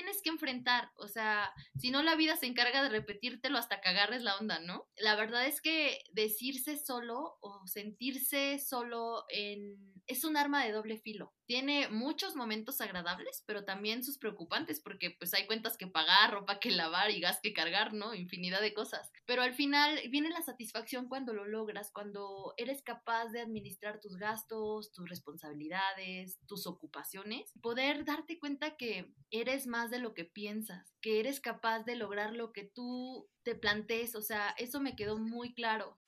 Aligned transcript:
tienes 0.00 0.22
que 0.22 0.30
enfrentar, 0.30 0.90
o 0.96 1.08
sea, 1.08 1.52
si 1.76 1.90
no 1.90 2.02
la 2.02 2.16
vida 2.16 2.34
se 2.36 2.46
encarga 2.46 2.82
de 2.82 2.88
repetírtelo 2.88 3.58
hasta 3.58 3.82
que 3.82 3.90
agarres 3.90 4.22
la 4.22 4.38
onda, 4.38 4.58
¿no? 4.58 4.88
La 4.96 5.14
verdad 5.14 5.46
es 5.46 5.60
que 5.60 6.02
decirse 6.12 6.78
solo 6.78 7.36
o 7.42 7.66
sentirse 7.66 8.58
solo 8.58 9.26
en... 9.28 9.76
es 10.06 10.24
un 10.24 10.38
arma 10.38 10.64
de 10.64 10.72
doble 10.72 10.98
filo. 10.98 11.34
Tiene 11.46 11.88
muchos 11.88 12.34
momentos 12.34 12.80
agradables, 12.80 13.42
pero 13.46 13.64
también 13.64 14.02
sus 14.02 14.16
preocupantes, 14.16 14.80
porque 14.80 15.10
pues 15.10 15.34
hay 15.34 15.46
cuentas 15.46 15.76
que 15.76 15.86
pagar, 15.86 16.30
ropa 16.30 16.60
que 16.60 16.70
lavar 16.70 17.10
y 17.10 17.20
gas 17.20 17.40
que 17.42 17.52
cargar, 17.52 17.92
¿no? 17.92 18.14
Infinidad 18.14 18.62
de 18.62 18.72
cosas. 18.72 19.10
Pero 19.26 19.42
al 19.42 19.52
final 19.52 20.00
viene 20.10 20.30
la 20.30 20.40
satisfacción 20.42 21.08
cuando 21.08 21.34
lo 21.34 21.44
logras, 21.44 21.90
cuando 21.92 22.54
eres 22.56 22.82
capaz 22.82 23.26
de 23.32 23.40
administrar 23.40 24.00
tus 24.00 24.16
gastos, 24.16 24.92
tus 24.92 25.10
responsabilidades, 25.10 26.38
tus 26.46 26.66
ocupaciones, 26.66 27.52
poder 27.60 28.04
darte 28.06 28.38
cuenta 28.38 28.76
que 28.76 29.12
eres 29.30 29.66
más 29.66 29.89
de 29.90 29.98
lo 29.98 30.14
que 30.14 30.24
piensas, 30.24 30.94
que 31.00 31.20
eres 31.20 31.40
capaz 31.40 31.84
de 31.84 31.96
lograr 31.96 32.34
lo 32.34 32.52
que 32.52 32.64
tú 32.64 33.28
te 33.42 33.54
plantees, 33.54 34.14
o 34.14 34.22
sea, 34.22 34.54
eso 34.58 34.80
me 34.80 34.96
quedó 34.96 35.18
muy 35.18 35.54
claro. 35.54 35.98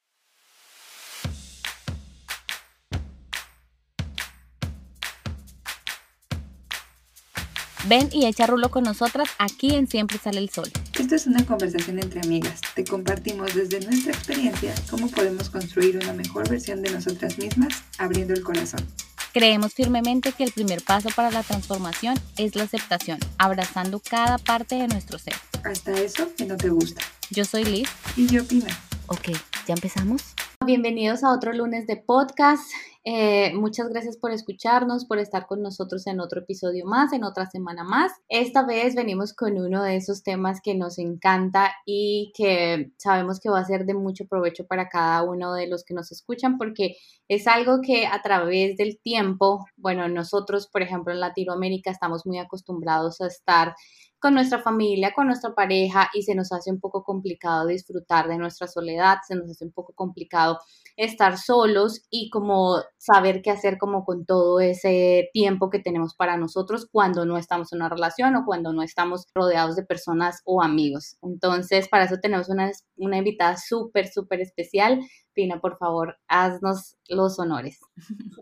Ven 7.88 8.08
y 8.12 8.26
echa 8.26 8.46
rulo 8.46 8.70
con 8.70 8.84
nosotras 8.84 9.28
aquí 9.38 9.74
en 9.74 9.88
Siempre 9.88 10.16
sale 10.16 10.38
el 10.38 10.50
sol. 10.50 10.70
Esto 10.98 11.16
es 11.16 11.26
una 11.26 11.44
conversación 11.44 11.98
entre 11.98 12.20
amigas. 12.20 12.60
Te 12.76 12.84
compartimos 12.84 13.54
desde 13.54 13.80
nuestra 13.80 14.12
experiencia 14.12 14.72
cómo 14.88 15.08
podemos 15.08 15.50
construir 15.50 15.96
una 15.96 16.12
mejor 16.12 16.48
versión 16.48 16.80
de 16.80 16.92
nosotras 16.92 17.38
mismas 17.38 17.82
abriendo 17.98 18.34
el 18.34 18.42
corazón. 18.44 18.86
Creemos 19.32 19.72
firmemente 19.72 20.32
que 20.32 20.44
el 20.44 20.52
primer 20.52 20.84
paso 20.84 21.08
para 21.16 21.30
la 21.30 21.42
transformación 21.42 22.16
es 22.36 22.54
la 22.54 22.64
aceptación, 22.64 23.18
abrazando 23.38 23.98
cada 23.98 24.36
parte 24.36 24.74
de 24.74 24.88
nuestro 24.88 25.18
ser. 25.18 25.32
Hasta 25.64 25.92
eso 25.92 26.28
que 26.36 26.44
no 26.44 26.58
te 26.58 26.68
gusta. 26.68 27.00
Yo 27.30 27.46
soy 27.46 27.64
Liz. 27.64 27.88
Y 28.14 28.26
yo 28.26 28.46
Pina. 28.46 28.68
Ok, 29.06 29.30
¿ya 29.66 29.72
empezamos? 29.72 30.34
Bienvenidos 30.66 31.24
a 31.24 31.32
otro 31.32 31.54
lunes 31.54 31.86
de 31.86 31.96
podcast. 31.96 32.62
Eh, 33.04 33.52
muchas 33.54 33.88
gracias 33.88 34.16
por 34.16 34.30
escucharnos, 34.30 35.06
por 35.06 35.18
estar 35.18 35.48
con 35.48 35.60
nosotros 35.60 36.06
en 36.06 36.20
otro 36.20 36.42
episodio 36.42 36.86
más, 36.86 37.12
en 37.12 37.24
otra 37.24 37.50
semana 37.50 37.82
más. 37.82 38.12
Esta 38.28 38.64
vez 38.64 38.94
venimos 38.94 39.34
con 39.34 39.58
uno 39.58 39.82
de 39.82 39.96
esos 39.96 40.22
temas 40.22 40.60
que 40.62 40.76
nos 40.76 40.98
encanta 40.98 41.72
y 41.84 42.32
que 42.36 42.92
sabemos 42.98 43.40
que 43.40 43.50
va 43.50 43.58
a 43.58 43.64
ser 43.64 43.86
de 43.86 43.94
mucho 43.94 44.26
provecho 44.26 44.66
para 44.68 44.88
cada 44.88 45.24
uno 45.24 45.52
de 45.52 45.66
los 45.66 45.82
que 45.82 45.94
nos 45.94 46.12
escuchan 46.12 46.58
porque 46.58 46.94
es 47.26 47.48
algo 47.48 47.80
que 47.84 48.06
a 48.06 48.22
través 48.22 48.76
del 48.76 49.00
tiempo, 49.02 49.66
bueno, 49.76 50.08
nosotros, 50.08 50.68
por 50.68 50.82
ejemplo, 50.82 51.12
en 51.12 51.18
Latinoamérica 51.20 51.90
estamos 51.90 52.24
muy 52.24 52.38
acostumbrados 52.38 53.20
a 53.20 53.26
estar 53.26 53.74
con 54.20 54.34
nuestra 54.34 54.60
familia, 54.60 55.12
con 55.12 55.26
nuestra 55.26 55.52
pareja 55.52 56.08
y 56.14 56.22
se 56.22 56.36
nos 56.36 56.52
hace 56.52 56.70
un 56.70 56.78
poco 56.78 57.02
complicado 57.02 57.66
disfrutar 57.66 58.28
de 58.28 58.38
nuestra 58.38 58.68
soledad, 58.68 59.18
se 59.26 59.34
nos 59.34 59.50
hace 59.50 59.64
un 59.64 59.72
poco 59.72 59.92
complicado 59.94 60.60
estar 60.96 61.36
solos 61.36 62.02
y 62.08 62.30
como 62.30 62.76
saber 63.02 63.42
qué 63.42 63.50
hacer 63.50 63.78
como 63.78 64.04
con 64.04 64.24
todo 64.24 64.60
ese 64.60 65.28
tiempo 65.32 65.70
que 65.70 65.80
tenemos 65.80 66.14
para 66.14 66.36
nosotros 66.36 66.86
cuando 66.88 67.26
no 67.26 67.36
estamos 67.36 67.72
en 67.72 67.78
una 67.78 67.88
relación 67.88 68.36
o 68.36 68.44
cuando 68.44 68.72
no 68.72 68.80
estamos 68.80 69.26
rodeados 69.34 69.74
de 69.74 69.84
personas 69.84 70.40
o 70.44 70.62
amigos. 70.62 71.18
Entonces, 71.20 71.88
para 71.88 72.04
eso 72.04 72.18
tenemos 72.22 72.48
una, 72.48 72.70
una 72.96 73.18
invitada 73.18 73.56
súper, 73.56 74.06
súper 74.06 74.40
especial. 74.40 75.00
Pina, 75.32 75.60
por 75.60 75.78
favor, 75.78 76.18
haznos 76.28 76.96
los 77.08 77.40
honores. 77.40 77.80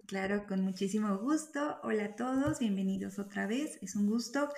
Claro, 0.06 0.44
con 0.47 0.62
muchísimo 0.62 1.19
gusto. 1.19 1.78
Hola 1.84 2.06
a 2.06 2.17
todos, 2.17 2.58
bienvenidos 2.58 3.19
otra 3.19 3.47
vez. 3.47 3.78
Es 3.80 3.95
un 3.95 4.11
gusto 4.11 4.48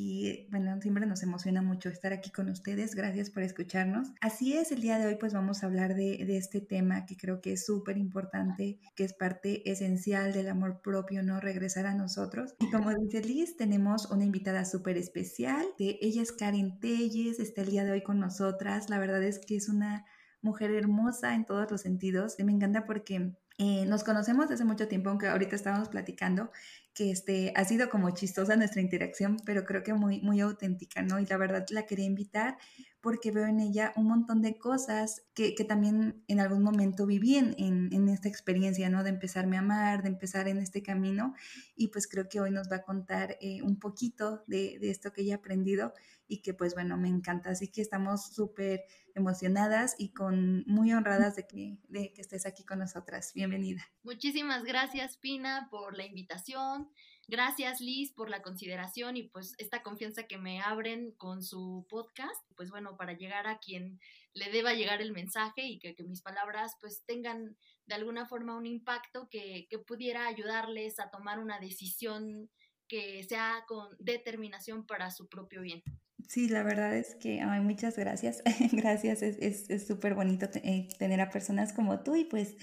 y 0.00 0.46
bueno, 0.50 0.80
siempre 0.80 1.06
nos 1.06 1.24
emociona 1.24 1.60
mucho 1.60 1.88
estar 1.88 2.12
aquí 2.12 2.30
con 2.30 2.48
ustedes. 2.48 2.94
Gracias 2.94 3.30
por 3.30 3.42
escucharnos. 3.42 4.08
Así 4.20 4.56
es, 4.56 4.70
el 4.70 4.80
día 4.80 4.96
de 4.96 5.06
hoy 5.06 5.16
pues 5.16 5.34
vamos 5.34 5.62
a 5.62 5.66
hablar 5.66 5.96
de, 5.96 6.24
de 6.24 6.36
este 6.36 6.60
tema 6.60 7.04
que 7.04 7.16
creo 7.16 7.40
que 7.40 7.54
es 7.54 7.66
súper 7.66 7.98
importante, 7.98 8.78
que 8.94 9.02
es 9.02 9.12
parte 9.12 9.68
esencial 9.68 10.32
del 10.32 10.50
amor 10.50 10.82
propio, 10.82 11.24
¿no? 11.24 11.40
Regresar 11.40 11.86
a 11.86 11.94
nosotros. 11.94 12.54
Y 12.60 12.70
como 12.70 12.94
dice 12.94 13.22
Liz, 13.22 13.56
tenemos 13.56 14.08
una 14.10 14.22
invitada 14.22 14.64
súper 14.64 14.96
especial. 14.96 15.66
Ella 15.80 16.22
es 16.22 16.30
Karen 16.30 16.78
Telles, 16.78 17.40
está 17.40 17.62
el 17.62 17.70
día 17.70 17.84
de 17.84 17.90
hoy 17.90 18.02
con 18.02 18.20
nosotras. 18.20 18.90
La 18.90 19.00
verdad 19.00 19.22
es 19.24 19.40
que 19.40 19.56
es 19.56 19.68
una 19.68 20.04
mujer 20.42 20.70
hermosa 20.70 21.34
en 21.34 21.44
todos 21.44 21.68
los 21.72 21.80
sentidos. 21.80 22.36
Me 22.38 22.52
encanta 22.52 22.84
porque 22.84 23.32
eh, 23.60 23.84
nos 23.86 24.04
conocemos 24.04 24.48
desde 24.48 24.64
mucho 24.64 24.86
tiempo, 24.86 25.10
aunque 25.10 25.26
ahorita 25.26 25.56
estábamos 25.56 25.88
platicando 25.88 26.52
que 26.98 27.12
este, 27.12 27.52
ha 27.54 27.64
sido 27.64 27.90
como 27.90 28.10
chistosa 28.10 28.56
nuestra 28.56 28.80
interacción, 28.80 29.36
pero 29.46 29.64
creo 29.64 29.84
que 29.84 29.94
muy, 29.94 30.20
muy 30.20 30.40
auténtica, 30.40 31.00
¿no? 31.00 31.20
Y 31.20 31.26
la 31.26 31.36
verdad 31.36 31.64
la 31.70 31.86
quería 31.86 32.06
invitar 32.06 32.58
porque 33.00 33.30
veo 33.30 33.46
en 33.46 33.60
ella 33.60 33.92
un 33.94 34.08
montón 34.08 34.42
de 34.42 34.58
cosas 34.58 35.22
que, 35.32 35.54
que 35.54 35.62
también 35.62 36.24
en 36.26 36.40
algún 36.40 36.64
momento 36.64 37.06
viví 37.06 37.36
en, 37.36 37.54
en, 37.56 38.08
esta 38.08 38.28
experiencia, 38.28 38.90
¿no? 38.90 39.04
De 39.04 39.10
empezarme 39.10 39.54
a 39.54 39.60
amar, 39.60 40.02
de 40.02 40.08
empezar 40.08 40.48
en 40.48 40.58
este 40.58 40.82
camino. 40.82 41.34
Y 41.76 41.86
pues 41.88 42.08
creo 42.08 42.28
que 42.28 42.40
hoy 42.40 42.50
nos 42.50 42.68
va 42.68 42.76
a 42.76 42.82
contar 42.82 43.38
eh, 43.40 43.62
un 43.62 43.78
poquito 43.78 44.42
de, 44.48 44.80
de 44.80 44.90
esto 44.90 45.12
que 45.12 45.22
ella 45.22 45.36
ha 45.36 45.38
aprendido 45.38 45.94
y 46.26 46.42
que 46.42 46.52
pues 46.52 46.74
bueno, 46.74 46.96
me 46.96 47.08
encanta. 47.08 47.50
Así 47.50 47.68
que 47.68 47.80
estamos 47.80 48.34
súper 48.34 48.82
emocionadas 49.14 49.94
y 49.98 50.12
con 50.12 50.64
muy 50.66 50.92
honradas 50.92 51.36
de 51.36 51.46
que, 51.46 51.78
de 51.88 52.12
que 52.12 52.20
estés 52.20 52.46
aquí 52.46 52.64
con 52.64 52.78
nosotras. 52.78 53.32
Bienvenida. 53.34 53.82
Muchísimas 54.02 54.64
gracias, 54.64 55.16
Pina, 55.16 55.68
por 55.70 55.96
la 55.96 56.04
invitación. 56.04 56.87
Gracias 57.26 57.80
Liz 57.80 58.12
por 58.12 58.30
la 58.30 58.42
consideración 58.42 59.16
y 59.16 59.24
pues 59.24 59.54
esta 59.58 59.82
confianza 59.82 60.22
que 60.24 60.38
me 60.38 60.60
abren 60.60 61.12
con 61.12 61.42
su 61.42 61.86
podcast, 61.88 62.42
pues 62.56 62.70
bueno, 62.70 62.96
para 62.96 63.12
llegar 63.12 63.46
a 63.46 63.58
quien 63.58 64.00
le 64.32 64.50
deba 64.50 64.72
llegar 64.72 65.02
el 65.02 65.12
mensaje 65.12 65.62
y 65.62 65.78
que, 65.78 65.94
que 65.94 66.04
mis 66.04 66.22
palabras 66.22 66.76
pues 66.80 67.04
tengan 67.04 67.56
de 67.86 67.94
alguna 67.94 68.26
forma 68.26 68.56
un 68.56 68.66
impacto 68.66 69.28
que, 69.30 69.66
que 69.68 69.78
pudiera 69.78 70.26
ayudarles 70.26 71.00
a 71.00 71.10
tomar 71.10 71.38
una 71.38 71.58
decisión 71.58 72.50
que 72.88 73.22
sea 73.24 73.64
con 73.68 73.94
determinación 73.98 74.86
para 74.86 75.10
su 75.10 75.28
propio 75.28 75.60
bien. 75.60 75.82
Sí, 76.26 76.48
la 76.48 76.62
verdad 76.62 76.96
es 76.96 77.14
que 77.14 77.40
ay, 77.40 77.60
muchas 77.60 77.96
gracias. 77.96 78.42
gracias, 78.72 79.22
es 79.22 79.86
súper 79.86 80.12
es, 80.12 80.16
bonito 80.16 80.48
eh, 80.56 80.88
tener 80.98 81.20
a 81.20 81.30
personas 81.30 81.72
como 81.72 82.00
tú 82.00 82.16
y 82.16 82.24
pues, 82.24 82.56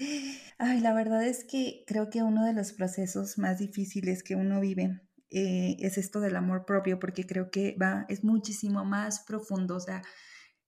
ay, 0.58 0.80
la 0.80 0.92
verdad 0.92 1.24
es 1.24 1.44
que 1.44 1.84
creo 1.86 2.10
que 2.10 2.22
uno 2.22 2.44
de 2.44 2.52
los 2.52 2.72
procesos 2.72 3.38
más 3.38 3.58
difíciles 3.58 4.22
que 4.22 4.36
uno 4.36 4.60
vive 4.60 5.00
eh, 5.30 5.76
es 5.80 5.98
esto 5.98 6.20
del 6.20 6.36
amor 6.36 6.64
propio, 6.66 7.00
porque 7.00 7.26
creo 7.26 7.50
que 7.50 7.76
va, 7.80 8.06
es 8.08 8.22
muchísimo 8.22 8.84
más 8.84 9.20
profundo, 9.20 9.76
o 9.76 9.80
sea, 9.80 10.02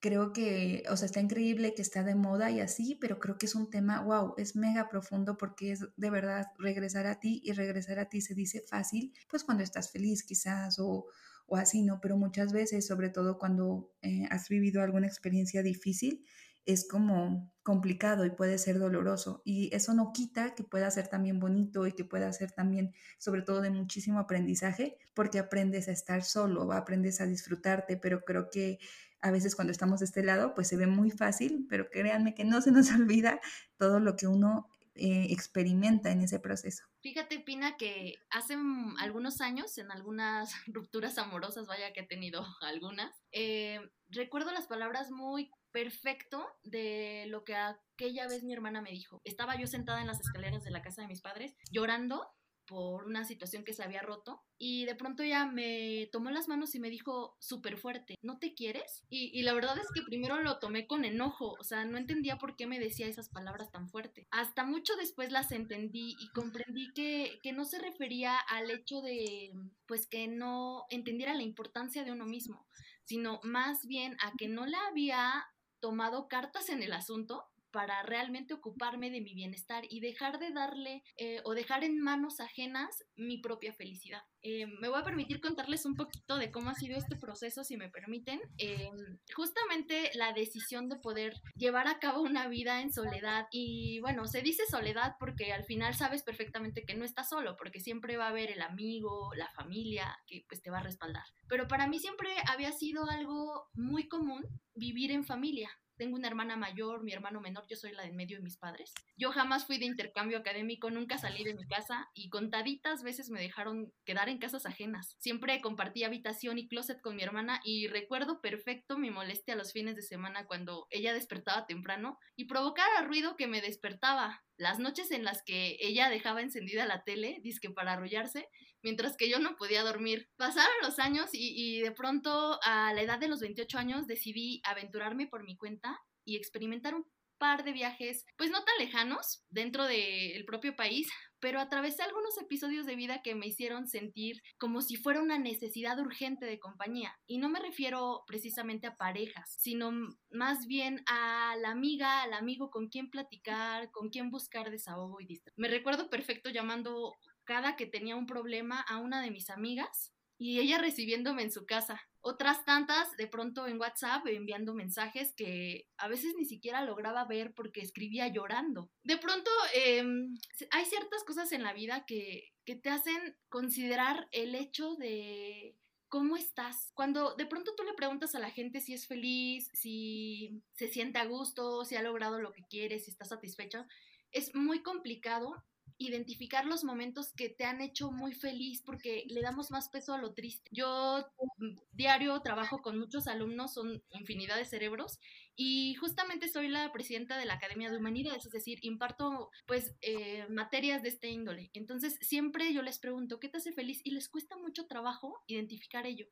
creo 0.00 0.32
que, 0.32 0.84
o 0.91 0.97
sea, 0.97 1.06
está 1.06 1.20
increíble 1.20 1.75
que 1.75 1.82
está 1.82 2.03
de 2.05 2.15
moda 2.15 2.50
y 2.50 2.60
así, 2.60 2.97
pero 3.00 3.19
creo 3.19 3.38
que 3.38 3.47
es 3.47 3.55
un 3.55 3.70
tema, 3.70 4.03
wow, 4.03 4.34
es 4.37 4.56
mega 4.56 4.88
profundo 4.88 5.37
porque 5.37 5.72
es 5.72 5.87
de 5.97 6.10
verdad 6.10 6.47
regresar 6.59 7.06
a 7.06 7.20
ti 7.20 7.41
y 7.44 7.53
regresar 7.53 7.99
a 7.99 8.09
ti 8.09 8.20
se 8.20 8.34
dice 8.34 8.62
fácil, 8.69 9.12
pues 9.28 9.44
cuando 9.44 9.62
estás 9.62 9.91
feliz 9.91 10.25
quizás 10.25 10.78
o 10.78 11.06
o 11.48 11.56
así, 11.56 11.82
¿no? 11.82 12.00
Pero 12.00 12.16
muchas 12.16 12.53
veces, 12.53 12.86
sobre 12.86 13.09
todo 13.09 13.38
cuando 13.38 13.91
eh, 14.03 14.26
has 14.31 14.48
vivido 14.48 14.82
alguna 14.82 15.06
experiencia 15.06 15.62
difícil, 15.62 16.25
es 16.66 16.86
como 16.86 17.50
complicado 17.62 18.26
y 18.26 18.31
puede 18.31 18.59
ser 18.59 18.78
doloroso. 18.78 19.41
Y 19.47 19.75
eso 19.75 19.94
no 19.94 20.12
quita 20.12 20.54
que 20.54 20.64
pueda 20.64 20.91
ser 20.91 21.08
también 21.08 21.41
bonito 21.41 21.87
y 21.87 21.92
que 21.92 22.04
pueda 22.04 22.31
ser 22.34 22.53
también, 22.53 22.92
sobre 23.19 23.41
todo, 23.41 23.62
de 23.62 23.70
muchísimo 23.70 24.19
aprendizaje, 24.19 24.98
porque 25.14 25.38
aprendes 25.38 25.88
a 25.88 25.92
estar 25.92 26.22
solo, 26.22 26.70
aprendes 26.72 27.22
a 27.22 27.26
disfrutarte, 27.26 27.97
pero 27.97 28.22
creo 28.22 28.50
que 28.50 28.78
a 29.20 29.31
veces 29.31 29.56
cuando 29.56 29.72
estamos 29.72 30.00
de 30.00 30.06
este 30.06 30.22
lado, 30.22 30.54
pues 30.54 30.69
se 30.69 30.76
ve 30.76 30.87
muy 30.87 31.10
fácil, 31.10 31.66
pero 31.70 31.88
créanme 31.88 32.34
que 32.34 32.44
no 32.44 32.60
se 32.60 32.70
nos 32.70 32.91
olvida 32.92 33.41
todo 33.78 33.98
lo 33.98 34.14
que 34.16 34.26
uno 34.26 34.69
eh, 34.98 35.26
experimenta 35.31 36.10
en 36.10 36.22
ese 36.22 36.41
proceso. 36.41 36.84
Fíjate, 37.03 37.41
Pina, 37.41 37.76
que 37.76 38.14
hace 38.31 38.56
algunos 38.98 39.41
años, 39.41 39.78
en 39.78 39.91
algunas 39.91 40.53
rupturas 40.66 41.19
amorosas, 41.19 41.66
vaya 41.66 41.92
que 41.92 42.00
he 42.00 42.06
tenido 42.06 42.44
algunas, 42.60 43.14
eh, 43.32 43.81
recuerdo 44.08 44.52
las 44.52 44.67
palabras 44.67 45.11
muy 45.11 45.50
perfecto 45.70 46.46
de 46.64 47.26
lo 47.28 47.44
que 47.44 47.55
aquella 47.55 48.26
vez 48.26 48.43
mi 48.43 48.52
hermana 48.52 48.81
me 48.81 48.90
dijo. 48.90 49.20
Estaba 49.25 49.58
yo 49.58 49.67
sentada 49.67 50.00
en 50.00 50.06
las 50.06 50.20
escaleras 50.20 50.64
de 50.64 50.70
la 50.70 50.82
casa 50.82 51.02
de 51.02 51.08
mis 51.08 51.20
padres, 51.20 51.55
llorando 51.70 52.26
por 52.69 53.06
una 53.06 53.25
situación 53.25 53.65
que 53.65 53.73
se 53.73 53.82
había 53.82 54.03
roto 54.03 54.43
y 54.59 54.85
de 54.85 54.94
pronto 54.94 55.23
ella 55.23 55.47
me 55.47 56.09
tomó 56.12 56.31
las 56.31 56.49
manos 56.49 56.75
y 56.75 56.81
me 56.81 56.91
dijo 56.91 57.37
súper 57.41 57.79
fuerte, 57.79 58.17
¿no 58.23 58.38
te 58.38 58.55
quieres? 58.55 59.05
Y, 59.09 59.43
la 59.43 59.55
verdad 59.55 59.79
es 59.79 59.88
que 59.94 60.03
primero 60.03 60.43
lo 60.43 60.59
tomé 60.59 60.87
con 60.87 61.05
enojo, 61.05 61.56
o 61.59 61.65
sea, 61.65 61.85
no 61.87 61.97
entendía 61.97 62.37
por 62.37 62.56
qué 62.56 62.67
me 62.67 62.79
decía 62.79 63.06
esas 63.06 63.31
palabras 63.31 63.70
tan 63.73 63.88
fuerte. 63.88 64.29
Hasta 64.31 64.65
mucho 64.65 64.97
después 64.97 65.32
las 65.32 65.50
entendí 65.50 66.17
y 66.20 66.29
comprendí 66.32 66.93
que, 66.93 67.38
que 67.43 67.53
no 67.53 67.65
se 67.65 67.79
refería 67.79 68.37
al 68.37 68.70
hecho 68.70 69.00
de, 69.00 69.53
pues 69.87 70.06
que 70.06 70.29
no 70.29 70.85
entendiera 70.91 71.35
la 71.35 71.43
importancia 71.43 72.05
de 72.05 72.12
uno 72.12 72.26
mismo, 72.26 72.67
sino 73.05 73.41
más 73.43 73.87
bien 73.87 74.17
a 74.23 74.32
que 74.37 74.49
no 74.49 74.67
la 74.67 74.79
había 74.88 75.47
tomado 75.81 76.29
cartas 76.29 76.69
en 76.69 76.82
el 76.82 76.93
asunto 76.93 77.47
para 77.70 78.03
realmente 78.03 78.55
ocuparme 78.55 79.11
de 79.11 79.20
mi 79.20 79.35
bienestar 79.35 79.85
y 79.88 80.00
dejar 80.00 80.38
de 80.38 80.53
darle 80.53 81.03
eh, 81.17 81.41
o 81.44 81.55
dejar 81.55 81.85
en 81.85 82.00
manos 82.00 82.41
ajenas 82.41 83.05
mi 83.17 83.38
propia 83.38 83.73
felicidad. 83.73 84.23
Eh, 84.43 84.67
me 84.81 84.88
voy 84.88 85.00
a 85.00 85.05
permitir 85.05 85.41
contarles 85.41 85.85
un 85.85 85.94
poquito 85.94 86.38
de 86.38 86.50
cómo 86.50 86.70
ha 86.70 86.75
sido 86.75 86.97
este 86.97 87.17
proceso, 87.17 87.65
si 87.65 87.76
me 87.76 87.91
permiten. 87.91 88.41
Eh, 88.59 88.91
justamente 89.35 90.11
la 90.15 90.32
decisión 90.32 90.88
de 90.88 90.97
poder 90.97 91.35
llevar 91.56 91.88
a 91.88 91.99
cabo 91.99 92.23
una 92.23 92.49
vida 92.49 92.81
en 92.81 92.93
soledad 92.93 93.47
y 93.50 94.00
bueno, 94.00 94.26
se 94.26 94.43
dice 94.43 94.62
soledad 94.70 95.15
porque 95.19 95.53
al 95.53 95.65
final 95.65 95.94
sabes 95.94 96.23
perfectamente 96.23 96.85
que 96.85 96.94
no 96.94 97.05
estás 97.05 97.29
solo, 97.29 97.56
porque 97.56 97.81
siempre 97.81 98.17
va 98.17 98.26
a 98.26 98.31
haber 98.31 98.50
el 98.50 98.62
amigo, 98.62 99.31
la 99.35 99.49
familia 99.50 100.17
que 100.26 100.44
pues 100.49 100.62
te 100.62 100.70
va 100.70 100.79
a 100.79 100.82
respaldar. 100.82 101.25
Pero 101.49 101.67
para 101.67 101.87
mí 101.87 101.99
siempre 101.99 102.31
había 102.47 102.73
sido 102.73 103.09
algo 103.09 103.69
muy 103.75 104.09
común 104.09 104.44
vivir 104.75 105.11
en 105.11 105.25
familia. 105.25 105.70
Tengo 105.98 106.16
una 106.16 106.28
hermana 106.28 106.56
mayor, 106.56 107.02
mi 107.02 107.12
hermano 107.12 107.40
menor, 107.40 107.64
yo 107.68 107.76
soy 107.76 107.92
la 107.92 108.04
de 108.04 108.08
en 108.08 108.16
medio 108.16 108.36
de 108.38 108.42
mis 108.42 108.56
padres. 108.56 108.94
Yo 109.16 109.32
jamás 109.32 109.66
fui 109.66 109.78
de 109.78 109.84
intercambio 109.86 110.38
académico, 110.38 110.90
nunca 110.90 111.18
salí 111.18 111.44
de 111.44 111.54
mi 111.54 111.66
casa 111.66 112.08
y 112.14 112.30
contaditas 112.30 113.02
veces 113.02 113.30
me 113.30 113.40
dejaron 113.40 113.92
quedar 114.04 114.28
en 114.28 114.38
casas 114.38 114.64
ajenas. 114.64 115.16
Siempre 115.18 115.60
compartí 115.60 116.04
habitación 116.04 116.56
y 116.56 116.68
closet 116.68 117.00
con 117.00 117.16
mi 117.16 117.22
hermana 117.22 117.60
y 117.64 117.88
recuerdo 117.88 118.40
perfecto 118.40 118.96
mi 118.96 119.10
molestia 119.10 119.56
los 119.56 119.72
fines 119.72 119.96
de 119.96 120.02
semana 120.02 120.46
cuando 120.46 120.86
ella 120.90 121.12
despertaba 121.12 121.66
temprano 121.66 122.18
y 122.36 122.44
provocaba 122.46 123.02
ruido 123.02 123.36
que 123.36 123.48
me 123.48 123.60
despertaba. 123.60 124.44
Las 124.58 124.81
noches 124.81 125.12
en 125.12 125.25
las 125.25 125.43
que 125.44 125.76
ella 125.81 126.10
dejaba 126.10 126.43
encendida 126.43 126.84
la 126.84 127.05
tele, 127.05 127.38
disque 127.43 127.70
para 127.70 127.93
arrullarse, 127.93 128.49
mientras 128.82 129.16
que 129.16 129.31
yo 129.31 129.38
no 129.38 129.56
podía 129.56 129.84
dormir. 129.84 130.28
Pasaron 130.37 130.75
los 130.82 130.99
años 130.99 131.31
y, 131.32 131.81
de 131.81 131.93
pronto 131.93 132.58
a 132.64 132.93
la 132.93 133.00
edad 133.00 133.20
de 133.20 133.28
los 133.28 133.40
28 133.40 133.78
años 133.78 134.06
decidí 134.08 134.60
aventurarme 134.64 135.28
por 135.28 135.44
mi 135.44 135.56
cuenta 135.56 136.00
y 136.25 136.37
experimentar 136.37 136.96
un 136.96 137.06
par 137.38 137.64
de 137.64 137.73
viajes, 137.73 138.25
pues 138.37 138.50
no 138.50 138.62
tan 138.64 138.79
lejanos, 138.79 139.44
dentro 139.50 139.85
del 139.85 140.44
propio 140.44 140.76
país, 140.76 141.08
pero 141.40 141.61
atravesé 141.61 142.02
algunos 142.02 142.37
episodios 142.38 142.87
de 142.87 142.96
vida 142.96 143.23
que 143.23 143.35
me 143.35 143.46
hicieron 143.46 143.87
sentir 143.87 144.43
como 144.58 144.81
si 144.82 144.96
fuera 144.96 145.23
una 145.23 145.38
necesidad 145.38 145.99
urgente 145.99 146.46
de 146.46 146.58
compañía. 146.58 147.14
Y 147.26 147.38
no 147.38 147.49
me 147.49 147.61
refiero 147.61 148.25
precisamente 148.26 148.87
a 148.87 148.96
parejas, 148.96 149.55
sino 149.58 149.93
más 150.31 150.67
bien 150.67 151.02
a 151.06 151.55
la 151.61 151.70
amiga, 151.70 152.23
al 152.23 152.35
amigo 152.35 152.70
con 152.70 152.88
quien 152.88 153.11
platicar, 153.11 153.91
con 153.91 154.11
quien 154.11 154.31
buscar 154.31 154.70
desahogo 154.70 155.20
y 155.20 155.26
distracción. 155.26 155.62
Me 155.62 155.69
recuerdo 155.69 156.11
perfecto 156.11 156.50
llamando 156.50 157.17
cada 157.44 157.76
que 157.76 157.87
tenía 157.87 158.17
un 158.17 158.26
problema 158.26 158.81
a 158.81 158.99
una 158.99 159.23
de 159.23 159.31
mis 159.31 159.49
amigas 159.49 160.12
y 160.38 160.61
ella 160.61 160.79
recibiéndome 160.79 161.43
en 161.43 161.52
su 161.52 161.67
casa. 161.67 162.00
Otras 162.20 162.64
tantas 162.64 163.17
de 163.17 163.26
pronto 163.26 163.67
en 163.67 163.81
WhatsApp 163.81 164.26
enviando 164.26 164.73
mensajes 164.75 165.35
que 165.35 165.88
a 165.96 166.08
veces 166.08 166.35
ni 166.37 166.44
siquiera 166.44 166.85
lograba 166.85 167.25
ver 167.25 167.52
porque 167.55 167.81
escribía 167.81 168.29
llorando. 168.29 168.90
De 169.02 169.19
pronto 169.19 169.50
em, 169.75 170.37
hay 170.70 170.85
ciertas 170.85 171.25
cosas 171.25 171.50
en 171.52 171.64
la 171.64 171.73
vida 171.73 172.05
que, 172.06 172.52
que 172.64 172.76
te 172.76 172.90
hacen 172.90 173.37
considerar 173.49 174.29
el 174.31 174.55
hecho 174.55 174.94
de 174.94 175.76
¿Cómo 176.11 176.38
estás? 176.38 176.91
Cuando 176.94 177.34
de 177.34 177.44
pronto 177.44 177.75
tú 177.76 177.82
le 177.82 177.93
preguntas 177.93 178.34
a 178.34 178.38
la 178.38 178.50
gente 178.50 178.81
si 178.81 178.94
es 178.94 179.06
feliz, 179.06 179.69
si 179.75 180.62
se 180.73 180.88
siente 180.88 181.19
a 181.19 181.26
gusto, 181.26 181.84
si 181.84 181.96
ha 181.96 182.02
logrado 182.02 182.41
lo 182.41 182.50
que 182.52 182.64
quiere, 182.64 182.99
si 182.99 183.11
está 183.11 183.26
satisfecho, 183.26 183.84
es 184.32 184.55
muy 184.55 184.82
complicado 184.82 185.62
identificar 185.98 186.64
los 186.64 186.84
momentos 186.84 187.32
que 187.32 187.48
te 187.48 187.64
han 187.64 187.80
hecho 187.80 188.10
muy 188.10 188.32
feliz 188.32 188.82
porque 188.84 189.24
le 189.28 189.42
damos 189.42 189.70
más 189.70 189.88
peso 189.88 190.14
a 190.14 190.18
lo 190.18 190.32
triste. 190.32 190.70
Yo 190.72 191.26
mm, 191.58 191.76
diario 191.92 192.40
trabajo 192.40 192.80
con 192.80 192.98
muchos 192.98 193.26
alumnos, 193.26 193.74
son 193.74 194.02
infinidad 194.10 194.56
de 194.56 194.64
cerebros 194.64 195.18
y 195.56 195.94
justamente 195.96 196.48
soy 196.48 196.68
la 196.68 196.92
presidenta 196.92 197.36
de 197.36 197.44
la 197.44 197.54
Academia 197.54 197.90
de 197.90 197.96
Humanidades, 197.96 198.46
es 198.46 198.52
decir, 198.52 198.78
imparto 198.82 199.50
pues 199.66 199.94
eh, 200.00 200.46
materias 200.48 201.02
de 201.02 201.08
este 201.08 201.28
índole. 201.28 201.70
Entonces 201.74 202.16
siempre 202.20 202.72
yo 202.72 202.82
les 202.82 202.98
pregunto, 202.98 203.40
¿qué 203.40 203.48
te 203.48 203.58
hace 203.58 203.72
feliz? 203.72 204.00
Y 204.04 204.12
les 204.12 204.28
cuesta 204.28 204.56
mucho 204.56 204.86
trabajo 204.86 205.42
identificar 205.46 206.06
ello 206.06 206.26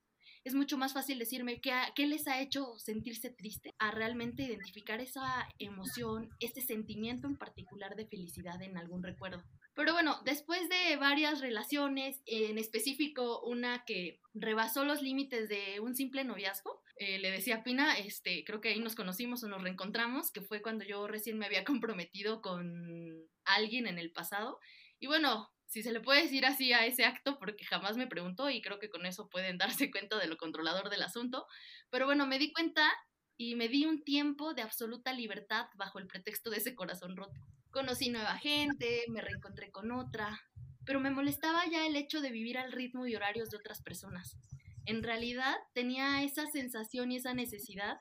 es 0.46 0.54
mucho 0.54 0.78
más 0.78 0.92
fácil 0.92 1.18
decirme 1.18 1.60
qué, 1.60 1.72
qué, 1.96 2.06
les 2.06 2.28
ha 2.28 2.40
hecho 2.40 2.78
sentirse 2.78 3.30
triste 3.30 3.74
a 3.80 3.90
realmente 3.90 4.44
identificar 4.44 5.00
esa 5.00 5.48
emoción, 5.58 6.30
ese 6.38 6.60
sentimiento 6.60 7.26
en 7.26 7.36
particular 7.36 7.96
de 7.96 8.06
felicidad 8.06 8.62
en 8.62 8.78
algún 8.78 9.02
recuerdo. 9.02 9.42
Pero 9.74 9.92
bueno, 9.92 10.20
después 10.24 10.68
de 10.68 10.96
varias 10.98 11.40
relaciones, 11.40 12.22
en 12.26 12.58
específico 12.58 13.42
una 13.42 13.84
que 13.84 14.20
rebasó 14.34 14.84
los 14.84 15.02
límites 15.02 15.48
de 15.48 15.80
un 15.80 15.96
simple 15.96 16.22
noviazgo, 16.22 16.80
eh, 16.98 17.18
le 17.18 17.32
decía 17.32 17.56
a 17.56 17.64
Pina, 17.64 17.98
este, 17.98 18.44
creo 18.44 18.60
que 18.60 18.68
ahí 18.68 18.78
nos 18.78 18.94
conocimos 18.94 19.42
o 19.42 19.48
nos 19.48 19.60
reencontramos, 19.60 20.30
que 20.30 20.42
fue 20.42 20.62
cuando 20.62 20.84
yo 20.84 21.08
recién 21.08 21.38
me 21.38 21.46
había 21.46 21.64
comprometido 21.64 22.40
con 22.40 23.28
alguien 23.44 23.88
en 23.88 23.98
el 23.98 24.12
pasado. 24.12 24.60
Y 25.00 25.08
bueno, 25.08 25.50
si 25.76 25.82
se 25.82 25.92
le 25.92 26.00
puede 26.00 26.22
decir 26.22 26.46
así 26.46 26.72
a 26.72 26.86
ese 26.86 27.04
acto, 27.04 27.38
porque 27.38 27.66
jamás 27.66 27.98
me 27.98 28.06
preguntó 28.06 28.48
y 28.48 28.62
creo 28.62 28.78
que 28.78 28.88
con 28.88 29.04
eso 29.04 29.28
pueden 29.28 29.58
darse 29.84 29.90
cuenta 29.90 30.18
de 30.18 30.26
lo 30.26 30.38
controlador 30.38 30.88
del 30.88 31.02
asunto. 31.02 31.46
Pero 31.90 32.06
bueno, 32.06 32.26
me 32.26 32.38
di 32.38 32.50
cuenta 32.50 32.90
y 33.36 33.56
me 33.56 33.68
di 33.68 33.84
un 33.84 34.02
tiempo 34.02 34.54
de 34.54 34.62
absoluta 34.62 35.12
libertad 35.12 35.66
bajo 35.76 35.98
el 35.98 36.06
pretexto 36.06 36.48
de 36.48 36.56
ese 36.56 36.74
corazón 36.74 37.14
roto. 37.14 37.38
Conocí 37.70 38.08
nueva 38.08 38.38
gente, 38.38 39.04
me 39.08 39.20
reencontré 39.20 39.70
con 39.70 39.92
otra, 39.92 40.40
pero 40.86 40.98
me 40.98 41.10
molestaba 41.10 41.66
ya 41.70 41.86
el 41.86 41.94
hecho 41.94 42.22
de 42.22 42.30
vivir 42.30 42.56
al 42.56 42.72
ritmo 42.72 43.06
y 43.06 43.14
horarios 43.14 43.50
de 43.50 43.58
otras 43.58 43.82
personas. 43.82 44.38
En 44.86 45.02
realidad 45.02 45.56
tenía 45.74 46.22
esa 46.22 46.46
sensación 46.46 47.12
y 47.12 47.16
esa 47.16 47.34
necesidad 47.34 47.98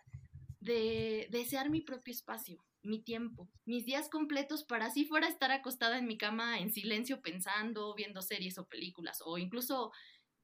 de 0.62 1.28
desear 1.30 1.70
mi 1.70 1.82
propio 1.82 2.14
espacio, 2.14 2.64
mi 2.86 3.02
tiempo, 3.02 3.50
mis 3.66 3.86
días 3.86 4.10
completos 4.10 4.64
para 4.64 4.86
así 4.86 5.06
fuera 5.06 5.28
estar 5.28 5.52
acostada 5.52 5.98
en 5.98 6.08
mi 6.08 6.18
cama 6.18 6.60
en 6.60 6.72
silencio 6.72 7.22
pensando, 7.22 7.94
viendo 7.96 8.22
series 8.22 8.58
o 8.58 8.68
películas 8.68 9.22
o 9.26 9.38
incluso 9.38 9.92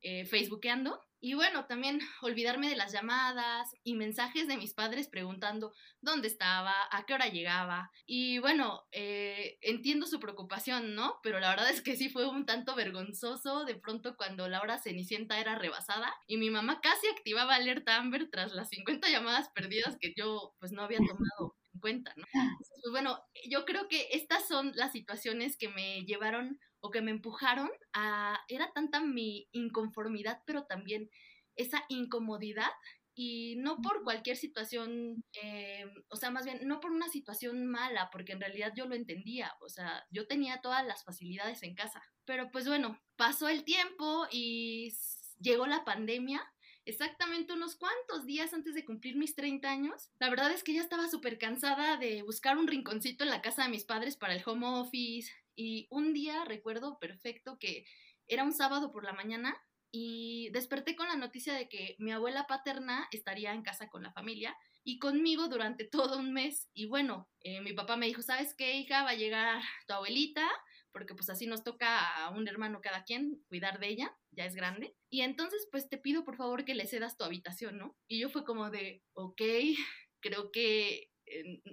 eh, 0.03 0.25
facebookeando. 0.25 0.99
Y 1.19 1.35
bueno, 1.35 1.67
también 1.67 1.99
olvidarme 2.23 2.67
de 2.69 2.75
las 2.75 2.91
llamadas 2.91 3.69
y 3.83 3.93
mensajes 3.93 4.47
de 4.47 4.57
mis 4.57 4.73
padres 4.73 5.07
preguntando 5.07 5.73
dónde 6.01 6.27
estaba, 6.27 6.73
a 6.89 7.05
qué 7.05 7.13
hora 7.13 7.27
llegaba. 7.27 7.91
Y 8.07 8.39
bueno, 8.39 8.81
eh, 8.91 9.59
entiendo 9.61 10.07
su 10.07 10.19
preocupación, 10.19 10.95
¿no? 10.95 11.19
Pero 11.21 11.39
la 11.39 11.49
verdad 11.51 11.69
es 11.69 11.81
que 11.81 11.95
sí 11.95 12.09
fue 12.09 12.27
un 12.27 12.47
tanto 12.47 12.75
vergonzoso 12.75 13.63
de 13.65 13.75
pronto 13.75 14.17
cuando 14.17 14.49
la 14.49 14.61
hora 14.61 14.79
cenicienta 14.79 15.39
era 15.39 15.59
rebasada 15.59 16.11
y 16.25 16.37
mi 16.37 16.49
mamá 16.49 16.81
casi 16.81 17.07
activaba 17.07 17.53
alerta 17.53 17.97
Amber 17.97 18.29
tras 18.31 18.53
las 18.53 18.69
50 18.69 19.07
llamadas 19.09 19.49
perdidas 19.53 19.97
que 19.99 20.13
yo 20.17 20.55
pues 20.59 20.71
no 20.71 20.81
había 20.81 20.97
tomado 21.19 21.55
cuenta, 21.81 22.13
¿no? 22.15 22.25
pues 22.33 22.91
bueno, 22.91 23.19
yo 23.49 23.65
creo 23.65 23.87
que 23.87 24.07
estas 24.11 24.47
son 24.47 24.71
las 24.75 24.91
situaciones 24.91 25.57
que 25.57 25.69
me 25.69 26.03
llevaron 26.05 26.59
o 26.79 26.89
que 26.91 27.01
me 27.01 27.11
empujaron 27.11 27.69
a, 27.93 28.39
era 28.47 28.71
tanta 28.73 29.01
mi 29.01 29.49
inconformidad, 29.51 30.41
pero 30.45 30.63
también 30.65 31.09
esa 31.55 31.83
incomodidad 31.89 32.71
y 33.13 33.55
no 33.57 33.81
por 33.81 34.03
cualquier 34.03 34.37
situación, 34.37 35.23
eh, 35.43 35.85
o 36.09 36.15
sea, 36.15 36.31
más 36.31 36.45
bien, 36.45 36.59
no 36.63 36.79
por 36.79 36.91
una 36.91 37.09
situación 37.09 37.65
mala, 37.67 38.09
porque 38.11 38.31
en 38.31 38.39
realidad 38.39 38.73
yo 38.75 38.87
lo 38.87 38.95
entendía, 38.95 39.53
o 39.59 39.69
sea, 39.69 40.05
yo 40.09 40.27
tenía 40.27 40.61
todas 40.61 40.85
las 40.85 41.03
facilidades 41.03 41.61
en 41.63 41.75
casa, 41.75 42.01
pero 42.25 42.49
pues 42.51 42.67
bueno, 42.67 42.99
pasó 43.17 43.49
el 43.49 43.63
tiempo 43.63 44.27
y 44.31 44.93
llegó 45.39 45.67
la 45.67 45.83
pandemia 45.83 46.41
exactamente 46.85 47.53
unos 47.53 47.75
cuantos 47.75 48.25
días 48.25 48.53
antes 48.53 48.73
de 48.73 48.85
cumplir 48.85 49.15
mis 49.15 49.35
30 49.35 49.69
años. 49.69 50.09
La 50.19 50.29
verdad 50.29 50.51
es 50.51 50.63
que 50.63 50.73
ya 50.73 50.81
estaba 50.81 51.09
súper 51.09 51.37
cansada 51.37 51.97
de 51.97 52.21
buscar 52.23 52.57
un 52.57 52.67
rinconcito 52.67 53.23
en 53.23 53.29
la 53.29 53.41
casa 53.41 53.63
de 53.63 53.69
mis 53.69 53.85
padres 53.85 54.17
para 54.17 54.33
el 54.33 54.43
home 54.45 54.67
office. 54.67 55.31
Y 55.55 55.87
un 55.89 56.13
día 56.13 56.45
recuerdo 56.45 56.99
perfecto 56.99 57.57
que 57.59 57.85
era 58.27 58.43
un 58.43 58.53
sábado 58.53 58.91
por 58.91 59.03
la 59.03 59.13
mañana 59.13 59.61
y 59.91 60.49
desperté 60.51 60.95
con 60.95 61.07
la 61.07 61.17
noticia 61.17 61.53
de 61.53 61.67
que 61.67 61.95
mi 61.99 62.11
abuela 62.11 62.47
paterna 62.47 63.07
estaría 63.11 63.53
en 63.53 63.61
casa 63.61 63.89
con 63.89 64.03
la 64.03 64.13
familia 64.13 64.55
y 64.83 64.99
conmigo 64.99 65.47
durante 65.49 65.83
todo 65.91 66.17
un 66.17 66.33
mes. 66.33 66.69
Y 66.73 66.85
bueno, 66.85 67.29
eh, 67.41 67.61
mi 67.61 67.73
papá 67.73 67.97
me 67.97 68.07
dijo, 68.07 68.21
¿sabes 68.21 68.55
qué, 68.55 68.77
hija? 68.77 69.03
Va 69.03 69.11
a 69.11 69.15
llegar 69.15 69.61
tu 69.87 69.93
abuelita 69.93 70.49
porque 70.91 71.15
pues 71.15 71.29
así 71.29 71.47
nos 71.47 71.63
toca 71.63 72.25
a 72.25 72.29
un 72.31 72.47
hermano 72.47 72.81
cada 72.81 73.03
quien 73.03 73.43
cuidar 73.47 73.79
de 73.79 73.89
ella, 73.89 74.17
ya 74.31 74.45
es 74.45 74.55
grande. 74.55 74.95
Y 75.09 75.21
entonces 75.21 75.67
pues 75.71 75.89
te 75.89 75.97
pido 75.97 76.23
por 76.23 76.35
favor 76.35 76.65
que 76.65 76.75
le 76.75 76.87
cedas 76.87 77.17
tu 77.17 77.23
habitación, 77.23 77.77
¿no? 77.77 77.95
Y 78.07 78.19
yo 78.19 78.29
fue 78.29 78.45
como 78.45 78.69
de, 78.69 79.03
ok, 79.13 79.41
creo 80.21 80.51
que 80.51 81.10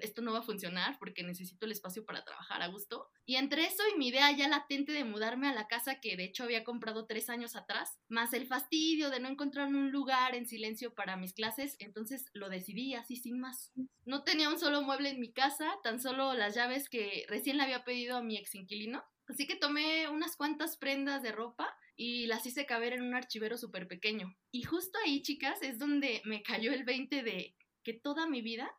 esto 0.01 0.23
no 0.23 0.33
va 0.33 0.41
a 0.41 0.43
funcionar 0.43 0.97
porque 0.99 1.23
necesito 1.23 1.67
el 1.67 1.73
espacio 1.73 2.05
para 2.05 2.25
trabajar 2.25 2.63
a 2.63 2.69
gusto. 2.69 3.09
Y 3.25 3.37
entre 3.37 3.67
eso 3.67 3.83
y 3.93 3.99
mi 3.99 4.09
idea 4.09 4.31
ya 4.33 4.49
latente 4.49 4.93
de 4.93 5.05
mudarme 5.05 5.49
a 5.49 5.53
la 5.53 5.69
casa 5.69 6.01
que 6.01 6.17
de 6.17 6.25
hecho 6.25 6.45
había 6.45 6.65
comprado 6.65 7.07
tres 7.07 7.29
años 7.29 7.57
atrás, 7.57 7.99
más 8.09 8.33
el 8.33 8.47
fastidio 8.47 9.11
de 9.11 9.21
no 9.21 9.29
encontrar 9.29 9.69
un 9.69 9.91
lugar 9.91 10.35
en 10.35 10.47
silencio 10.47 10.95
para 10.95 11.17
mis 11.17 11.35
clases, 11.35 11.77
entonces 11.79 12.27
lo 12.33 12.49
decidí 12.49 12.95
así 12.95 13.17
sin 13.17 13.41
más. 13.41 13.73
No 14.05 14.25
tenía 14.25 14.49
un 14.49 14.59
solo 14.59 14.83
mueble 14.83 15.11
en 15.11 15.21
mi 15.21 15.33
casa, 15.33 15.75
tan 15.83 16.01
solo 16.01 16.35
las 16.35 16.55
llaves 16.55 16.89
que 16.89 17.25
recién 17.29 17.57
le 17.57 17.65
había 17.65 17.85
pedido 17.85 18.17
a 18.17 18.23
mi 18.23 18.37
ex 18.37 18.55
inquilino. 18.55 19.05
Así 19.27 19.47
que 19.47 19.57
tomé 19.57 20.09
unas 20.09 20.37
cuantas 20.37 20.79
prendas 20.79 21.23
de 21.23 21.33
ropa 21.33 21.77
y 21.97 22.27
las 22.27 22.47
hice 22.47 22.65
caber 22.65 22.95
en 22.95 23.03
un 23.03 23.15
archivero 23.15 23.59
súper 23.59 23.87
pequeño. 23.87 24.35
Y 24.51 24.63
justo 24.63 24.99
ahí, 25.05 25.21
chicas, 25.21 25.61
es 25.63 25.79
donde 25.79 26.23
me 26.25 26.43
cayó 26.43 26.73
el 26.73 26.85
20 26.85 27.23
de 27.23 27.55
que 27.85 27.93
toda 27.93 28.27
mi 28.27 28.41
vida 28.41 28.71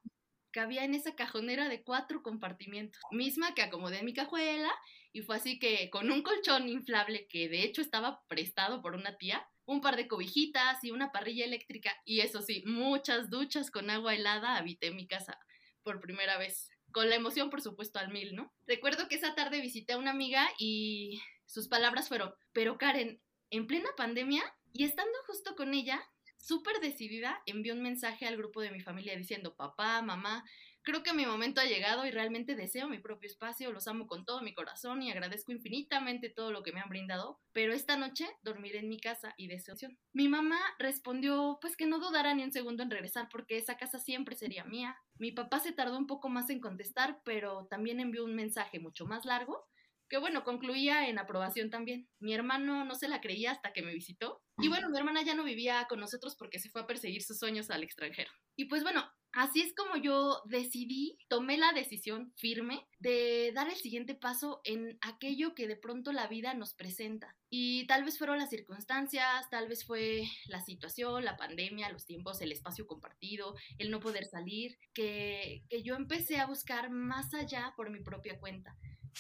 cabía 0.52 0.84
en 0.84 0.94
esa 0.94 1.16
cajonera 1.16 1.70
de 1.70 1.84
cuatro 1.84 2.24
compartimientos, 2.24 3.02
misma 3.12 3.54
que 3.54 3.62
acomodé 3.62 4.00
en 4.00 4.06
mi 4.06 4.14
cajuela 4.14 4.72
y 5.12 5.22
fue 5.22 5.38
así 5.38 5.60
que 5.60 5.90
con 5.90 6.12
un 6.12 6.22
colchón 6.22 6.70
inflable 6.70 7.28
que 7.28 7.50
de 7.50 7.64
hecho 7.64 7.82
estaba 7.82 8.24
prestado 8.28 8.82
por 8.82 8.96
una 8.96 9.18
tía, 9.18 9.48
un 9.66 9.82
par 9.82 9.96
de 9.96 10.08
cobijitas 10.08 10.84
y 10.84 10.92
una 10.92 11.12
parrilla 11.12 11.46
eléctrica 11.46 11.96
y 12.06 12.22
eso 12.22 12.42
sí, 12.42 12.64
muchas 12.66 13.30
duchas 13.30 13.72
con 13.72 13.90
agua 13.90 14.16
helada 14.16 14.58
habité 14.58 14.92
mi 14.92 15.08
casa 15.08 15.38
por 15.84 16.00
primera 16.00 16.38
vez. 16.38 16.70
Con 16.92 17.10
la 17.10 17.16
emoción, 17.16 17.52
por 17.52 17.62
supuesto, 17.62 18.00
al 18.00 18.10
mil, 18.10 18.36
¿no? 18.36 18.52
Recuerdo 18.66 19.08
que 19.08 19.16
esa 19.16 19.36
tarde 19.36 19.62
visité 19.62 19.94
a 19.94 19.98
una 19.98 20.12
amiga 20.12 20.50
y 20.58 21.22
sus 21.46 21.68
palabras 21.68 22.08
fueron, 22.08 22.34
pero 22.52 22.78
Karen, 22.78 23.22
en 23.52 23.68
plena 23.68 23.90
pandemia 23.96 24.44
y 24.74 24.86
estando 24.86 25.14
justo 25.28 25.56
con 25.56 25.74
ella, 25.74 26.02
súper 26.40 26.80
decidida, 26.80 27.42
envió 27.46 27.74
un 27.74 27.84
mensaje 27.84 28.26
al 28.26 28.38
grupo 28.38 28.62
de 28.62 28.72
mi 28.72 28.82
familia 28.82 29.16
diciendo, 29.16 29.56
papá, 29.56 30.02
mamá, 30.02 30.44
creo 30.82 31.04
que 31.04 31.14
mi 31.14 31.26
momento 31.26 31.62
ha 31.62 31.66
llegado 31.66 32.06
y 32.06 32.12
realmente 32.12 32.56
deseo 32.56 32.88
mi 32.88 32.98
propio 32.98 33.30
espacio, 33.30 33.72
los 33.72 33.88
amo 33.88 34.08
con 34.08 34.26
todo 34.26 34.42
mi 34.42 34.54
corazón 34.54 35.02
y 35.02 35.12
agradezco 35.12 35.52
infinitamente 35.52 36.30
todo 36.30 36.52
lo 36.52 36.64
que 36.64 36.72
me 36.72 36.80
han 36.80 36.90
brindado, 36.90 37.40
pero 37.52 37.74
esta 37.74 37.98
noche 37.98 38.28
dormiré 38.42 38.80
en 38.80 38.90
mi 38.90 39.00
casa 39.00 39.34
y 39.38 39.48
deseo. 39.48 39.70
Mi 40.14 40.28
mamá 40.28 40.60
respondió 40.80 41.60
pues 41.62 41.78
que 41.78 41.86
no 41.86 42.00
dudara 42.00 42.34
ni 42.34 42.44
un 42.44 42.52
segundo 42.52 42.82
en 42.82 42.90
regresar 42.90 43.28
porque 43.30 43.58
esa 43.58 43.78
casa 43.78 44.00
siempre 44.00 44.36
sería 44.36 44.64
mía. 44.64 44.98
Mi 45.20 45.32
papá 45.32 45.60
se 45.60 45.74
tardó 45.74 45.98
un 45.98 46.08
poco 46.08 46.30
más 46.30 46.50
en 46.50 46.60
contestar, 46.60 47.22
pero 47.24 47.68
también 47.70 48.00
envió 48.00 48.24
un 48.26 48.36
mensaje 48.36 48.80
mucho 48.80 49.06
más 49.06 49.26
largo 49.26 49.68
que 50.10 50.18
bueno, 50.18 50.44
concluía 50.44 51.08
en 51.08 51.20
aprobación 51.20 51.70
también. 51.70 52.08
Mi 52.20 52.34
hermano 52.34 52.84
no 52.84 52.96
se 52.96 53.08
la 53.08 53.22
creía 53.22 53.52
hasta 53.52 53.72
que 53.74 53.84
me 53.84 53.94
visitó. 53.94 54.42
Y 54.58 54.68
bueno, 54.68 54.90
mi 54.90 54.98
hermana 54.98 55.22
ya 55.22 55.36
no 55.36 55.44
vivía 55.44 55.86
con 55.88 56.00
nosotros 56.00 56.36
porque 56.36 56.60
se 56.60 56.70
fue 56.70 56.82
a 56.82 56.88
perseguir 56.88 57.22
sus 57.22 57.38
sueños 57.38 57.70
al 57.70 57.84
extranjero. 57.84 58.32
Y 58.58 58.66
pues 58.66 58.84
bueno, 58.84 59.10
así 59.32 59.62
es 59.62 59.74
como 59.74 59.96
yo 59.96 60.42
decidí, 60.46 61.18
tomé 61.30 61.58
la 61.58 61.72
decisión 61.72 62.34
firme 62.36 62.86
de 63.00 63.52
dar 63.54 63.70
el 63.70 63.78
siguiente 63.78 64.16
paso 64.16 64.60
en 64.66 64.98
aquello 65.00 65.54
que 65.54 65.68
de 65.68 65.78
pronto 65.78 66.12
la 66.12 66.28
vida 66.28 66.54
nos 66.56 66.74
presenta. 66.74 67.38
Y 67.50 67.88
tal 67.88 68.04
vez 68.04 68.18
fueron 68.18 68.40
las 68.40 68.50
circunstancias, 68.50 69.50
tal 69.50 69.70
vez 69.70 69.86
fue 69.86 70.24
la 70.48 70.60
situación, 70.60 71.24
la 71.24 71.38
pandemia, 71.38 71.92
los 71.92 72.06
tiempos, 72.06 72.42
el 72.42 72.52
espacio 72.52 72.86
compartido, 72.86 73.56
el 73.78 73.92
no 73.92 74.00
poder 74.00 74.26
salir, 74.26 74.78
que, 74.94 75.64
que 75.70 75.84
yo 75.84 75.96
empecé 75.96 76.40
a 76.40 76.48
buscar 76.48 76.90
más 76.90 77.34
allá 77.34 77.74
por 77.78 77.92
mi 77.92 78.02
propia 78.02 78.40
cuenta 78.40 78.76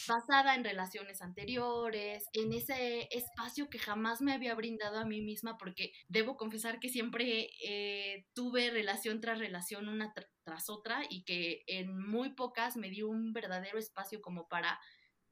basada 0.08 0.56
en 0.56 0.64
relaciones 0.64 1.22
anteriores, 1.22 2.26
en 2.34 2.54
ese 2.54 3.08
espacio 3.12 3.70
que 3.70 3.80
jamás 3.80 4.22
me 4.22 4.34
había 4.34 4.56
brindado 4.56 4.98
a 4.98 5.06
mí 5.06 5.22
misma, 5.22 5.58
porque 5.58 5.92
debo 6.08 6.38
confesar 6.38 6.80
que 6.80 6.90
siempre 6.90 7.50
eh, 7.64 8.26
tuve 8.34 8.70
relación 8.70 9.22
tras 9.22 9.40
relación, 9.40 9.88
una 9.88 10.14
tras 10.44 10.70
otra, 10.70 11.02
y 11.10 11.24
que 11.24 11.64
en 11.68 11.98
muy 11.98 12.34
pocas 12.34 12.78
me 12.78 12.90
dio 12.90 13.08
un 13.10 13.34
verdadero 13.34 13.78
espacio 13.78 14.22
como 14.22 14.48
para 14.48 14.80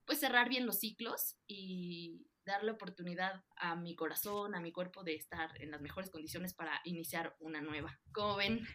pues 0.05 0.19
cerrar 0.19 0.47
bien 0.47 0.65
los 0.65 0.79
ciclos 0.79 1.35
y 1.47 2.25
darle 2.45 2.71
oportunidad 2.71 3.43
a 3.57 3.75
mi 3.75 3.93
corazón, 3.93 4.55
a 4.55 4.61
mi 4.61 4.71
cuerpo 4.71 5.03
de 5.03 5.15
estar 5.15 5.51
en 5.61 5.69
las 5.69 5.81
mejores 5.81 6.09
condiciones 6.09 6.53
para 6.53 6.79
iniciar 6.85 7.35
una 7.39 7.61
nueva. 7.61 7.99
¿Cómo 8.13 8.37
ven? 8.37 8.65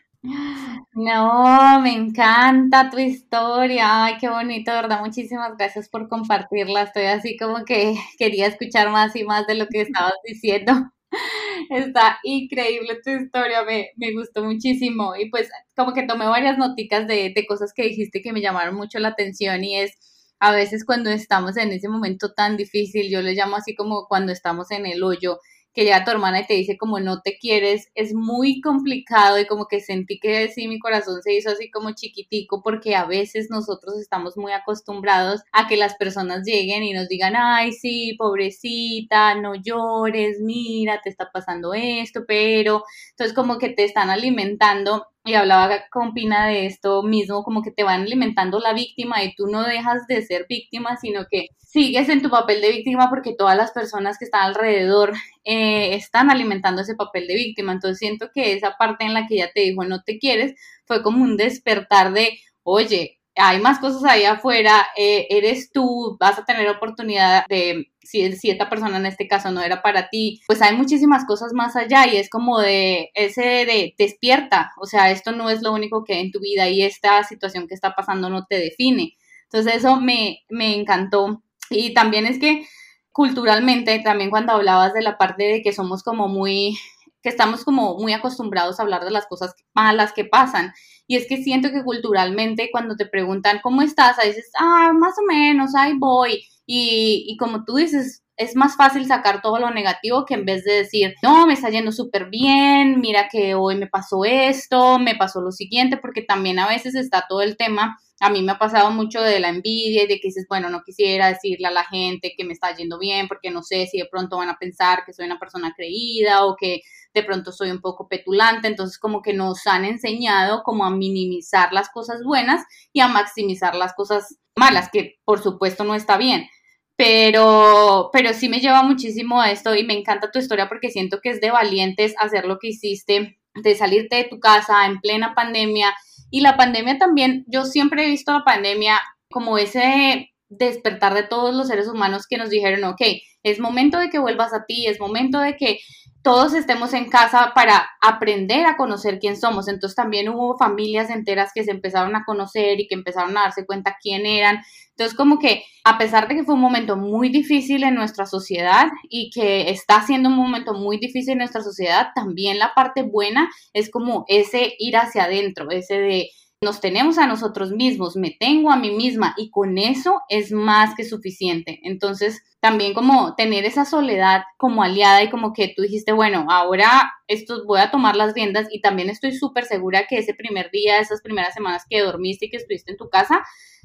No, 0.94 1.80
me 1.80 1.92
encanta 1.92 2.90
tu 2.90 2.98
historia. 2.98 4.04
Ay, 4.04 4.14
qué 4.20 4.28
bonito, 4.28 4.70
¿verdad? 4.72 5.00
Muchísimas 5.00 5.56
gracias 5.56 5.88
por 5.88 6.08
compartirla. 6.08 6.82
Estoy 6.82 7.04
así 7.04 7.36
como 7.36 7.64
que 7.64 7.94
quería 8.18 8.46
escuchar 8.46 8.90
más 8.90 9.14
y 9.16 9.24
más 9.24 9.46
de 9.46 9.54
lo 9.54 9.66
que 9.68 9.80
estabas 9.82 10.14
diciendo. 10.24 10.72
Está 11.70 12.18
increíble 12.24 12.98
tu 13.04 13.10
historia, 13.10 13.64
me, 13.64 13.90
me 13.96 14.12
gustó 14.14 14.44
muchísimo. 14.44 15.14
Y 15.16 15.30
pues 15.30 15.48
como 15.76 15.92
que 15.92 16.04
tomé 16.04 16.26
varias 16.26 16.58
noticas 16.58 17.06
de, 17.06 17.32
de 17.34 17.46
cosas 17.46 17.72
que 17.74 17.84
dijiste 17.84 18.22
que 18.22 18.32
me 18.32 18.40
llamaron 18.40 18.74
mucho 18.76 18.98
la 18.98 19.08
atención 19.08 19.64
y 19.64 19.78
es 19.80 19.92
a 20.40 20.52
veces 20.52 20.84
cuando 20.84 21.10
estamos 21.10 21.56
en 21.56 21.70
ese 21.72 21.88
momento 21.88 22.32
tan 22.34 22.56
difícil, 22.56 23.10
yo 23.10 23.22
le 23.22 23.34
llamo 23.34 23.56
así 23.56 23.74
como 23.76 24.06
cuando 24.08 24.32
estamos 24.32 24.70
en 24.72 24.86
el 24.86 25.02
hoyo 25.04 25.38
que 25.72 25.84
llega 25.84 26.04
tu 26.04 26.10
hermana 26.10 26.40
y 26.40 26.46
te 26.46 26.54
dice 26.54 26.76
como 26.76 27.00
no 27.00 27.22
te 27.22 27.38
quieres, 27.38 27.90
es 27.94 28.14
muy 28.14 28.60
complicado 28.60 29.38
y 29.38 29.46
como 29.46 29.66
que 29.66 29.80
sentí 29.80 30.18
que 30.18 30.48
sí, 30.48 30.68
mi 30.68 30.78
corazón 30.78 31.22
se 31.22 31.34
hizo 31.34 31.50
así 31.50 31.70
como 31.70 31.92
chiquitico 31.92 32.62
porque 32.62 32.94
a 32.94 33.04
veces 33.06 33.48
nosotros 33.50 33.98
estamos 33.98 34.36
muy 34.36 34.52
acostumbrados 34.52 35.42
a 35.52 35.68
que 35.68 35.76
las 35.76 35.94
personas 35.96 36.44
lleguen 36.44 36.82
y 36.82 36.92
nos 36.92 37.08
digan, 37.08 37.34
ay, 37.36 37.72
sí, 37.72 38.14
pobrecita, 38.18 39.34
no 39.34 39.54
llores, 39.54 40.40
mira, 40.40 41.00
te 41.02 41.10
está 41.10 41.30
pasando 41.32 41.74
esto, 41.74 42.24
pero 42.26 42.84
entonces 43.10 43.34
como 43.34 43.58
que 43.58 43.70
te 43.70 43.84
están 43.84 44.10
alimentando 44.10 45.06
y 45.24 45.34
hablaba 45.34 45.84
con 45.90 46.14
Pina 46.14 46.48
de 46.48 46.66
esto 46.66 47.02
mismo, 47.02 47.44
como 47.44 47.62
que 47.62 47.70
te 47.70 47.84
van 47.84 48.02
alimentando 48.02 48.58
la 48.58 48.72
víctima 48.72 49.22
y 49.22 49.34
tú 49.34 49.46
no 49.46 49.62
dejas 49.62 50.06
de 50.08 50.22
ser 50.22 50.46
víctima, 50.48 50.96
sino 50.96 51.26
que 51.30 51.48
sigues 51.58 52.08
en 52.08 52.22
tu 52.22 52.30
papel 52.30 52.60
de 52.60 52.70
víctima 52.70 53.08
porque 53.08 53.34
todas 53.36 53.56
las 53.56 53.70
personas 53.70 54.18
que 54.18 54.24
están 54.24 54.42
alrededor 54.42 55.12
eh, 55.44 55.94
están 55.94 56.30
alimentando 56.30 56.82
ese 56.82 56.96
papel 56.96 57.28
de 57.28 57.34
víctima. 57.34 57.72
Entonces 57.72 57.98
siento 57.98 58.30
que 58.34 58.52
esa 58.52 58.76
parte 58.76 59.04
en 59.04 59.14
la 59.14 59.26
que 59.26 59.36
ella 59.36 59.50
te 59.54 59.60
dijo 59.60 59.84
no 59.84 60.02
te 60.02 60.18
quieres 60.18 60.54
fue 60.86 61.02
como 61.02 61.22
un 61.22 61.36
despertar 61.36 62.12
de, 62.12 62.38
oye, 62.64 63.20
hay 63.36 63.60
más 63.60 63.78
cosas 63.78 64.04
ahí 64.04 64.24
afuera, 64.24 64.88
eh, 64.96 65.26
eres 65.30 65.70
tú, 65.72 66.16
vas 66.20 66.38
a 66.38 66.44
tener 66.44 66.68
oportunidad 66.68 67.46
de, 67.48 67.91
si, 68.04 68.32
si 68.32 68.50
esta 68.50 68.68
persona 68.68 68.96
en 68.96 69.06
este 69.06 69.28
caso 69.28 69.50
no 69.50 69.62
era 69.62 69.82
para 69.82 70.08
ti, 70.08 70.40
pues 70.46 70.62
hay 70.62 70.76
muchísimas 70.76 71.24
cosas 71.24 71.52
más 71.52 71.76
allá 71.76 72.06
y 72.06 72.16
es 72.16 72.28
como 72.28 72.58
de 72.58 73.10
ese 73.14 73.42
de 73.42 73.94
despierta, 73.98 74.72
o 74.80 74.86
sea, 74.86 75.10
esto 75.10 75.32
no 75.32 75.50
es 75.50 75.62
lo 75.62 75.72
único 75.72 76.04
que 76.04 76.14
hay 76.14 76.20
en 76.20 76.32
tu 76.32 76.40
vida 76.40 76.68
y 76.68 76.82
esta 76.82 77.22
situación 77.24 77.66
que 77.68 77.74
está 77.74 77.94
pasando 77.94 78.28
no 78.28 78.44
te 78.46 78.58
define. 78.58 79.16
Entonces 79.44 79.76
eso 79.76 80.00
me, 80.00 80.40
me 80.48 80.74
encantó 80.74 81.42
y 81.70 81.94
también 81.94 82.26
es 82.26 82.38
que 82.38 82.66
culturalmente, 83.12 83.98
también 84.00 84.30
cuando 84.30 84.52
hablabas 84.52 84.94
de 84.94 85.02
la 85.02 85.18
parte 85.18 85.44
de 85.44 85.62
que 85.62 85.72
somos 85.72 86.02
como 86.02 86.28
muy, 86.28 86.78
que 87.22 87.28
estamos 87.28 87.64
como 87.64 87.96
muy 87.98 88.12
acostumbrados 88.12 88.78
a 88.78 88.82
hablar 88.82 89.04
de 89.04 89.10
las 89.10 89.26
cosas 89.26 89.54
malas 89.74 90.12
que 90.12 90.24
pasan. 90.24 90.72
Y 91.06 91.16
es 91.16 91.26
que 91.28 91.42
siento 91.42 91.70
que 91.70 91.84
culturalmente 91.84 92.70
cuando 92.72 92.96
te 92.96 93.06
preguntan 93.06 93.60
cómo 93.62 93.82
estás, 93.82 94.18
ahí 94.18 94.28
dices, 94.28 94.50
ah, 94.58 94.92
más 94.94 95.14
o 95.18 95.26
menos, 95.26 95.74
ahí 95.74 95.92
voy. 95.98 96.44
Y, 96.66 97.24
y 97.28 97.36
como 97.36 97.64
tú 97.64 97.76
dices, 97.76 98.22
es 98.36 98.56
más 98.56 98.76
fácil 98.76 99.06
sacar 99.06 99.42
todo 99.42 99.58
lo 99.58 99.70
negativo 99.70 100.24
que 100.24 100.34
en 100.34 100.44
vez 100.44 100.64
de 100.64 100.72
decir, 100.72 101.14
no, 101.22 101.46
me 101.46 101.54
está 101.54 101.70
yendo 101.70 101.92
súper 101.92 102.30
bien, 102.30 103.00
mira 103.00 103.28
que 103.30 103.54
hoy 103.54 103.76
me 103.76 103.86
pasó 103.86 104.24
esto, 104.24 104.98
me 104.98 105.16
pasó 105.16 105.40
lo 105.40 105.52
siguiente, 105.52 105.96
porque 105.96 106.22
también 106.22 106.58
a 106.58 106.68
veces 106.68 106.94
está 106.94 107.26
todo 107.28 107.42
el 107.42 107.56
tema 107.56 107.98
a 108.22 108.30
mí 108.30 108.40
me 108.40 108.52
ha 108.52 108.58
pasado 108.58 108.92
mucho 108.92 109.20
de 109.20 109.40
la 109.40 109.48
envidia 109.48 110.04
y 110.04 110.06
de 110.06 110.20
que 110.20 110.28
dices, 110.28 110.46
bueno, 110.48 110.70
no 110.70 110.84
quisiera 110.84 111.26
decirle 111.26 111.66
a 111.66 111.72
la 111.72 111.84
gente 111.84 112.34
que 112.36 112.44
me 112.44 112.52
está 112.52 112.72
yendo 112.72 112.96
bien 112.96 113.26
porque 113.26 113.50
no 113.50 113.64
sé 113.64 113.88
si 113.88 113.98
de 113.98 114.06
pronto 114.08 114.36
van 114.36 114.48
a 114.48 114.58
pensar 114.58 115.02
que 115.04 115.12
soy 115.12 115.26
una 115.26 115.40
persona 115.40 115.74
creída 115.76 116.46
o 116.46 116.54
que 116.54 116.82
de 117.12 117.24
pronto 117.24 117.50
soy 117.50 117.72
un 117.72 117.80
poco 117.80 118.06
petulante. 118.06 118.68
Entonces, 118.68 118.96
como 118.96 119.22
que 119.22 119.32
nos 119.32 119.66
han 119.66 119.84
enseñado 119.84 120.62
como 120.62 120.84
a 120.84 120.90
minimizar 120.90 121.72
las 121.72 121.88
cosas 121.88 122.22
buenas 122.24 122.64
y 122.92 123.00
a 123.00 123.08
maximizar 123.08 123.74
las 123.74 123.92
cosas 123.92 124.38
malas, 124.56 124.88
que 124.92 125.16
por 125.24 125.42
supuesto 125.42 125.84
no 125.84 125.94
está 125.94 126.16
bien. 126.16 126.48
Pero, 126.96 128.10
pero 128.12 128.32
sí 128.34 128.48
me 128.48 128.60
lleva 128.60 128.82
muchísimo 128.82 129.40
a 129.40 129.50
esto 129.50 129.74
y 129.74 129.84
me 129.84 129.94
encanta 129.94 130.30
tu 130.30 130.38
historia 130.38 130.68
porque 130.68 130.90
siento 130.90 131.20
que 131.22 131.30
es 131.30 131.40
de 131.40 131.50
valientes 131.50 132.14
hacer 132.18 132.44
lo 132.46 132.58
que 132.58 132.68
hiciste, 132.68 133.38
de 133.54 133.74
salirte 133.74 134.16
de 134.16 134.24
tu 134.24 134.40
casa 134.40 134.86
en 134.86 135.00
plena 135.00 135.34
pandemia 135.34 135.94
y 136.32 136.40
la 136.40 136.56
pandemia 136.56 136.96
también, 136.96 137.44
yo 137.46 137.66
siempre 137.66 138.04
he 138.04 138.08
visto 138.08 138.32
la 138.32 138.42
pandemia 138.42 138.98
como 139.30 139.58
ese 139.58 140.30
despertar 140.48 141.12
de 141.12 141.24
todos 141.24 141.54
los 141.54 141.68
seres 141.68 141.88
humanos 141.88 142.26
que 142.26 142.38
nos 142.38 142.48
dijeron, 142.48 142.84
ok, 142.84 143.02
es 143.42 143.60
momento 143.60 143.98
de 143.98 144.08
que 144.08 144.18
vuelvas 144.18 144.54
a 144.54 144.64
ti, 144.66 144.86
es 144.86 144.98
momento 144.98 145.40
de 145.40 145.56
que 145.56 145.78
todos 146.22 146.54
estemos 146.54 146.94
en 146.94 147.10
casa 147.10 147.52
para 147.54 147.88
aprender 148.00 148.64
a 148.66 148.76
conocer 148.76 149.18
quién 149.18 149.36
somos. 149.36 149.68
Entonces 149.68 149.96
también 149.96 150.28
hubo 150.28 150.56
familias 150.56 151.10
enteras 151.10 151.50
que 151.54 151.64
se 151.64 151.72
empezaron 151.72 152.14
a 152.14 152.24
conocer 152.24 152.80
y 152.80 152.86
que 152.86 152.94
empezaron 152.94 153.36
a 153.36 153.42
darse 153.42 153.66
cuenta 153.66 153.96
quién 154.00 154.24
eran. 154.24 154.60
Entonces 154.90 155.16
como 155.16 155.38
que 155.38 155.64
a 155.84 155.98
pesar 155.98 156.28
de 156.28 156.36
que 156.36 156.44
fue 156.44 156.54
un 156.54 156.60
momento 156.60 156.96
muy 156.96 157.28
difícil 157.28 157.82
en 157.82 157.94
nuestra 157.94 158.26
sociedad 158.26 158.88
y 159.08 159.30
que 159.30 159.70
está 159.70 160.02
siendo 160.06 160.28
un 160.28 160.36
momento 160.36 160.74
muy 160.74 160.98
difícil 160.98 161.32
en 161.32 161.38
nuestra 161.38 161.62
sociedad, 161.62 162.10
también 162.14 162.58
la 162.58 162.72
parte 162.74 163.02
buena 163.02 163.50
es 163.72 163.90
como 163.90 164.24
ese 164.28 164.74
ir 164.78 164.96
hacia 164.96 165.24
adentro, 165.24 165.70
ese 165.70 165.98
de 165.98 166.30
nos 166.62 166.80
tenemos 166.80 167.18
a 167.18 167.26
nosotros 167.26 167.72
mismos, 167.72 168.16
me 168.16 168.30
tengo 168.30 168.70
a 168.70 168.76
mí 168.76 168.92
misma 168.92 169.34
y 169.36 169.50
con 169.50 169.78
eso 169.78 170.20
es 170.28 170.52
más 170.52 170.94
que 170.94 171.04
suficiente. 171.04 171.80
Entonces, 171.82 172.40
también 172.60 172.94
como 172.94 173.34
tener 173.34 173.64
esa 173.64 173.84
soledad 173.84 174.44
como 174.58 174.84
aliada 174.84 175.24
y 175.24 175.28
como 175.30 175.52
que 175.52 175.72
tú 175.74 175.82
dijiste, 175.82 176.12
bueno, 176.12 176.46
ahora 176.48 177.12
esto 177.26 177.64
voy 177.66 177.80
a 177.80 177.90
tomar 177.90 178.14
las 178.14 178.34
riendas 178.34 178.68
y 178.70 178.80
también 178.80 179.10
estoy 179.10 179.34
súper 179.34 179.64
segura 179.64 180.06
que 180.06 180.18
ese 180.18 180.34
primer 180.34 180.70
día, 180.70 181.00
esas 181.00 181.20
primeras 181.20 181.52
semanas 181.52 181.82
que 181.90 182.00
dormiste 182.00 182.46
y 182.46 182.50
que 182.50 182.58
estuviste 182.58 182.92
en 182.92 182.96
tu 182.96 183.08
casa, 183.10 183.42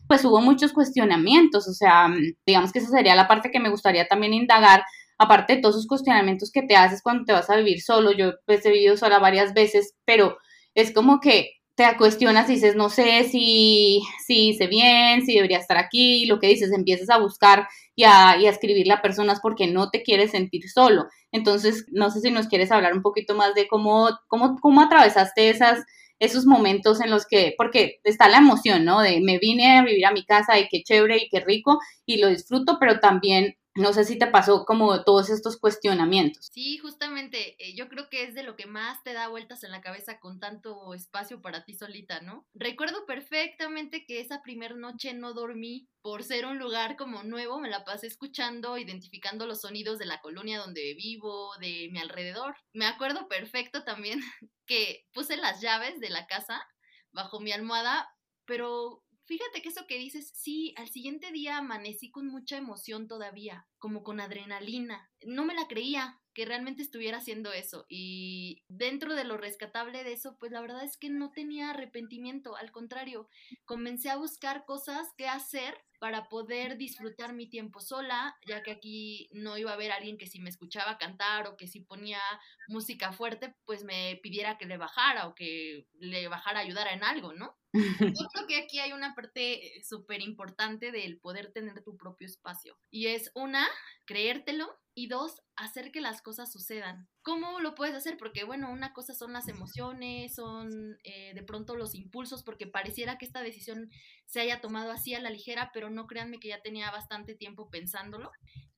pues 0.07 0.23
hubo 0.23 0.39
muchos 0.39 0.71
cuestionamientos, 0.71 1.67
o 1.67 1.73
sea, 1.73 2.07
digamos 2.45 2.71
que 2.71 2.79
esa 2.79 2.89
sería 2.89 3.15
la 3.15 3.27
parte 3.27 3.49
que 3.49 3.59
me 3.59 3.69
gustaría 3.69 4.07
también 4.07 4.35
indagar, 4.35 4.83
aparte 5.17 5.55
de 5.55 5.61
todos 5.61 5.75
esos 5.75 5.87
cuestionamientos 5.87 6.51
que 6.51 6.61
te 6.61 6.75
haces 6.75 7.01
cuando 7.01 7.25
te 7.25 7.33
vas 7.33 7.49
a 7.49 7.55
vivir 7.55 7.81
solo, 7.81 8.11
yo 8.11 8.33
pues 8.45 8.63
he 8.67 8.71
vivido 8.71 8.95
sola 8.97 9.17
varias 9.17 9.55
veces, 9.55 9.95
pero 10.05 10.37
es 10.75 10.93
como 10.93 11.19
que 11.19 11.56
te 11.77 11.95
cuestionas 11.95 12.49
y 12.49 12.55
dices, 12.55 12.75
no 12.75 12.89
sé 12.89 13.23
si, 13.25 14.01
si 14.25 14.49
hice 14.49 14.65
bien, 14.65 15.23
si 15.23 15.35
debería 15.35 15.59
estar 15.59 15.77
aquí, 15.77 16.25
lo 16.25 16.39
que 16.39 16.47
dices, 16.47 16.71
empiezas 16.71 17.11
a 17.11 17.19
buscar 17.19 17.67
y 17.95 18.03
a, 18.03 18.35
y 18.39 18.47
a 18.47 18.49
escribirle 18.49 18.93
a 18.93 19.01
personas 19.03 19.39
porque 19.41 19.67
no 19.67 19.91
te 19.91 20.01
quieres 20.01 20.31
sentir 20.31 20.67
solo. 20.71 21.05
Entonces, 21.31 21.85
no 21.91 22.09
sé 22.09 22.21
si 22.21 22.31
nos 22.31 22.47
quieres 22.47 22.71
hablar 22.71 22.93
un 22.93 23.03
poquito 23.03 23.35
más 23.35 23.53
de 23.53 23.67
cómo, 23.67 24.09
cómo, 24.25 24.57
cómo 24.59 24.81
atravesaste 24.81 25.51
esas, 25.51 25.85
esos 26.17 26.47
momentos 26.47 26.99
en 26.99 27.11
los 27.11 27.27
que, 27.27 27.53
porque 27.55 27.99
está 28.03 28.27
la 28.27 28.39
emoción, 28.39 28.83
¿no? 28.83 29.01
De 29.01 29.21
me 29.21 29.37
vine 29.37 29.77
a 29.77 29.83
vivir 29.83 30.07
a 30.07 30.11
mi 30.11 30.25
casa 30.25 30.57
y 30.57 30.67
qué 30.69 30.81
chévere 30.81 31.17
y 31.17 31.29
qué 31.29 31.41
rico 31.41 31.79
y 32.07 32.17
lo 32.17 32.29
disfruto, 32.29 32.77
pero 32.79 32.99
también 32.99 33.55
no 33.77 33.93
sé 33.93 34.03
si 34.03 34.17
te 34.17 34.27
pasó 34.27 34.65
como 34.65 35.03
todos 35.03 35.29
estos 35.29 35.57
cuestionamientos. 35.57 36.49
Sí, 36.51 36.77
justamente, 36.77 37.55
eh, 37.59 37.75
yo 37.75 37.87
creo 37.87 38.09
que 38.09 38.23
es 38.23 38.33
de 38.33 38.43
lo 38.43 38.55
que 38.55 38.65
más 38.65 39.03
te 39.03 39.13
da 39.13 39.27
vueltas 39.27 39.63
en 39.63 39.71
la 39.71 39.81
cabeza 39.81 40.19
con 40.19 40.39
tanto 40.39 40.93
espacio 40.93 41.41
para 41.41 41.63
ti 41.63 41.73
solita, 41.73 42.19
¿no? 42.21 42.45
Recuerdo 42.53 43.05
perfectamente 43.05 44.05
que 44.05 44.19
esa 44.19 44.41
primera 44.41 44.75
noche 44.75 45.13
no 45.13 45.33
dormí 45.33 45.87
por 46.01 46.23
ser 46.23 46.45
un 46.45 46.57
lugar 46.57 46.95
como 46.95 47.23
nuevo, 47.23 47.59
me 47.59 47.69
la 47.69 47.83
pasé 47.83 48.07
escuchando, 48.07 48.77
identificando 48.77 49.45
los 49.45 49.61
sonidos 49.61 49.99
de 49.99 50.05
la 50.05 50.21
colonia 50.21 50.59
donde 50.59 50.93
vivo, 50.93 51.51
de 51.59 51.89
mi 51.91 51.99
alrededor. 51.99 52.55
Me 52.73 52.85
acuerdo 52.85 53.27
perfecto 53.27 53.83
también 53.83 54.19
que 54.65 55.05
puse 55.13 55.37
las 55.37 55.61
llaves 55.61 55.99
de 55.99 56.09
la 56.09 56.25
casa 56.25 56.65
bajo 57.11 57.39
mi 57.39 57.51
almohada, 57.51 58.09
pero 58.45 59.03
Fíjate 59.27 59.61
que 59.61 59.69
eso 59.69 59.85
que 59.87 59.97
dices, 59.97 60.31
sí, 60.33 60.73
al 60.77 60.87
siguiente 60.87 61.33
día 61.33 61.57
amanecí 61.57 62.09
con 62.09 62.27
mucha 62.27 62.55
emoción 62.55 63.09
todavía, 63.09 63.67
como 63.77 64.01
con 64.01 64.21
adrenalina. 64.21 65.11
No 65.25 65.43
me 65.43 65.53
la 65.53 65.67
creía 65.67 66.21
que 66.33 66.45
realmente 66.45 66.81
estuviera 66.81 67.17
haciendo 67.17 67.51
eso. 67.51 67.85
Y 67.89 68.63
dentro 68.69 69.15
de 69.15 69.25
lo 69.25 69.35
rescatable 69.35 70.05
de 70.05 70.13
eso, 70.13 70.37
pues 70.39 70.53
la 70.53 70.61
verdad 70.61 70.85
es 70.85 70.95
que 70.95 71.09
no 71.09 71.31
tenía 71.31 71.71
arrepentimiento, 71.71 72.55
al 72.55 72.71
contrario, 72.71 73.27
comencé 73.65 74.09
a 74.09 74.17
buscar 74.17 74.63
cosas 74.63 75.09
que 75.17 75.27
hacer 75.27 75.75
para 75.99 76.29
poder 76.29 76.77
disfrutar 76.77 77.33
mi 77.33 77.49
tiempo 77.49 77.79
sola, 77.79 78.35
ya 78.47 78.63
que 78.63 78.71
aquí 78.71 79.29
no 79.33 79.57
iba 79.57 79.71
a 79.71 79.73
haber 79.73 79.91
alguien 79.91 80.17
que 80.17 80.27
si 80.27 80.39
me 80.39 80.49
escuchaba 80.49 80.97
cantar 80.97 81.47
o 81.47 81.57
que 81.57 81.67
si 81.67 81.81
ponía 81.81 82.19
música 82.67 83.11
fuerte, 83.11 83.55
pues 83.65 83.83
me 83.83 84.19
pidiera 84.21 84.57
que 84.57 84.65
le 84.65 84.77
bajara 84.77 85.27
o 85.27 85.35
que 85.35 85.87
le 85.99 86.27
bajara 86.27 86.59
a 86.59 86.63
ayudar 86.63 86.87
en 86.87 87.03
algo, 87.03 87.33
¿no? 87.33 87.55
Yo 88.23 88.27
creo 88.33 88.47
que 88.47 88.57
aquí 88.57 88.79
hay 88.79 88.93
una 88.93 89.13
parte 89.15 89.81
súper 89.83 90.21
importante 90.21 90.91
del 90.91 91.19
poder 91.19 91.51
tener 91.51 91.83
tu 91.83 91.97
propio 91.97 92.27
espacio. 92.27 92.77
Y 92.89 93.07
es 93.07 93.31
una, 93.35 93.67
creértelo, 94.05 94.79
y 94.95 95.07
dos, 95.07 95.41
hacer 95.55 95.91
que 95.91 96.01
las 96.01 96.21
cosas 96.21 96.51
sucedan. 96.51 97.07
¿Cómo 97.27 97.59
lo 97.59 97.75
puedes 97.75 97.93
hacer? 97.93 98.15
Porque 98.15 98.45
bueno, 98.45 98.71
una 98.71 98.93
cosa 98.93 99.13
son 99.13 99.33
las 99.33 99.49
emociones, 99.49 100.33
son 100.33 100.97
eh, 101.03 101.33
de 101.33 101.43
pronto 101.43 101.75
los 101.75 101.93
impulsos, 101.93 102.41
porque 102.41 102.67
pareciera 102.67 103.17
que 103.17 103.25
esta 103.25 103.41
decisión 103.41 103.89
se 104.25 104.39
haya 104.39 104.61
tomado 104.61 104.93
así 104.93 105.13
a 105.13 105.19
la 105.19 105.29
ligera, 105.29 105.71
pero 105.73 105.89
no 105.89 106.07
créanme 106.07 106.39
que 106.39 106.47
ya 106.47 106.61
tenía 106.61 106.89
bastante 106.89 107.35
tiempo 107.35 107.69
pensándolo. 107.69 108.31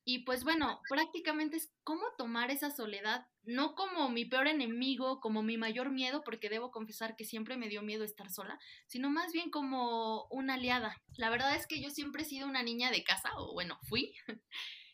Y 0.03 0.23
pues 0.23 0.43
bueno, 0.43 0.81
prácticamente 0.89 1.57
es 1.57 1.71
cómo 1.83 2.01
tomar 2.17 2.49
esa 2.49 2.71
soledad, 2.71 3.27
no 3.43 3.75
como 3.75 4.09
mi 4.09 4.25
peor 4.25 4.47
enemigo, 4.47 5.19
como 5.19 5.43
mi 5.43 5.55
mayor 5.55 5.91
miedo, 5.91 6.23
porque 6.23 6.49
debo 6.49 6.71
confesar 6.71 7.15
que 7.15 7.25
siempre 7.25 7.55
me 7.55 7.69
dio 7.69 7.83
miedo 7.83 8.03
estar 8.03 8.31
sola, 8.31 8.57
sino 8.87 9.11
más 9.11 9.31
bien 9.31 9.51
como 9.51 10.25
una 10.31 10.55
aliada. 10.55 10.97
La 11.17 11.29
verdad 11.29 11.55
es 11.55 11.67
que 11.67 11.79
yo 11.79 11.91
siempre 11.91 12.23
he 12.23 12.25
sido 12.25 12.47
una 12.47 12.63
niña 12.63 12.89
de 12.89 13.03
casa, 13.03 13.29
o 13.37 13.53
bueno, 13.53 13.77
fui. 13.83 14.15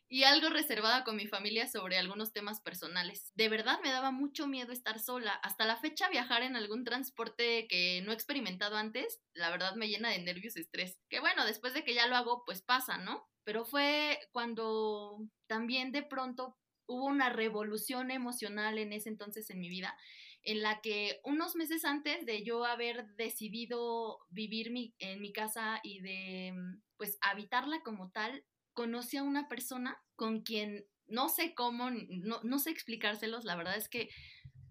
y 0.08 0.24
algo 0.24 0.50
reservada 0.50 1.04
con 1.04 1.16
mi 1.16 1.28
familia 1.28 1.68
sobre 1.68 1.98
algunos 1.98 2.32
temas 2.32 2.62
personales. 2.62 3.32
De 3.36 3.50
verdad 3.50 3.80
me 3.84 3.90
daba 3.90 4.12
mucho 4.12 4.48
miedo 4.48 4.72
estar 4.72 5.00
sola. 5.00 5.34
Hasta 5.44 5.66
la 5.66 5.78
fecha 5.78 6.10
viajar 6.10 6.44
en 6.44 6.56
algún 6.56 6.84
transporte 6.84 7.68
que 7.68 8.02
no 8.04 8.12
he 8.12 8.14
experimentado 8.14 8.78
antes, 8.78 9.22
la 9.34 9.50
verdad 9.50 9.76
me 9.76 9.88
llena 9.88 10.10
de 10.10 10.20
nervios 10.20 10.58
y 10.58 10.62
estrés. 10.62 11.00
Que 11.10 11.20
bueno, 11.20 11.46
después 11.46 11.74
de 11.74 11.84
que 11.84 11.96
ya 11.96 12.08
lo 12.08 12.16
hago, 12.16 12.44
pues 12.46 12.62
pasa, 12.62 12.98
¿no? 12.98 13.28
Pero 13.44 13.66
fue 13.66 14.20
cuando 14.32 15.20
también 15.48 15.92
de 15.92 16.04
pronto 16.04 16.58
hubo 16.88 17.06
una 17.06 17.30
revolución 17.30 18.12
emocional 18.12 18.78
en 18.78 18.94
ese 18.94 19.10
entonces 19.10 19.50
en 19.50 19.60
mi 19.60 19.70
vida 19.70 19.98
en 20.46 20.62
la 20.62 20.80
que 20.80 21.20
unos 21.24 21.56
meses 21.56 21.84
antes 21.86 22.26
de 22.26 22.44
yo 22.44 22.66
haber 22.66 23.08
decidido 23.16 24.20
vivir 24.30 24.72
en 25.00 25.20
mi 25.20 25.34
casa 25.34 25.79
y 25.84 26.01
de 26.01 26.53
pues 26.98 27.18
habitarla 27.22 27.82
como 27.82 28.12
tal, 28.12 28.46
conocí 28.75 29.18
a 29.18 29.24
una 29.24 29.50
persona 29.50 29.98
con 30.16 30.42
quien 30.42 30.85
no 31.07 31.29
sé 31.29 31.55
cómo, 31.55 31.90
no, 31.90 32.40
no 32.44 32.59
sé 32.59 32.70
explicárselos, 32.70 33.44
la 33.46 33.55
verdad 33.55 33.77
es 33.77 33.90
que 33.90 34.09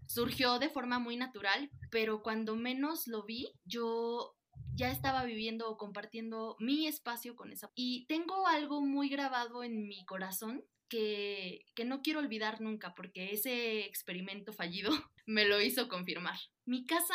surgió 0.06 0.58
de 0.58 0.68
forma 0.68 0.98
muy 0.98 1.16
natural, 1.16 1.70
pero 1.90 2.22
cuando 2.22 2.54
menos 2.54 3.06
lo 3.06 3.24
vi, 3.24 3.48
yo 3.64 4.36
ya 4.74 4.90
estaba 4.90 5.24
viviendo 5.24 5.68
o 5.70 5.76
compartiendo 5.76 6.56
mi 6.58 6.86
espacio 6.86 7.36
con 7.36 7.52
esa. 7.52 7.70
Y 7.74 8.06
tengo 8.06 8.46
algo 8.46 8.80
muy 8.80 9.08
grabado 9.08 9.64
en 9.64 9.88
mi 9.88 10.04
corazón 10.04 10.64
que, 10.88 11.64
que, 11.74 11.84
no 11.84 12.02
quiero 12.02 12.20
olvidar 12.20 12.60
nunca, 12.60 12.94
porque 12.94 13.32
ese 13.32 13.84
experimento 13.86 14.52
fallido 14.52 14.90
me 15.26 15.46
lo 15.46 15.60
hizo 15.60 15.88
confirmar. 15.88 16.38
Mi 16.66 16.84
casa 16.84 17.14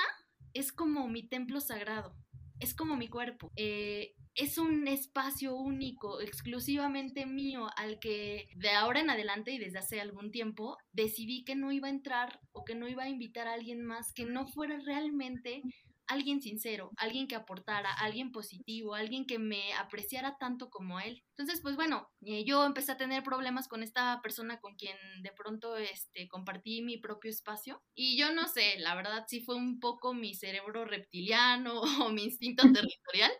es 0.54 0.71
como 0.71 1.08
mi 1.08 1.28
templo 1.28 1.62
sagrado, 1.62 2.15
es 2.60 2.73
como 2.73 2.95
mi 2.95 3.08
cuerpo. 3.08 3.52
Eh, 3.56 4.15
es 4.39 4.58
un 4.58 4.88
espacio 4.88 5.54
único, 5.54 6.21
exclusivamente 6.21 7.25
mío, 7.25 7.67
al 7.75 7.99
que 7.99 8.47
de 8.56 8.69
ahora 8.71 9.02
en 9.02 9.10
adelante 9.10 9.52
y 9.52 9.58
desde 9.58 9.80
hace 9.80 9.99
algún 9.99 10.32
tiempo 10.32 10.78
decidí 10.93 11.43
que 11.43 11.56
no 11.56 11.73
iba 11.73 11.88
a 11.88 11.91
entrar 11.91 12.39
o 12.54 12.63
que 12.63 12.73
no 12.73 12.88
iba 12.88 13.04
a 13.04 13.10
invitar 13.10 13.47
a 13.47 13.54
alguien 13.54 13.84
más 13.84 14.13
que 14.13 14.25
no 14.25 14.47
fuera 14.47 14.80
realmente 14.80 15.62
alguien 16.10 16.41
sincero, 16.41 16.91
alguien 16.97 17.28
que 17.28 17.36
aportara, 17.36 17.93
alguien 17.93 18.32
positivo, 18.32 18.95
alguien 18.95 19.25
que 19.28 19.38
me 19.38 19.73
apreciara 19.73 20.38
tanto 20.39 20.69
como 20.71 20.99
él. 20.99 21.23
Entonces, 21.38 21.62
pues 21.62 21.75
bueno, 21.75 22.10
eh, 22.25 22.43
yo 22.45 22.65
empecé 22.65 22.91
a 22.93 22.97
tener 22.97 23.21
problemas 23.21 23.67
con 23.67 23.84
esta 23.84 24.19
persona 24.23 24.60
con 24.60 24.75
quien 24.75 24.97
de 25.21 25.32
pronto 25.32 25.78
este, 25.78 26.28
compartí 26.28 26.82
mi 26.82 26.97
propio 26.97 27.30
espacio 27.30 27.84
y 27.93 28.17
yo 28.17 28.34
no 28.34 28.47
sé, 28.47 28.80
la 28.80 28.95
verdad 28.95 29.25
sí 29.28 29.41
fue 29.41 29.56
un 29.56 29.80
poco 29.80 30.15
mi 30.15 30.34
cerebro 30.34 30.84
reptiliano 30.84 31.82
o 32.10 32.10
mi 32.10 32.23
instinto 32.23 32.63
territorial, 32.63 33.32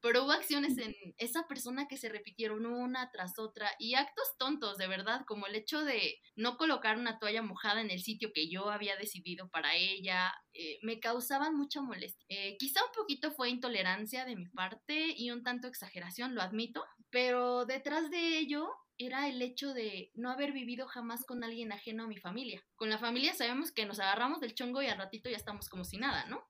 pero 0.00 0.24
hubo 0.24 0.32
acciones 0.32 0.78
en 0.78 0.94
esa 1.16 1.46
persona 1.48 1.88
que 1.88 1.96
se 1.96 2.08
repitieron 2.08 2.66
una 2.66 3.10
tras 3.10 3.38
otra 3.38 3.70
y 3.78 3.94
actos 3.94 4.36
tontos, 4.38 4.78
de 4.78 4.86
verdad, 4.86 5.22
como 5.26 5.46
el 5.46 5.54
hecho 5.54 5.84
de 5.84 6.20
no 6.36 6.56
colocar 6.56 6.96
una 6.96 7.18
toalla 7.18 7.42
mojada 7.42 7.80
en 7.80 7.90
el 7.90 8.00
sitio 8.00 8.30
que 8.32 8.48
yo 8.48 8.70
había 8.70 8.96
decidido 8.96 9.48
para 9.48 9.74
ella, 9.74 10.32
eh, 10.52 10.78
me 10.82 11.00
causaban 11.00 11.56
mucha 11.56 11.82
molestia. 11.82 12.24
Eh, 12.28 12.56
quizá 12.58 12.84
un 12.84 12.92
poquito 12.92 13.32
fue 13.32 13.50
intolerancia 13.50 14.24
de 14.24 14.36
mi 14.36 14.48
parte 14.48 15.14
y 15.16 15.30
un 15.30 15.42
tanto 15.42 15.68
exageración, 15.68 16.34
lo 16.34 16.42
admito, 16.42 16.84
pero 17.10 17.64
detrás 17.64 18.10
de 18.10 18.38
ello 18.38 18.68
era 18.98 19.28
el 19.28 19.40
hecho 19.40 19.72
de 19.72 20.10
no 20.14 20.30
haber 20.30 20.52
vivido 20.52 20.86
jamás 20.88 21.24
con 21.24 21.44
alguien 21.44 21.72
ajeno 21.72 22.04
a 22.04 22.08
mi 22.08 22.18
familia. 22.18 22.64
Con 22.74 22.90
la 22.90 22.98
familia 22.98 23.32
sabemos 23.32 23.70
que 23.70 23.86
nos 23.86 24.00
agarramos 24.00 24.40
del 24.40 24.54
chongo 24.54 24.82
y 24.82 24.86
al 24.86 24.98
ratito 24.98 25.30
ya 25.30 25.36
estamos 25.36 25.68
como 25.68 25.84
si 25.84 25.98
nada, 25.98 26.26
¿no? 26.26 26.44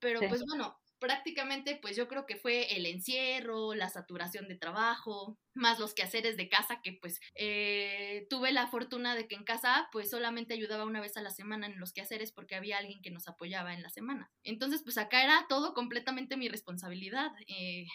Pero 0.00 0.20
pues 0.28 0.42
bueno, 0.46 0.81
prácticamente 1.02 1.80
pues 1.82 1.96
yo 1.96 2.06
creo 2.06 2.26
que 2.26 2.36
fue 2.36 2.76
el 2.76 2.86
encierro, 2.86 3.74
la 3.74 3.88
saturación 3.88 4.46
de 4.46 4.54
trabajo, 4.54 5.36
más 5.52 5.80
los 5.80 5.94
quehaceres 5.94 6.36
de 6.36 6.48
casa 6.48 6.80
que 6.80 6.92
pues 6.92 7.20
eh, 7.34 8.24
tuve 8.30 8.52
la 8.52 8.68
fortuna 8.68 9.16
de 9.16 9.26
que 9.26 9.34
en 9.34 9.42
casa 9.42 9.88
pues 9.90 10.10
solamente 10.10 10.54
ayudaba 10.54 10.84
una 10.84 11.00
vez 11.00 11.16
a 11.16 11.22
la 11.22 11.30
semana 11.30 11.66
en 11.66 11.80
los 11.80 11.92
quehaceres 11.92 12.30
porque 12.30 12.54
había 12.54 12.78
alguien 12.78 13.02
que 13.02 13.10
nos 13.10 13.26
apoyaba 13.26 13.74
en 13.74 13.82
la 13.82 13.88
semana. 13.88 14.30
Entonces 14.44 14.82
pues 14.84 14.96
acá 14.96 15.24
era 15.24 15.44
todo 15.48 15.74
completamente 15.74 16.36
mi 16.36 16.48
responsabilidad. 16.48 17.32
Eh, 17.48 17.86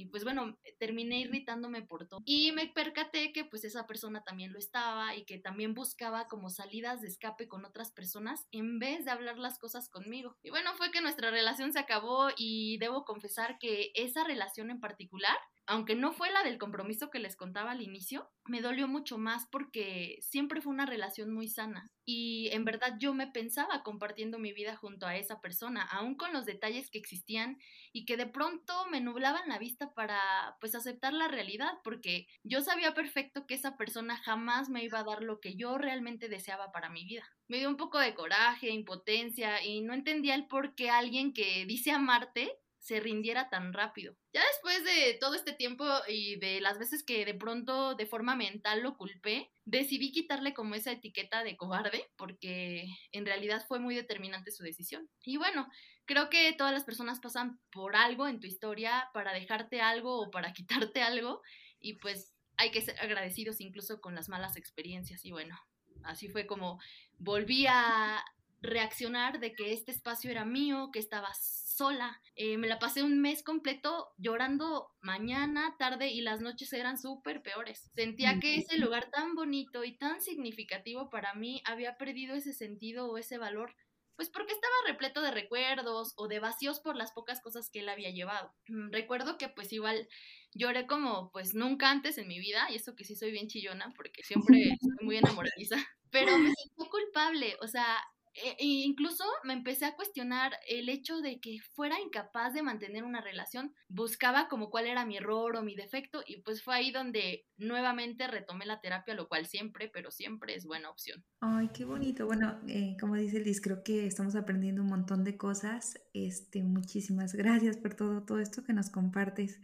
y 0.00 0.06
pues 0.06 0.24
bueno, 0.24 0.56
terminé 0.78 1.20
irritándome 1.20 1.82
por 1.82 2.08
todo. 2.08 2.20
Y 2.24 2.52
me 2.52 2.68
percaté 2.68 3.32
que 3.32 3.44
pues 3.44 3.64
esa 3.64 3.86
persona 3.86 4.22
también 4.22 4.52
lo 4.52 4.58
estaba 4.58 5.14
y 5.14 5.24
que 5.24 5.38
también 5.38 5.74
buscaba 5.74 6.26
como 6.26 6.50
salidas 6.50 7.00
de 7.00 7.08
escape 7.08 7.48
con 7.48 7.64
otras 7.64 7.92
personas 7.92 8.46
en 8.50 8.78
vez 8.78 9.04
de 9.04 9.10
hablar 9.10 9.38
las 9.38 9.58
cosas 9.58 9.88
conmigo. 9.88 10.36
Y 10.42 10.50
bueno, 10.50 10.74
fue 10.74 10.90
que 10.90 11.00
nuestra 11.00 11.30
relación 11.30 11.72
se 11.72 11.78
acabó 11.78 12.28
y 12.36 12.78
debo 12.78 13.04
confesar 13.04 13.58
que 13.58 13.90
esa 13.94 14.24
relación 14.24 14.70
en 14.70 14.80
particular 14.80 15.36
aunque 15.66 15.94
no 15.94 16.12
fue 16.12 16.30
la 16.30 16.42
del 16.42 16.58
compromiso 16.58 17.10
que 17.10 17.18
les 17.18 17.36
contaba 17.36 17.72
al 17.72 17.82
inicio, 17.82 18.30
me 18.46 18.60
dolió 18.60 18.88
mucho 18.88 19.18
más 19.18 19.46
porque 19.50 20.18
siempre 20.20 20.60
fue 20.60 20.72
una 20.72 20.86
relación 20.86 21.32
muy 21.32 21.48
sana 21.48 21.90
y 22.04 22.48
en 22.52 22.64
verdad 22.64 22.96
yo 22.98 23.14
me 23.14 23.28
pensaba 23.28 23.84
compartiendo 23.84 24.38
mi 24.38 24.52
vida 24.52 24.74
junto 24.74 25.06
a 25.06 25.16
esa 25.16 25.40
persona, 25.40 25.82
aún 25.82 26.16
con 26.16 26.32
los 26.32 26.44
detalles 26.44 26.90
que 26.90 26.98
existían 26.98 27.58
y 27.92 28.04
que 28.04 28.16
de 28.16 28.26
pronto 28.26 28.86
me 28.90 29.00
nublaban 29.00 29.48
la 29.48 29.58
vista 29.58 29.94
para 29.94 30.56
pues 30.60 30.74
aceptar 30.74 31.12
la 31.12 31.28
realidad 31.28 31.70
porque 31.84 32.26
yo 32.42 32.62
sabía 32.62 32.94
perfecto 32.94 33.46
que 33.46 33.54
esa 33.54 33.76
persona 33.76 34.16
jamás 34.16 34.68
me 34.68 34.82
iba 34.82 34.98
a 34.98 35.04
dar 35.04 35.22
lo 35.22 35.40
que 35.40 35.54
yo 35.54 35.78
realmente 35.78 36.28
deseaba 36.28 36.72
para 36.72 36.90
mi 36.90 37.04
vida. 37.04 37.24
Me 37.46 37.58
dio 37.58 37.68
un 37.68 37.76
poco 37.76 37.98
de 37.98 38.14
coraje, 38.14 38.70
impotencia 38.70 39.62
y 39.64 39.80
no 39.82 39.94
entendía 39.94 40.34
el 40.34 40.48
por 40.48 40.74
qué 40.74 40.90
alguien 40.90 41.32
que 41.32 41.64
dice 41.66 41.92
amarte 41.92 42.59
se 42.80 42.98
rindiera 42.98 43.50
tan 43.50 43.72
rápido. 43.72 44.16
Ya 44.32 44.42
después 44.46 44.82
de 44.84 45.18
todo 45.20 45.34
este 45.34 45.52
tiempo 45.52 45.84
y 46.08 46.36
de 46.36 46.60
las 46.60 46.78
veces 46.78 47.04
que 47.04 47.24
de 47.24 47.34
pronto 47.34 47.94
de 47.94 48.06
forma 48.06 48.34
mental 48.34 48.82
lo 48.82 48.96
culpé, 48.96 49.52
decidí 49.66 50.10
quitarle 50.12 50.54
como 50.54 50.74
esa 50.74 50.92
etiqueta 50.92 51.44
de 51.44 51.56
cobarde 51.56 52.10
porque 52.16 52.86
en 53.12 53.26
realidad 53.26 53.64
fue 53.68 53.78
muy 53.80 53.94
determinante 53.94 54.50
su 54.50 54.64
decisión. 54.64 55.08
Y 55.22 55.36
bueno, 55.36 55.68
creo 56.06 56.30
que 56.30 56.52
todas 56.54 56.72
las 56.72 56.84
personas 56.84 57.20
pasan 57.20 57.60
por 57.70 57.96
algo 57.96 58.26
en 58.26 58.40
tu 58.40 58.46
historia 58.46 59.10
para 59.12 59.34
dejarte 59.34 59.82
algo 59.82 60.18
o 60.18 60.30
para 60.30 60.52
quitarte 60.54 61.02
algo 61.02 61.42
y 61.78 61.94
pues 61.94 62.34
hay 62.56 62.70
que 62.70 62.82
ser 62.82 62.98
agradecidos 62.98 63.60
incluso 63.60 64.00
con 64.00 64.14
las 64.14 64.28
malas 64.28 64.56
experiencias 64.56 65.24
y 65.24 65.32
bueno, 65.32 65.58
así 66.02 66.28
fue 66.28 66.46
como 66.46 66.80
volví 67.18 67.66
a 67.66 68.24
reaccionar 68.60 69.40
de 69.40 69.54
que 69.54 69.72
este 69.72 69.90
espacio 69.90 70.30
era 70.30 70.44
mío, 70.44 70.90
que 70.92 70.98
estaba 70.98 71.30
sola. 71.34 72.20
Eh, 72.36 72.58
me 72.58 72.68
la 72.68 72.78
pasé 72.78 73.02
un 73.02 73.20
mes 73.20 73.42
completo 73.42 74.08
llorando 74.18 74.90
mañana, 75.00 75.76
tarde 75.78 76.08
y 76.08 76.20
las 76.20 76.40
noches 76.40 76.72
eran 76.72 76.98
súper 76.98 77.42
peores. 77.42 77.90
Sentía 77.94 78.38
que 78.38 78.56
ese 78.56 78.78
lugar 78.78 79.10
tan 79.10 79.34
bonito 79.34 79.84
y 79.84 79.96
tan 79.96 80.20
significativo 80.20 81.10
para 81.10 81.34
mí 81.34 81.62
había 81.64 81.96
perdido 81.96 82.34
ese 82.34 82.52
sentido 82.52 83.10
o 83.10 83.18
ese 83.18 83.38
valor 83.38 83.74
pues 84.20 84.28
porque 84.28 84.52
estaba 84.52 84.74
repleto 84.86 85.22
de 85.22 85.30
recuerdos 85.30 86.12
o 86.18 86.28
de 86.28 86.40
vacíos 86.40 86.78
por 86.78 86.94
las 86.94 87.10
pocas 87.10 87.40
cosas 87.40 87.70
que 87.70 87.78
él 87.78 87.88
había 87.88 88.10
llevado. 88.10 88.52
Mm, 88.68 88.92
recuerdo 88.92 89.38
que 89.38 89.48
pues 89.48 89.72
igual 89.72 90.06
lloré 90.52 90.86
como 90.86 91.30
pues 91.32 91.54
nunca 91.54 91.90
antes 91.90 92.18
en 92.18 92.28
mi 92.28 92.38
vida, 92.38 92.66
y 92.70 92.74
eso 92.74 92.94
que 92.94 93.06
sí 93.06 93.16
soy 93.16 93.30
bien 93.30 93.48
chillona 93.48 93.94
porque 93.96 94.22
siempre 94.22 94.42
soy 94.82 95.06
muy 95.06 95.16
enamoradiza, 95.16 95.78
pero 96.10 96.36
me 96.36 96.52
sentí 96.52 96.90
culpable, 96.90 97.56
o 97.62 97.66
sea, 97.66 97.96
e, 98.34 98.56
e 98.58 98.66
incluso 98.84 99.24
me 99.44 99.52
empecé 99.52 99.84
a 99.86 99.96
cuestionar 99.96 100.52
el 100.68 100.88
hecho 100.88 101.20
de 101.20 101.40
que 101.40 101.58
fuera 101.74 102.00
incapaz 102.00 102.54
de 102.54 102.62
mantener 102.62 103.04
una 103.04 103.20
relación. 103.20 103.74
Buscaba 103.88 104.48
como 104.48 104.70
cuál 104.70 104.86
era 104.86 105.04
mi 105.04 105.16
error 105.16 105.56
o 105.56 105.62
mi 105.62 105.74
defecto 105.74 106.22
y 106.26 106.42
pues 106.42 106.62
fue 106.62 106.74
ahí 106.74 106.92
donde 106.92 107.46
nuevamente 107.56 108.26
retomé 108.28 108.66
la 108.66 108.80
terapia, 108.80 109.14
lo 109.14 109.28
cual 109.28 109.46
siempre, 109.46 109.90
pero 109.92 110.10
siempre 110.10 110.54
es 110.54 110.64
buena 110.66 110.90
opción. 110.90 111.24
Ay, 111.40 111.70
qué 111.74 111.84
bonito. 111.84 112.26
Bueno, 112.26 112.60
eh, 112.68 112.96
como 113.00 113.16
dice 113.16 113.40
Liz, 113.40 113.60
creo 113.60 113.82
que 113.82 114.06
estamos 114.06 114.36
aprendiendo 114.36 114.82
un 114.82 114.88
montón 114.88 115.24
de 115.24 115.36
cosas. 115.36 116.00
Este, 116.12 116.62
muchísimas 116.62 117.34
gracias 117.34 117.76
por 117.76 117.94
todo, 117.94 118.22
todo 118.24 118.40
esto 118.40 118.62
que 118.62 118.72
nos 118.72 118.90
compartes. 118.90 119.60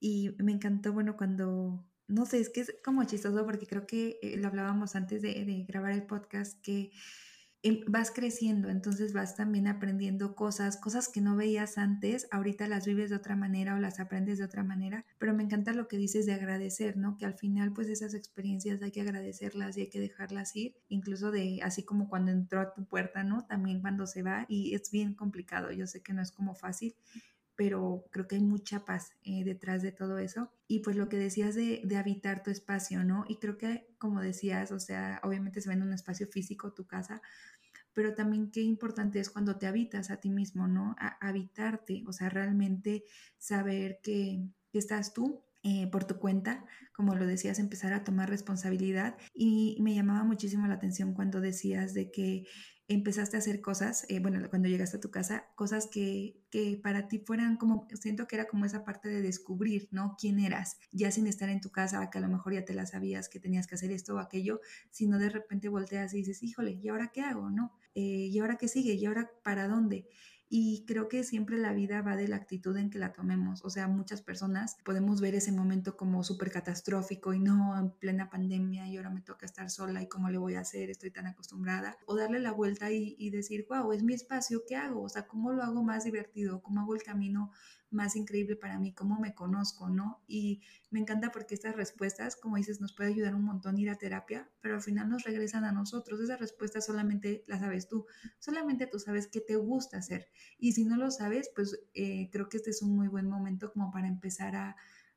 Y 0.00 0.30
me 0.38 0.52
encantó, 0.52 0.92
bueno, 0.92 1.16
cuando 1.16 1.84
no 2.08 2.24
sé, 2.24 2.38
es 2.38 2.50
que 2.50 2.60
es 2.60 2.74
como 2.84 3.04
chistoso 3.04 3.44
porque 3.44 3.66
creo 3.66 3.86
que 3.86 4.18
eh, 4.22 4.36
lo 4.36 4.48
hablábamos 4.48 4.94
antes 4.94 5.22
de, 5.22 5.44
de, 5.44 5.64
grabar 5.64 5.92
el 5.92 6.06
podcast, 6.06 6.60
que 6.62 6.92
vas 7.86 8.10
creciendo, 8.10 8.68
entonces 8.68 9.12
vas 9.12 9.36
también 9.36 9.66
aprendiendo 9.66 10.34
cosas, 10.34 10.76
cosas 10.76 11.08
que 11.08 11.20
no 11.20 11.36
veías 11.36 11.78
antes, 11.78 12.28
ahorita 12.30 12.68
las 12.68 12.86
vives 12.86 13.10
de 13.10 13.16
otra 13.16 13.36
manera 13.36 13.74
o 13.74 13.78
las 13.78 14.00
aprendes 14.00 14.38
de 14.38 14.44
otra 14.44 14.62
manera, 14.62 15.04
pero 15.18 15.34
me 15.34 15.42
encanta 15.42 15.72
lo 15.72 15.88
que 15.88 15.96
dices 15.96 16.26
de 16.26 16.34
agradecer, 16.34 16.96
¿no? 16.96 17.16
Que 17.16 17.26
al 17.26 17.34
final 17.34 17.72
pues 17.72 17.88
esas 17.88 18.14
experiencias 18.14 18.82
hay 18.82 18.90
que 18.90 19.00
agradecerlas 19.00 19.76
y 19.76 19.82
hay 19.82 19.88
que 19.88 20.00
dejarlas 20.00 20.54
ir, 20.56 20.76
incluso 20.88 21.30
de 21.30 21.60
así 21.62 21.82
como 21.84 22.08
cuando 22.08 22.30
entró 22.30 22.60
a 22.60 22.72
tu 22.74 22.84
puerta, 22.84 23.24
¿no? 23.24 23.46
También 23.46 23.80
cuando 23.80 24.06
se 24.06 24.22
va 24.22 24.46
y 24.48 24.74
es 24.74 24.90
bien 24.90 25.14
complicado, 25.14 25.70
yo 25.72 25.86
sé 25.86 26.02
que 26.02 26.12
no 26.12 26.22
es 26.22 26.32
como 26.32 26.54
fácil, 26.54 26.94
pero 27.56 28.04
creo 28.10 28.28
que 28.28 28.36
hay 28.36 28.42
mucha 28.42 28.84
paz 28.84 29.12
eh, 29.24 29.42
detrás 29.44 29.82
de 29.82 29.92
todo 29.92 30.18
eso. 30.18 30.52
Y 30.68 30.80
pues 30.80 30.96
lo 30.96 31.08
que 31.08 31.16
decías 31.16 31.54
de, 31.54 31.80
de, 31.84 31.96
habitar 31.96 32.42
tu 32.42 32.50
espacio, 32.50 33.02
¿no? 33.02 33.24
Y 33.28 33.36
creo 33.36 33.56
que, 33.56 33.88
como 33.98 34.20
decías, 34.20 34.72
o 34.72 34.78
sea, 34.78 35.20
obviamente 35.22 35.60
se 35.60 35.68
ve 35.68 35.74
en 35.74 35.82
un 35.82 35.92
espacio 35.92 36.26
físico 36.26 36.72
tu 36.72 36.86
casa, 36.86 37.22
pero 37.96 38.14
también 38.14 38.50
qué 38.50 38.60
importante 38.60 39.18
es 39.20 39.30
cuando 39.30 39.56
te 39.56 39.66
habitas 39.66 40.10
a 40.10 40.18
ti 40.18 40.28
mismo, 40.28 40.68
¿no? 40.68 40.94
A, 40.98 41.16
habitarte, 41.26 42.04
o 42.06 42.12
sea, 42.12 42.28
realmente 42.28 43.04
saber 43.38 44.00
que, 44.02 44.44
estás 44.74 45.14
tú 45.14 45.42
eh, 45.62 45.86
por 45.90 46.04
tu 46.04 46.18
cuenta, 46.18 46.66
como 46.92 47.14
lo 47.14 47.26
decías, 47.26 47.58
empezar 47.58 47.94
a 47.94 48.04
tomar 48.04 48.28
responsabilidad. 48.28 49.16
Y 49.34 49.78
me 49.80 49.94
llamaba 49.94 50.22
muchísimo 50.22 50.66
la 50.66 50.74
atención 50.74 51.14
cuando 51.14 51.40
decías 51.40 51.94
de 51.94 52.10
que 52.10 52.44
empezaste 52.88 53.36
a 53.36 53.40
hacer 53.40 53.60
cosas, 53.60 54.06
eh, 54.08 54.20
bueno, 54.20 54.48
cuando 54.48 54.68
llegaste 54.68 54.98
a 54.98 55.00
tu 55.00 55.10
casa, 55.10 55.46
cosas 55.56 55.88
que, 55.88 56.40
que, 56.50 56.78
para 56.80 57.08
ti 57.08 57.18
fueran 57.18 57.56
como, 57.56 57.88
siento 58.00 58.26
que 58.28 58.36
era 58.36 58.46
como 58.46 58.64
esa 58.64 58.84
parte 58.84 59.08
de 59.08 59.22
descubrir, 59.22 59.88
¿no? 59.90 60.16
¿Quién 60.18 60.38
eras? 60.38 60.78
Ya 60.92 61.10
sin 61.10 61.26
estar 61.26 61.48
en 61.48 61.60
tu 61.60 61.70
casa, 61.70 62.08
que 62.10 62.18
a 62.18 62.20
lo 62.20 62.28
mejor 62.28 62.54
ya 62.54 62.64
te 62.64 62.74
la 62.74 62.86
sabías 62.86 63.28
que 63.28 63.40
tenías 63.40 63.66
que 63.66 63.74
hacer 63.74 63.90
esto 63.90 64.14
o 64.14 64.18
aquello, 64.18 64.60
sino 64.90 65.18
de 65.18 65.30
repente 65.30 65.68
volteas 65.68 66.14
y 66.14 66.18
dices, 66.18 66.42
híjole, 66.42 66.78
¿y 66.80 66.88
ahora 66.88 67.10
qué 67.12 67.22
hago? 67.22 67.50
¿No? 67.50 67.72
Eh, 67.94 68.28
¿Y 68.30 68.38
ahora 68.38 68.56
qué 68.56 68.68
sigue? 68.68 68.94
¿Y 68.94 69.06
ahora 69.06 69.30
para 69.42 69.66
dónde? 69.66 70.06
Y 70.48 70.84
creo 70.86 71.08
que 71.08 71.24
siempre 71.24 71.58
la 71.58 71.72
vida 71.72 72.02
va 72.02 72.14
de 72.14 72.28
la 72.28 72.36
actitud 72.36 72.76
en 72.76 72.88
que 72.88 72.98
la 72.98 73.12
tomemos. 73.12 73.64
O 73.64 73.70
sea, 73.70 73.88
muchas 73.88 74.22
personas 74.22 74.76
podemos 74.84 75.20
ver 75.20 75.34
ese 75.34 75.50
momento 75.50 75.96
como 75.96 76.22
súper 76.22 76.52
catastrófico 76.52 77.34
y 77.34 77.40
no, 77.40 77.76
en 77.78 77.90
plena 77.90 78.30
pandemia 78.30 78.86
y 78.86 78.96
ahora 78.96 79.10
me 79.10 79.22
toca 79.22 79.44
estar 79.44 79.70
sola 79.70 80.02
y 80.02 80.08
cómo 80.08 80.30
le 80.30 80.38
voy 80.38 80.54
a 80.54 80.60
hacer, 80.60 80.88
estoy 80.88 81.10
tan 81.10 81.26
acostumbrada. 81.26 81.96
O 82.06 82.14
darle 82.14 82.38
la 82.38 82.52
vuelta 82.52 82.92
y, 82.92 83.16
y 83.18 83.30
decir, 83.30 83.66
wow, 83.68 83.92
es 83.92 84.04
mi 84.04 84.14
espacio, 84.14 84.62
¿qué 84.68 84.76
hago? 84.76 85.02
O 85.02 85.08
sea, 85.08 85.26
¿cómo 85.26 85.52
lo 85.52 85.62
hago 85.62 85.82
más 85.82 86.04
divertido? 86.04 86.62
¿Cómo 86.62 86.80
hago 86.80 86.94
el 86.94 87.02
camino 87.02 87.50
más 87.96 88.14
increíble 88.14 88.54
para 88.54 88.78
mí, 88.78 88.92
cómo 88.92 89.18
me 89.18 89.34
conozco, 89.34 89.88
¿no? 89.88 90.22
Y 90.28 90.62
me 90.90 91.00
encanta 91.00 91.32
porque 91.32 91.54
estas 91.54 91.74
respuestas, 91.74 92.36
como 92.36 92.56
dices, 92.56 92.80
nos 92.80 92.92
puede 92.92 93.10
ayudar 93.10 93.34
un 93.34 93.44
montón 93.44 93.78
ir 93.78 93.90
a 93.90 93.96
terapia, 93.96 94.48
pero 94.60 94.76
al 94.76 94.82
final 94.82 95.08
nos 95.08 95.24
regresan 95.24 95.64
a 95.64 95.72
nosotros. 95.72 96.20
Esas 96.20 96.38
respuestas 96.38 96.86
solamente 96.86 97.42
las 97.48 97.60
sabes 97.60 97.88
tú, 97.88 98.06
solamente 98.38 98.86
tú 98.86 98.98
sabes 98.98 99.26
qué 99.26 99.40
te 99.40 99.56
gusta 99.56 99.98
hacer. 99.98 100.28
Y 100.58 100.72
si 100.72 100.84
no 100.84 100.96
lo 100.96 101.10
sabes, 101.10 101.50
pues 101.54 101.80
eh, 101.94 102.28
creo 102.30 102.48
que 102.48 102.58
este 102.58 102.70
es 102.70 102.82
un 102.82 102.94
muy 102.94 103.08
buen 103.08 103.28
momento 103.28 103.72
como 103.72 103.90
para 103.90 104.06
empezar 104.06 104.54
a 104.54 104.76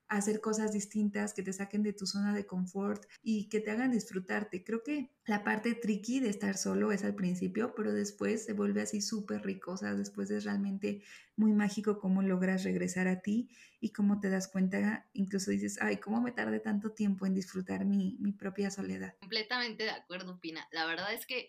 hacer 0.09 0.41
cosas 0.41 0.73
distintas 0.73 1.33
que 1.33 1.43
te 1.43 1.53
saquen 1.53 1.83
de 1.83 1.93
tu 1.93 2.05
zona 2.07 2.33
de 2.33 2.45
confort 2.45 3.05
y 3.21 3.47
que 3.47 3.59
te 3.59 3.71
hagan 3.71 3.91
disfrutarte. 3.91 4.63
Creo 4.63 4.83
que 4.83 5.11
la 5.25 5.43
parte 5.43 5.75
tricky 5.75 6.19
de 6.19 6.29
estar 6.29 6.57
solo 6.57 6.91
es 6.91 7.03
al 7.03 7.15
principio, 7.15 7.73
pero 7.75 7.93
después 7.93 8.43
se 8.43 8.53
vuelve 8.53 8.81
así 8.81 9.01
súper 9.01 9.43
rico, 9.43 9.75
después 9.77 10.31
es 10.31 10.43
realmente 10.43 11.03
muy 11.35 11.53
mágico 11.53 11.99
cómo 11.99 12.21
logras 12.23 12.63
regresar 12.63 13.07
a 13.07 13.21
ti 13.21 13.49
y 13.79 13.91
cómo 13.91 14.19
te 14.19 14.29
das 14.29 14.47
cuenta, 14.47 15.07
incluso 15.13 15.51
dices, 15.51 15.77
ay, 15.81 15.97
¿cómo 15.97 16.21
me 16.21 16.31
tardé 16.31 16.59
tanto 16.59 16.91
tiempo 16.91 17.25
en 17.25 17.35
disfrutar 17.35 17.85
mi, 17.85 18.17
mi 18.19 18.31
propia 18.31 18.71
soledad? 18.71 19.15
Completamente 19.19 19.83
de 19.83 19.91
acuerdo, 19.91 20.39
Pina. 20.39 20.67
La 20.71 20.85
verdad 20.85 21.13
es 21.13 21.25
que 21.25 21.47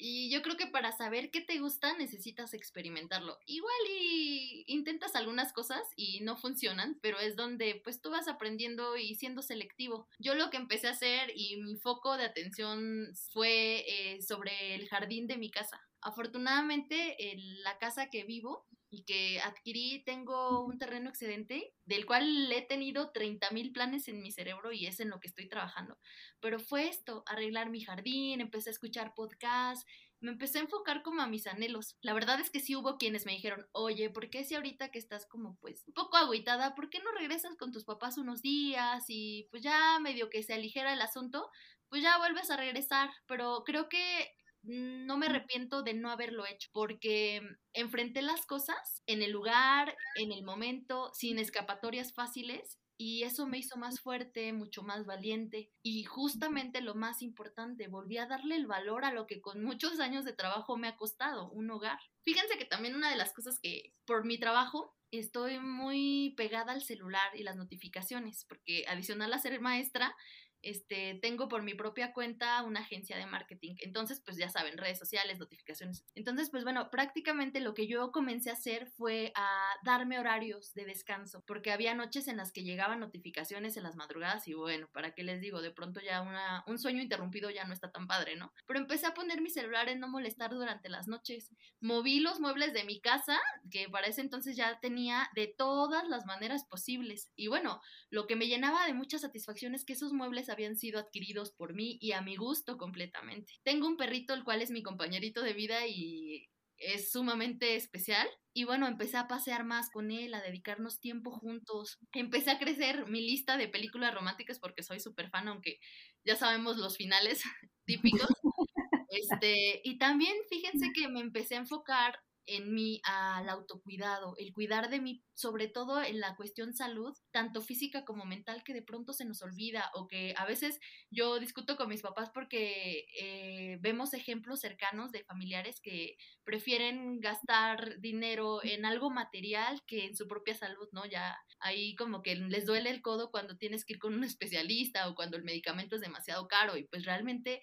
y 0.00 0.30
yo 0.30 0.42
creo 0.42 0.56
que 0.56 0.66
para 0.66 0.92
saber 0.92 1.30
qué 1.30 1.40
te 1.40 1.58
gusta 1.58 1.96
necesitas 1.96 2.54
experimentarlo. 2.54 3.38
Igual 3.46 3.72
y 4.00 4.64
intentas 4.66 5.14
algunas 5.14 5.52
cosas 5.52 5.82
y 5.94 6.20
no 6.20 6.36
funcionan, 6.36 6.98
pero 7.02 7.18
es 7.18 7.36
donde 7.36 7.80
pues 7.84 8.00
tú 8.00 8.10
vas 8.10 8.26
aprendiendo 8.26 8.96
y 8.96 9.14
siendo 9.14 9.42
selectivo. 9.42 10.08
Yo 10.18 10.34
lo 10.34 10.50
que 10.50 10.56
empecé 10.56 10.88
a 10.88 10.92
hacer 10.92 11.32
y 11.34 11.56
mi 11.58 11.76
foco 11.76 12.16
de 12.16 12.24
atención 12.24 13.12
fue 13.32 13.84
eh, 13.86 14.22
sobre 14.22 14.74
el 14.74 14.88
jardín 14.88 15.26
de 15.26 15.36
mi 15.36 15.50
casa. 15.50 15.80
Afortunadamente, 16.00 17.32
en 17.32 17.62
la 17.62 17.78
casa 17.78 18.08
que 18.08 18.24
vivo 18.24 18.66
y 18.90 19.04
que 19.04 19.40
adquirí, 19.40 20.02
tengo 20.04 20.64
un 20.64 20.78
terreno 20.78 21.08
excedente 21.08 21.72
del 21.84 22.06
cual 22.06 22.50
he 22.52 22.62
tenido 22.62 23.10
30 23.12 23.50
mil 23.52 23.72
planes 23.72 24.08
en 24.08 24.20
mi 24.20 24.32
cerebro 24.32 24.72
y 24.72 24.86
es 24.86 25.00
en 25.00 25.10
lo 25.10 25.20
que 25.20 25.28
estoy 25.28 25.48
trabajando. 25.48 25.96
Pero 26.40 26.58
fue 26.58 26.88
esto, 26.88 27.22
arreglar 27.26 27.70
mi 27.70 27.80
jardín, 27.82 28.40
empecé 28.40 28.70
a 28.70 28.72
escuchar 28.72 29.14
podcasts, 29.14 29.86
me 30.20 30.32
empecé 30.32 30.58
a 30.58 30.62
enfocar 30.62 31.02
como 31.02 31.22
a 31.22 31.26
mis 31.26 31.46
anhelos. 31.46 31.96
La 32.02 32.12
verdad 32.12 32.40
es 32.40 32.50
que 32.50 32.60
sí 32.60 32.76
hubo 32.76 32.98
quienes 32.98 33.24
me 33.26 33.32
dijeron, 33.32 33.66
oye, 33.72 34.10
¿por 34.10 34.28
qué 34.28 34.44
si 34.44 34.54
ahorita 34.54 34.90
que 34.90 34.98
estás 34.98 35.26
como 35.26 35.56
pues 35.60 35.84
un 35.86 35.94
poco 35.94 36.16
agüitada, 36.16 36.74
¿por 36.74 36.90
qué 36.90 37.00
no 37.00 37.10
regresas 37.12 37.56
con 37.56 37.72
tus 37.72 37.84
papás 37.84 38.18
unos 38.18 38.42
días 38.42 39.04
y 39.08 39.48
pues 39.50 39.62
ya 39.62 39.98
medio 40.00 40.28
que 40.28 40.42
se 40.42 40.54
aligera 40.54 40.92
el 40.92 41.00
asunto? 41.00 41.48
Pues 41.88 42.02
ya 42.02 42.18
vuelves 42.18 42.50
a 42.50 42.56
regresar, 42.56 43.10
pero 43.26 43.62
creo 43.64 43.88
que 43.88 44.30
no 44.62 45.16
me 45.16 45.26
arrepiento 45.26 45.82
de 45.82 45.94
no 45.94 46.10
haberlo 46.10 46.46
hecho 46.46 46.68
porque 46.72 47.40
enfrenté 47.72 48.22
las 48.22 48.46
cosas 48.46 49.02
en 49.06 49.22
el 49.22 49.30
lugar, 49.30 49.96
en 50.16 50.32
el 50.32 50.44
momento, 50.44 51.10
sin 51.14 51.38
escapatorias 51.38 52.12
fáciles 52.12 52.78
y 53.02 53.22
eso 53.22 53.46
me 53.46 53.56
hizo 53.56 53.78
más 53.78 53.98
fuerte, 53.98 54.52
mucho 54.52 54.82
más 54.82 55.06
valiente 55.06 55.70
y 55.82 56.04
justamente 56.04 56.82
lo 56.82 56.94
más 56.94 57.22
importante, 57.22 57.88
volví 57.88 58.18
a 58.18 58.26
darle 58.26 58.56
el 58.56 58.66
valor 58.66 59.06
a 59.06 59.12
lo 59.12 59.26
que 59.26 59.40
con 59.40 59.64
muchos 59.64 60.00
años 60.00 60.26
de 60.26 60.34
trabajo 60.34 60.76
me 60.76 60.86
ha 60.86 60.98
costado, 60.98 61.50
un 61.50 61.70
hogar. 61.70 61.98
Fíjense 62.22 62.58
que 62.58 62.66
también 62.66 62.94
una 62.94 63.08
de 63.08 63.16
las 63.16 63.32
cosas 63.32 63.58
que 63.62 63.94
por 64.04 64.26
mi 64.26 64.38
trabajo 64.38 64.94
estoy 65.10 65.58
muy 65.60 66.34
pegada 66.36 66.72
al 66.72 66.82
celular 66.82 67.30
y 67.34 67.42
las 67.42 67.56
notificaciones, 67.56 68.44
porque 68.46 68.84
adicional 68.86 69.32
a 69.32 69.38
ser 69.38 69.58
maestra, 69.62 70.14
este, 70.62 71.18
tengo 71.22 71.48
por 71.48 71.62
mi 71.62 71.74
propia 71.74 72.12
cuenta 72.12 72.62
una 72.62 72.80
agencia 72.80 73.16
de 73.16 73.26
marketing. 73.26 73.76
Entonces, 73.80 74.20
pues 74.24 74.36
ya 74.36 74.48
saben, 74.48 74.78
redes 74.78 74.98
sociales, 74.98 75.38
notificaciones. 75.38 76.04
Entonces, 76.14 76.50
pues 76.50 76.64
bueno, 76.64 76.90
prácticamente 76.90 77.60
lo 77.60 77.74
que 77.74 77.86
yo 77.86 78.12
comencé 78.12 78.50
a 78.50 78.54
hacer 78.54 78.86
fue 78.86 79.32
a 79.34 79.48
darme 79.84 80.18
horarios 80.18 80.74
de 80.74 80.84
descanso, 80.84 81.42
porque 81.46 81.72
había 81.72 81.94
noches 81.94 82.28
en 82.28 82.36
las 82.36 82.52
que 82.52 82.62
llegaban 82.62 83.00
notificaciones 83.00 83.76
en 83.76 83.82
las 83.82 83.96
madrugadas 83.96 84.46
y 84.48 84.54
bueno, 84.54 84.88
¿para 84.92 85.14
qué 85.14 85.22
les 85.22 85.40
digo? 85.40 85.62
De 85.62 85.70
pronto 85.70 86.00
ya 86.00 86.22
una, 86.22 86.64
un 86.66 86.78
sueño 86.78 87.02
interrumpido 87.02 87.50
ya 87.50 87.64
no 87.64 87.72
está 87.72 87.90
tan 87.90 88.06
padre, 88.06 88.36
¿no? 88.36 88.52
Pero 88.66 88.80
empecé 88.80 89.06
a 89.06 89.14
poner 89.14 89.40
mi 89.40 89.50
celular 89.50 89.88
en 89.88 90.00
no 90.00 90.08
molestar 90.08 90.50
durante 90.50 90.88
las 90.88 91.08
noches. 91.08 91.50
Moví 91.80 92.20
los 92.20 92.40
muebles 92.40 92.72
de 92.72 92.84
mi 92.84 93.00
casa, 93.00 93.38
que 93.70 93.88
para 93.88 94.06
ese 94.06 94.20
entonces 94.20 94.56
ya 94.56 94.78
tenía 94.80 95.30
de 95.34 95.46
todas 95.46 96.06
las 96.08 96.26
maneras 96.26 96.64
posibles. 96.64 97.30
Y 97.36 97.48
bueno, 97.48 97.80
lo 98.10 98.26
que 98.26 98.36
me 98.36 98.46
llenaba 98.46 98.86
de 98.86 98.94
mucha 98.94 99.18
satisfacción 99.18 99.74
es 99.74 99.84
que 99.84 99.94
esos 99.94 100.12
muebles 100.12 100.49
habían 100.50 100.76
sido 100.76 100.98
adquiridos 100.98 101.52
por 101.52 101.74
mí 101.74 101.98
y 102.00 102.12
a 102.12 102.22
mi 102.22 102.36
gusto 102.36 102.76
completamente. 102.76 103.54
Tengo 103.62 103.86
un 103.86 103.96
perrito 103.96 104.34
el 104.34 104.44
cual 104.44 104.62
es 104.62 104.70
mi 104.70 104.82
compañerito 104.82 105.42
de 105.42 105.52
vida 105.52 105.86
y 105.86 106.48
es 106.80 107.12
sumamente 107.12 107.76
especial. 107.76 108.28
Y 108.52 108.64
bueno, 108.64 108.88
empecé 108.88 109.16
a 109.16 109.28
pasear 109.28 109.64
más 109.64 109.90
con 109.90 110.10
él, 110.10 110.34
a 110.34 110.42
dedicarnos 110.42 110.98
tiempo 111.00 111.30
juntos. 111.30 111.98
Empecé 112.12 112.50
a 112.50 112.58
crecer 112.58 113.06
mi 113.06 113.20
lista 113.20 113.56
de 113.56 113.68
películas 113.68 114.14
románticas 114.14 114.58
porque 114.58 114.82
soy 114.82 114.98
súper 114.98 115.30
fan, 115.30 115.48
aunque 115.48 115.78
ya 116.24 116.36
sabemos 116.36 116.76
los 116.78 116.96
finales 116.96 117.42
típicos. 117.86 118.28
Este, 119.12 119.80
y 119.82 119.98
también 119.98 120.36
fíjense 120.48 120.92
que 120.94 121.08
me 121.08 121.18
empecé 121.18 121.56
a 121.56 121.58
enfocar 121.58 122.16
en 122.46 122.74
mí 122.74 123.00
al 123.04 123.48
autocuidado, 123.48 124.34
el 124.38 124.52
cuidar 124.52 124.90
de 124.90 125.00
mí, 125.00 125.22
sobre 125.34 125.68
todo 125.68 126.02
en 126.02 126.20
la 126.20 126.36
cuestión 126.36 126.74
salud, 126.74 127.16
tanto 127.30 127.62
física 127.62 128.04
como 128.04 128.24
mental, 128.24 128.62
que 128.64 128.74
de 128.74 128.82
pronto 128.82 129.12
se 129.12 129.24
nos 129.24 129.42
olvida 129.42 129.90
o 129.94 130.06
que 130.08 130.34
a 130.36 130.44
veces 130.46 130.78
yo 131.10 131.38
discuto 131.38 131.76
con 131.76 131.88
mis 131.88 132.02
papás 132.02 132.30
porque 132.32 133.06
eh, 133.18 133.78
vemos 133.80 134.14
ejemplos 134.14 134.60
cercanos 134.60 135.12
de 135.12 135.24
familiares 135.24 135.80
que 135.80 136.16
prefieren 136.44 137.20
gastar 137.20 138.00
dinero 138.00 138.62
en 138.64 138.84
algo 138.84 139.10
material 139.10 139.82
que 139.86 140.06
en 140.06 140.16
su 140.16 140.26
propia 140.26 140.54
salud, 140.54 140.88
¿no? 140.92 141.06
Ya 141.06 141.38
ahí 141.60 141.94
como 141.96 142.22
que 142.22 142.34
les 142.34 142.66
duele 142.66 142.90
el 142.90 143.02
codo 143.02 143.30
cuando 143.30 143.56
tienes 143.56 143.84
que 143.84 143.94
ir 143.94 143.98
con 143.98 144.14
un 144.14 144.24
especialista 144.24 145.08
o 145.08 145.14
cuando 145.14 145.36
el 145.36 145.44
medicamento 145.44 145.96
es 145.96 146.02
demasiado 146.02 146.48
caro 146.48 146.76
y 146.76 146.84
pues 146.84 147.04
realmente 147.04 147.60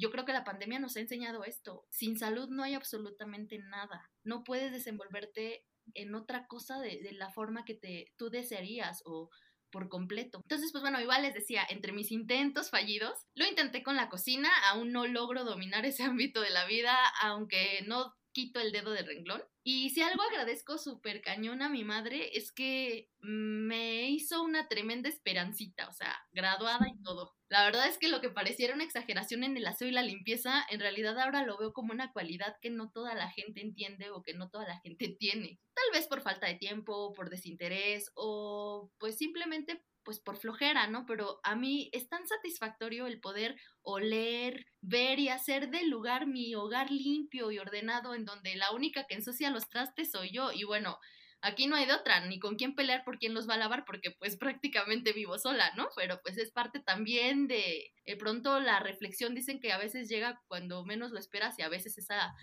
yo 0.00 0.10
creo 0.10 0.24
que 0.24 0.32
la 0.32 0.44
pandemia 0.44 0.78
nos 0.78 0.96
ha 0.96 1.00
enseñado 1.00 1.44
esto. 1.44 1.84
Sin 1.90 2.18
salud 2.18 2.48
no 2.48 2.62
hay 2.62 2.74
absolutamente 2.74 3.58
nada. 3.58 4.10
No 4.24 4.42
puedes 4.44 4.72
desenvolverte 4.72 5.64
en 5.94 6.14
otra 6.14 6.46
cosa 6.46 6.80
de, 6.80 7.00
la 7.12 7.30
forma 7.30 7.64
que 7.64 7.74
te, 7.74 8.06
tú 8.16 8.30
desearías 8.30 9.02
o 9.04 9.30
por 9.70 9.88
completo. 9.88 10.40
Entonces, 10.42 10.72
pues 10.72 10.82
bueno, 10.82 11.00
igual 11.00 11.22
les 11.22 11.34
decía, 11.34 11.64
entre 11.68 11.92
mis 11.92 12.10
intentos 12.10 12.70
fallidos, 12.70 13.26
lo 13.34 13.46
intenté 13.46 13.82
con 13.82 13.94
la 13.94 14.08
cocina, 14.08 14.48
aún 14.70 14.90
no 14.90 15.06
logro 15.06 15.44
dominar 15.44 15.86
ese 15.86 16.02
ámbito 16.04 16.40
de 16.40 16.50
la 16.50 16.66
vida, 16.66 16.96
aunque 17.22 17.82
no 17.86 18.14
quito 18.32 18.60
el 18.60 18.72
dedo 18.72 18.92
del 18.92 19.06
renglón. 19.06 19.42
Y 19.62 19.90
si 19.90 20.00
algo 20.00 20.22
agradezco 20.22 20.78
súper 20.78 21.20
cañón 21.20 21.60
a 21.60 21.68
mi 21.68 21.84
madre 21.84 22.36
es 22.36 22.50
que 22.50 23.10
me 23.18 24.08
hizo 24.08 24.42
una 24.42 24.68
tremenda 24.68 25.08
esperancita, 25.10 25.86
o 25.88 25.92
sea, 25.92 26.16
graduada 26.32 26.86
y 26.88 27.02
todo. 27.02 27.34
La 27.50 27.64
verdad 27.64 27.86
es 27.86 27.98
que 27.98 28.08
lo 28.08 28.22
que 28.22 28.30
pareciera 28.30 28.74
una 28.74 28.84
exageración 28.84 29.44
en 29.44 29.56
el 29.56 29.66
aseo 29.66 29.88
y 29.88 29.92
la 29.92 30.02
limpieza, 30.02 30.64
en 30.70 30.80
realidad 30.80 31.18
ahora 31.18 31.44
lo 31.44 31.58
veo 31.58 31.72
como 31.74 31.92
una 31.92 32.12
cualidad 32.12 32.56
que 32.62 32.70
no 32.70 32.90
toda 32.90 33.14
la 33.14 33.28
gente 33.30 33.60
entiende 33.60 34.10
o 34.10 34.22
que 34.22 34.32
no 34.32 34.48
toda 34.48 34.66
la 34.66 34.80
gente 34.80 35.14
tiene. 35.18 35.60
Tal 35.74 35.84
vez 35.92 36.08
por 36.08 36.22
falta 36.22 36.46
de 36.46 36.54
tiempo, 36.54 37.12
por 37.12 37.28
desinterés 37.28 38.10
o 38.14 38.90
pues 38.98 39.18
simplemente 39.18 39.84
pues 40.04 40.20
por 40.20 40.36
flojera, 40.36 40.86
¿no? 40.86 41.06
Pero 41.06 41.40
a 41.42 41.56
mí 41.56 41.90
es 41.92 42.08
tan 42.08 42.26
satisfactorio 42.26 43.06
el 43.06 43.20
poder 43.20 43.56
oler, 43.82 44.66
ver 44.80 45.18
y 45.18 45.28
hacer 45.28 45.70
del 45.70 45.90
lugar 45.90 46.26
mi 46.26 46.54
hogar 46.54 46.90
limpio 46.90 47.50
y 47.50 47.58
ordenado 47.58 48.14
en 48.14 48.24
donde 48.24 48.56
la 48.56 48.72
única 48.72 49.04
que 49.08 49.14
ensucia 49.14 49.50
los 49.50 49.68
trastes 49.68 50.10
soy 50.10 50.30
yo 50.32 50.52
y 50.52 50.64
bueno, 50.64 50.98
Aquí 51.42 51.66
no 51.66 51.76
hay 51.76 51.86
de 51.86 51.94
otra, 51.94 52.20
ni 52.26 52.38
con 52.38 52.56
quién 52.56 52.74
pelear 52.74 53.02
por 53.02 53.18
quién 53.18 53.32
los 53.32 53.48
va 53.48 53.54
a 53.54 53.58
lavar, 53.58 53.84
porque 53.86 54.10
pues 54.10 54.36
prácticamente 54.60 55.12
vivo 55.12 55.38
sola, 55.38 55.72
¿no? 55.76 55.88
Pero 55.96 56.20
pues 56.22 56.36
es 56.36 56.50
parte 56.50 56.80
también 56.80 57.46
de, 57.48 57.92
de 58.04 58.16
pronto 58.16 58.60
la 58.60 58.80
reflexión, 58.80 59.34
dicen 59.34 59.60
que 59.60 59.72
a 59.72 59.78
veces 59.78 60.08
llega 60.08 60.40
cuando 60.48 60.84
menos 60.84 61.12
lo 61.12 61.18
esperas 61.18 61.58
y 61.58 61.62
a 61.62 61.68
veces 61.68 61.96
esa 61.96 62.34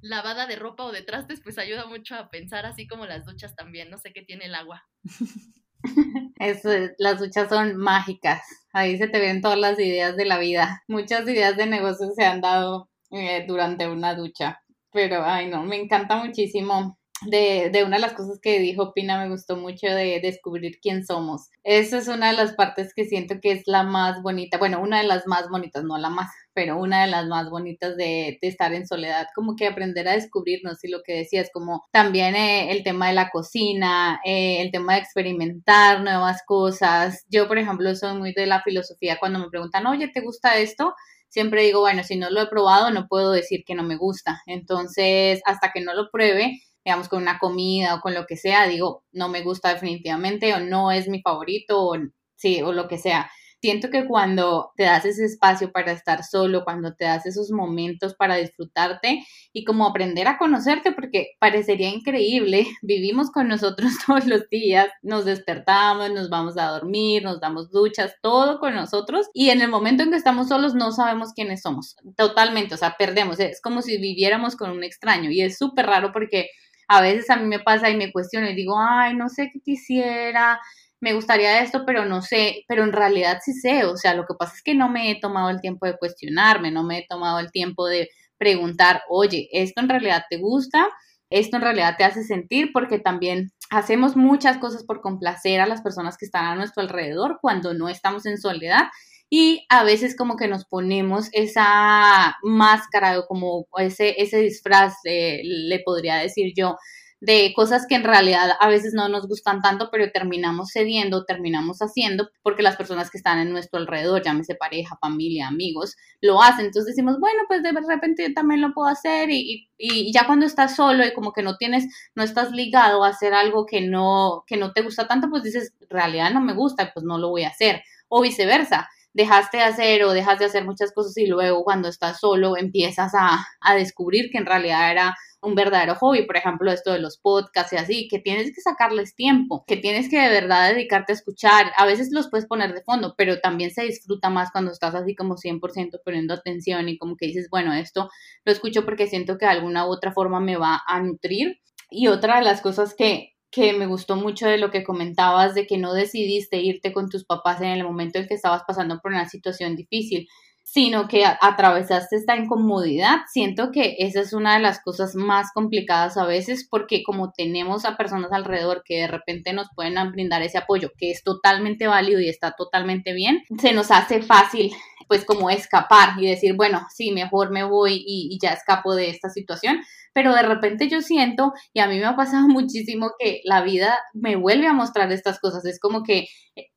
lavada 0.00 0.46
de 0.46 0.56
ropa 0.56 0.84
o 0.84 0.92
de 0.92 1.02
trastes 1.02 1.40
pues 1.42 1.58
ayuda 1.58 1.86
mucho 1.86 2.14
a 2.14 2.28
pensar 2.28 2.66
así 2.66 2.86
como 2.86 3.06
las 3.06 3.24
duchas 3.24 3.56
también, 3.56 3.90
no 3.90 3.98
sé 3.98 4.12
qué 4.12 4.22
tiene 4.22 4.46
el 4.46 4.54
agua. 4.54 4.86
Eso, 6.38 6.70
las 6.98 7.18
duchas 7.18 7.48
son 7.48 7.76
mágicas, 7.76 8.42
ahí 8.72 8.98
se 8.98 9.08
te 9.08 9.18
ven 9.18 9.40
todas 9.40 9.58
las 9.58 9.78
ideas 9.78 10.16
de 10.16 10.24
la 10.24 10.38
vida, 10.38 10.82
muchas 10.88 11.28
ideas 11.28 11.56
de 11.56 11.66
negocios 11.66 12.14
se 12.14 12.24
han 12.24 12.40
dado 12.40 12.88
eh, 13.10 13.44
durante 13.46 13.88
una 13.88 14.14
ducha, 14.14 14.60
pero 14.92 15.24
ay 15.24 15.48
no, 15.48 15.62
me 15.64 15.76
encanta 15.76 16.16
muchísimo 16.16 16.98
de, 17.24 17.70
de, 17.72 17.84
una 17.84 17.96
de 17.96 18.02
las 18.02 18.12
cosas 18.12 18.38
que 18.40 18.58
dijo 18.58 18.92
Pina 18.92 19.18
me 19.18 19.30
gustó 19.30 19.56
mucho 19.56 19.86
de 19.86 20.20
descubrir 20.20 20.78
quién 20.80 21.04
somos. 21.04 21.48
Esa 21.64 21.98
es 21.98 22.08
una 22.08 22.30
de 22.30 22.36
las 22.36 22.52
partes 22.52 22.92
que 22.94 23.06
siento 23.06 23.36
que 23.40 23.52
es 23.52 23.62
la 23.66 23.82
más 23.82 24.22
bonita, 24.22 24.58
bueno, 24.58 24.80
una 24.80 24.98
de 24.98 25.06
las 25.06 25.26
más 25.26 25.48
bonitas, 25.48 25.82
no 25.84 25.96
la 25.98 26.10
más, 26.10 26.30
pero 26.52 26.78
una 26.78 27.02
de 27.02 27.10
las 27.10 27.26
más 27.26 27.48
bonitas 27.48 27.96
de, 27.96 28.38
de 28.40 28.48
estar 28.48 28.72
en 28.74 28.86
soledad, 28.86 29.26
como 29.34 29.56
que 29.56 29.66
aprender 29.66 30.06
a 30.08 30.12
descubrirnos 30.12 30.82
y 30.84 30.88
lo 30.88 31.02
que 31.02 31.14
decías, 31.14 31.50
como 31.52 31.84
también 31.90 32.34
eh, 32.36 32.70
el 32.70 32.82
tema 32.82 33.08
de 33.08 33.14
la 33.14 33.30
cocina, 33.30 34.20
eh, 34.24 34.60
el 34.60 34.70
tema 34.70 34.94
de 34.94 35.00
experimentar 35.00 36.02
nuevas 36.02 36.42
cosas. 36.46 37.24
Yo, 37.28 37.48
por 37.48 37.58
ejemplo, 37.58 37.94
soy 37.94 38.16
muy 38.16 38.32
de 38.34 38.46
la 38.46 38.62
filosofía 38.62 39.18
cuando 39.18 39.38
me 39.38 39.48
preguntan, 39.48 39.86
oye, 39.86 40.08
¿te 40.08 40.20
gusta 40.20 40.58
esto? 40.58 40.94
Siempre 41.28 41.62
digo, 41.62 41.80
bueno, 41.80 42.02
si 42.04 42.16
no 42.16 42.30
lo 42.30 42.42
he 42.42 42.46
probado, 42.46 42.90
no 42.90 43.08
puedo 43.08 43.32
decir 43.32 43.64
que 43.66 43.74
no 43.74 43.82
me 43.82 43.96
gusta. 43.96 44.40
Entonces, 44.46 45.40
hasta 45.44 45.72
que 45.72 45.80
no 45.80 45.92
lo 45.94 46.08
pruebe, 46.10 46.60
digamos, 46.86 47.08
con 47.08 47.20
una 47.20 47.40
comida 47.40 47.96
o 47.96 48.00
con 48.00 48.14
lo 48.14 48.26
que 48.26 48.36
sea, 48.36 48.68
digo, 48.68 49.02
no 49.10 49.28
me 49.28 49.42
gusta 49.42 49.74
definitivamente 49.74 50.54
o 50.54 50.60
no 50.60 50.92
es 50.92 51.08
mi 51.08 51.20
favorito 51.20 51.84
o 51.84 51.96
sí, 52.36 52.62
o 52.62 52.72
lo 52.72 52.86
que 52.86 52.96
sea. 52.96 53.28
Siento 53.60 53.90
que 53.90 54.06
cuando 54.06 54.70
te 54.76 54.84
das 54.84 55.04
ese 55.04 55.24
espacio 55.24 55.72
para 55.72 55.90
estar 55.90 56.22
solo, 56.22 56.62
cuando 56.62 56.94
te 56.94 57.06
das 57.06 57.26
esos 57.26 57.50
momentos 57.50 58.14
para 58.14 58.36
disfrutarte 58.36 59.26
y 59.52 59.64
como 59.64 59.86
aprender 59.88 60.28
a 60.28 60.38
conocerte, 60.38 60.92
porque 60.92 61.30
parecería 61.40 61.88
increíble, 61.88 62.68
vivimos 62.82 63.32
con 63.32 63.48
nosotros 63.48 63.90
todos 64.06 64.26
los 64.26 64.48
días, 64.48 64.86
nos 65.02 65.24
despertamos, 65.24 66.12
nos 66.12 66.30
vamos 66.30 66.56
a 66.56 66.66
dormir, 66.66 67.24
nos 67.24 67.40
damos 67.40 67.72
duchas, 67.72 68.14
todo 68.22 68.60
con 68.60 68.76
nosotros 68.76 69.26
y 69.34 69.50
en 69.50 69.60
el 69.60 69.70
momento 69.70 70.04
en 70.04 70.10
que 70.10 70.18
estamos 70.18 70.46
solos 70.46 70.76
no 70.76 70.92
sabemos 70.92 71.32
quiénes 71.34 71.62
somos, 71.62 71.96
totalmente, 72.16 72.76
o 72.76 72.78
sea, 72.78 72.94
perdemos, 72.96 73.40
es 73.40 73.60
como 73.60 73.82
si 73.82 73.98
viviéramos 73.98 74.54
con 74.54 74.70
un 74.70 74.84
extraño 74.84 75.32
y 75.32 75.40
es 75.40 75.58
súper 75.58 75.86
raro 75.86 76.12
porque 76.12 76.50
a 76.88 77.00
veces 77.00 77.30
a 77.30 77.36
mí 77.36 77.44
me 77.46 77.60
pasa 77.60 77.90
y 77.90 77.96
me 77.96 78.12
cuestiono 78.12 78.48
y 78.48 78.54
digo, 78.54 78.76
ay, 78.78 79.14
no 79.16 79.28
sé 79.28 79.50
qué 79.52 79.60
quisiera, 79.60 80.60
me 81.00 81.12
gustaría 81.12 81.60
esto, 81.62 81.84
pero 81.86 82.04
no 82.04 82.22
sé, 82.22 82.64
pero 82.68 82.84
en 82.84 82.92
realidad 82.92 83.38
sí 83.44 83.52
sé, 83.52 83.84
o 83.84 83.96
sea, 83.96 84.14
lo 84.14 84.24
que 84.26 84.34
pasa 84.38 84.54
es 84.56 84.62
que 84.62 84.74
no 84.74 84.88
me 84.88 85.10
he 85.10 85.20
tomado 85.20 85.50
el 85.50 85.60
tiempo 85.60 85.86
de 85.86 85.96
cuestionarme, 85.96 86.70
no 86.70 86.82
me 86.84 86.98
he 86.98 87.06
tomado 87.08 87.38
el 87.38 87.50
tiempo 87.50 87.86
de 87.86 88.08
preguntar, 88.38 89.02
oye, 89.08 89.48
¿esto 89.52 89.80
en 89.80 89.88
realidad 89.88 90.24
te 90.30 90.38
gusta? 90.38 90.88
¿Esto 91.30 91.56
en 91.56 91.62
realidad 91.62 91.96
te 91.98 92.04
hace 92.04 92.22
sentir? 92.22 92.70
Porque 92.72 92.98
también 92.98 93.50
hacemos 93.70 94.16
muchas 94.16 94.58
cosas 94.58 94.84
por 94.84 95.00
complacer 95.00 95.60
a 95.60 95.66
las 95.66 95.82
personas 95.82 96.16
que 96.16 96.26
están 96.26 96.44
a 96.44 96.54
nuestro 96.54 96.82
alrededor 96.82 97.38
cuando 97.40 97.74
no 97.74 97.88
estamos 97.88 98.26
en 98.26 98.38
soledad 98.38 98.84
y 99.30 99.66
a 99.68 99.84
veces 99.84 100.16
como 100.16 100.36
que 100.36 100.48
nos 100.48 100.64
ponemos 100.64 101.28
esa 101.32 102.36
máscara 102.42 103.18
o 103.18 103.26
como 103.26 103.66
ese, 103.78 104.20
ese 104.22 104.38
disfraz, 104.38 104.94
le 105.04 105.80
podría 105.84 106.16
decir 106.16 106.52
yo, 106.56 106.76
de 107.20 107.52
cosas 107.56 107.86
que 107.88 107.94
en 107.94 108.04
realidad 108.04 108.50
a 108.60 108.68
veces 108.68 108.92
no 108.94 109.08
nos 109.08 109.26
gustan 109.26 109.62
tanto, 109.62 109.88
pero 109.90 110.12
terminamos 110.12 110.70
cediendo, 110.72 111.24
terminamos 111.24 111.78
haciendo, 111.78 112.28
porque 112.42 112.62
las 112.62 112.76
personas 112.76 113.10
que 113.10 113.16
están 113.16 113.38
en 113.38 113.50
nuestro 113.50 113.80
alrededor, 113.80 114.22
llámese 114.22 114.54
pareja, 114.54 114.98
familia, 115.00 115.48
amigos, 115.48 115.96
lo 116.20 116.42
hacen. 116.42 116.66
Entonces 116.66 116.94
decimos, 116.94 117.18
bueno, 117.18 117.42
pues 117.48 117.62
de 117.62 117.72
repente 117.72 118.28
yo 118.28 118.34
también 118.34 118.60
lo 118.60 118.74
puedo 118.74 118.88
hacer 118.88 119.30
y, 119.30 119.68
y, 119.78 120.12
ya 120.12 120.26
cuando 120.26 120.44
estás 120.44 120.76
solo 120.76 121.06
y 121.06 121.14
como 121.14 121.32
que 121.32 121.42
no 121.42 121.56
tienes, 121.56 121.86
no 122.14 122.22
estás 122.22 122.52
ligado 122.52 123.02
a 123.02 123.08
hacer 123.08 123.32
algo 123.32 123.64
que 123.64 123.80
no, 123.80 124.44
que 124.46 124.58
no 124.58 124.72
te 124.72 124.82
gusta 124.82 125.08
tanto, 125.08 125.30
pues 125.30 125.42
dices, 125.42 125.72
en 125.80 125.88
realidad 125.88 126.30
no 126.32 126.42
me 126.42 126.54
gusta, 126.54 126.90
pues 126.92 127.04
no 127.04 127.18
lo 127.18 127.30
voy 127.30 127.44
a 127.44 127.48
hacer. 127.48 127.82
O 128.08 128.22
viceversa 128.22 128.88
dejaste 129.16 129.56
de 129.56 129.62
hacer 129.62 130.04
o 130.04 130.12
dejas 130.12 130.38
de 130.38 130.44
hacer 130.44 130.64
muchas 130.66 130.92
cosas 130.92 131.16
y 131.16 131.26
luego 131.26 131.64
cuando 131.64 131.88
estás 131.88 132.20
solo 132.20 132.56
empiezas 132.56 133.14
a, 133.14 133.46
a, 133.60 133.74
descubrir 133.74 134.30
que 134.30 134.36
en 134.36 134.44
realidad 134.44 134.90
era 134.90 135.16
un 135.40 135.54
verdadero 135.54 135.94
hobby, 135.94 136.26
por 136.26 136.36
ejemplo, 136.36 136.70
esto 136.70 136.92
de 136.92 136.98
los 136.98 137.16
podcasts 137.18 137.72
y 137.72 137.76
así, 137.76 138.08
que 138.08 138.18
tienes 138.18 138.54
que 138.54 138.60
sacarles 138.60 139.14
tiempo, 139.14 139.64
que 139.66 139.78
tienes 139.78 140.10
que 140.10 140.20
de 140.20 140.28
verdad 140.28 140.70
dedicarte 140.70 141.12
a 141.12 141.14
escuchar. 141.14 141.72
A 141.78 141.86
veces 141.86 142.10
los 142.12 142.28
puedes 142.28 142.46
poner 142.46 142.74
de 142.74 142.82
fondo, 142.82 143.14
pero 143.16 143.40
también 143.40 143.70
se 143.70 143.84
disfruta 143.84 144.28
más 144.28 144.50
cuando 144.50 144.70
estás 144.70 144.94
así 144.94 145.14
como 145.14 145.36
100% 145.36 146.00
poniendo 146.04 146.34
atención 146.34 146.88
y 146.90 146.98
como 146.98 147.16
que 147.16 147.26
dices, 147.26 147.48
bueno, 147.50 147.72
esto 147.72 148.10
lo 148.44 148.52
escucho 148.52 148.84
porque 148.84 149.06
siento 149.06 149.38
que 149.38 149.46
de 149.46 149.52
alguna 149.52 149.86
u 149.86 149.92
otra 149.92 150.12
forma 150.12 150.40
me 150.40 150.56
va 150.56 150.82
a 150.86 151.00
nutrir. 151.00 151.60
Y 151.88 152.08
otra 152.08 152.38
de 152.38 152.44
las 152.44 152.60
cosas 152.60 152.94
que 152.94 153.35
que 153.50 153.72
me 153.72 153.86
gustó 153.86 154.16
mucho 154.16 154.46
de 154.46 154.58
lo 154.58 154.70
que 154.70 154.84
comentabas 154.84 155.54
de 155.54 155.66
que 155.66 155.78
no 155.78 155.94
decidiste 155.94 156.60
irte 156.60 156.92
con 156.92 157.08
tus 157.08 157.24
papás 157.24 157.60
en 157.60 157.68
el 157.68 157.84
momento 157.84 158.18
en 158.18 158.26
que 158.26 158.34
estabas 158.34 158.62
pasando 158.66 158.98
por 159.00 159.12
una 159.12 159.28
situación 159.28 159.76
difícil, 159.76 160.28
sino 160.68 161.06
que 161.06 161.24
atravesaste 161.24 162.16
esta 162.16 162.36
incomodidad. 162.36 163.18
Siento 163.32 163.70
que 163.70 163.94
esa 164.00 164.20
es 164.20 164.32
una 164.32 164.54
de 164.54 164.60
las 164.60 164.82
cosas 164.82 165.14
más 165.14 165.52
complicadas 165.54 166.16
a 166.16 166.26
veces 166.26 166.66
porque 166.68 167.04
como 167.04 167.30
tenemos 167.30 167.84
a 167.84 167.96
personas 167.96 168.32
alrededor 168.32 168.82
que 168.84 168.96
de 168.96 169.06
repente 169.06 169.52
nos 169.52 169.68
pueden 169.76 169.94
brindar 170.10 170.42
ese 170.42 170.58
apoyo, 170.58 170.90
que 170.98 171.12
es 171.12 171.22
totalmente 171.22 171.86
válido 171.86 172.20
y 172.20 172.28
está 172.28 172.52
totalmente 172.58 173.12
bien, 173.12 173.44
se 173.60 173.72
nos 173.72 173.92
hace 173.92 174.22
fácil 174.22 174.72
pues 175.06 175.24
como 175.24 175.50
escapar 175.50 176.20
y 176.20 176.26
decir, 176.26 176.54
bueno, 176.56 176.84
sí, 176.92 177.12
mejor 177.12 177.52
me 177.52 177.62
voy 177.62 178.02
y, 178.04 178.28
y 178.34 178.38
ya 178.42 178.52
escapo 178.52 178.96
de 178.96 179.10
esta 179.10 179.30
situación, 179.30 179.78
pero 180.16 180.34
de 180.34 180.40
repente 180.40 180.88
yo 180.88 181.02
siento, 181.02 181.52
y 181.74 181.80
a 181.80 181.86
mí 181.86 181.98
me 181.98 182.06
ha 182.06 182.16
pasado 182.16 182.48
muchísimo 182.48 183.10
que 183.18 183.42
la 183.44 183.60
vida 183.60 183.98
me 184.14 184.34
vuelve 184.34 184.66
a 184.66 184.72
mostrar 184.72 185.12
estas 185.12 185.38
cosas, 185.38 185.66
es 185.66 185.78
como 185.78 186.02
que 186.02 186.26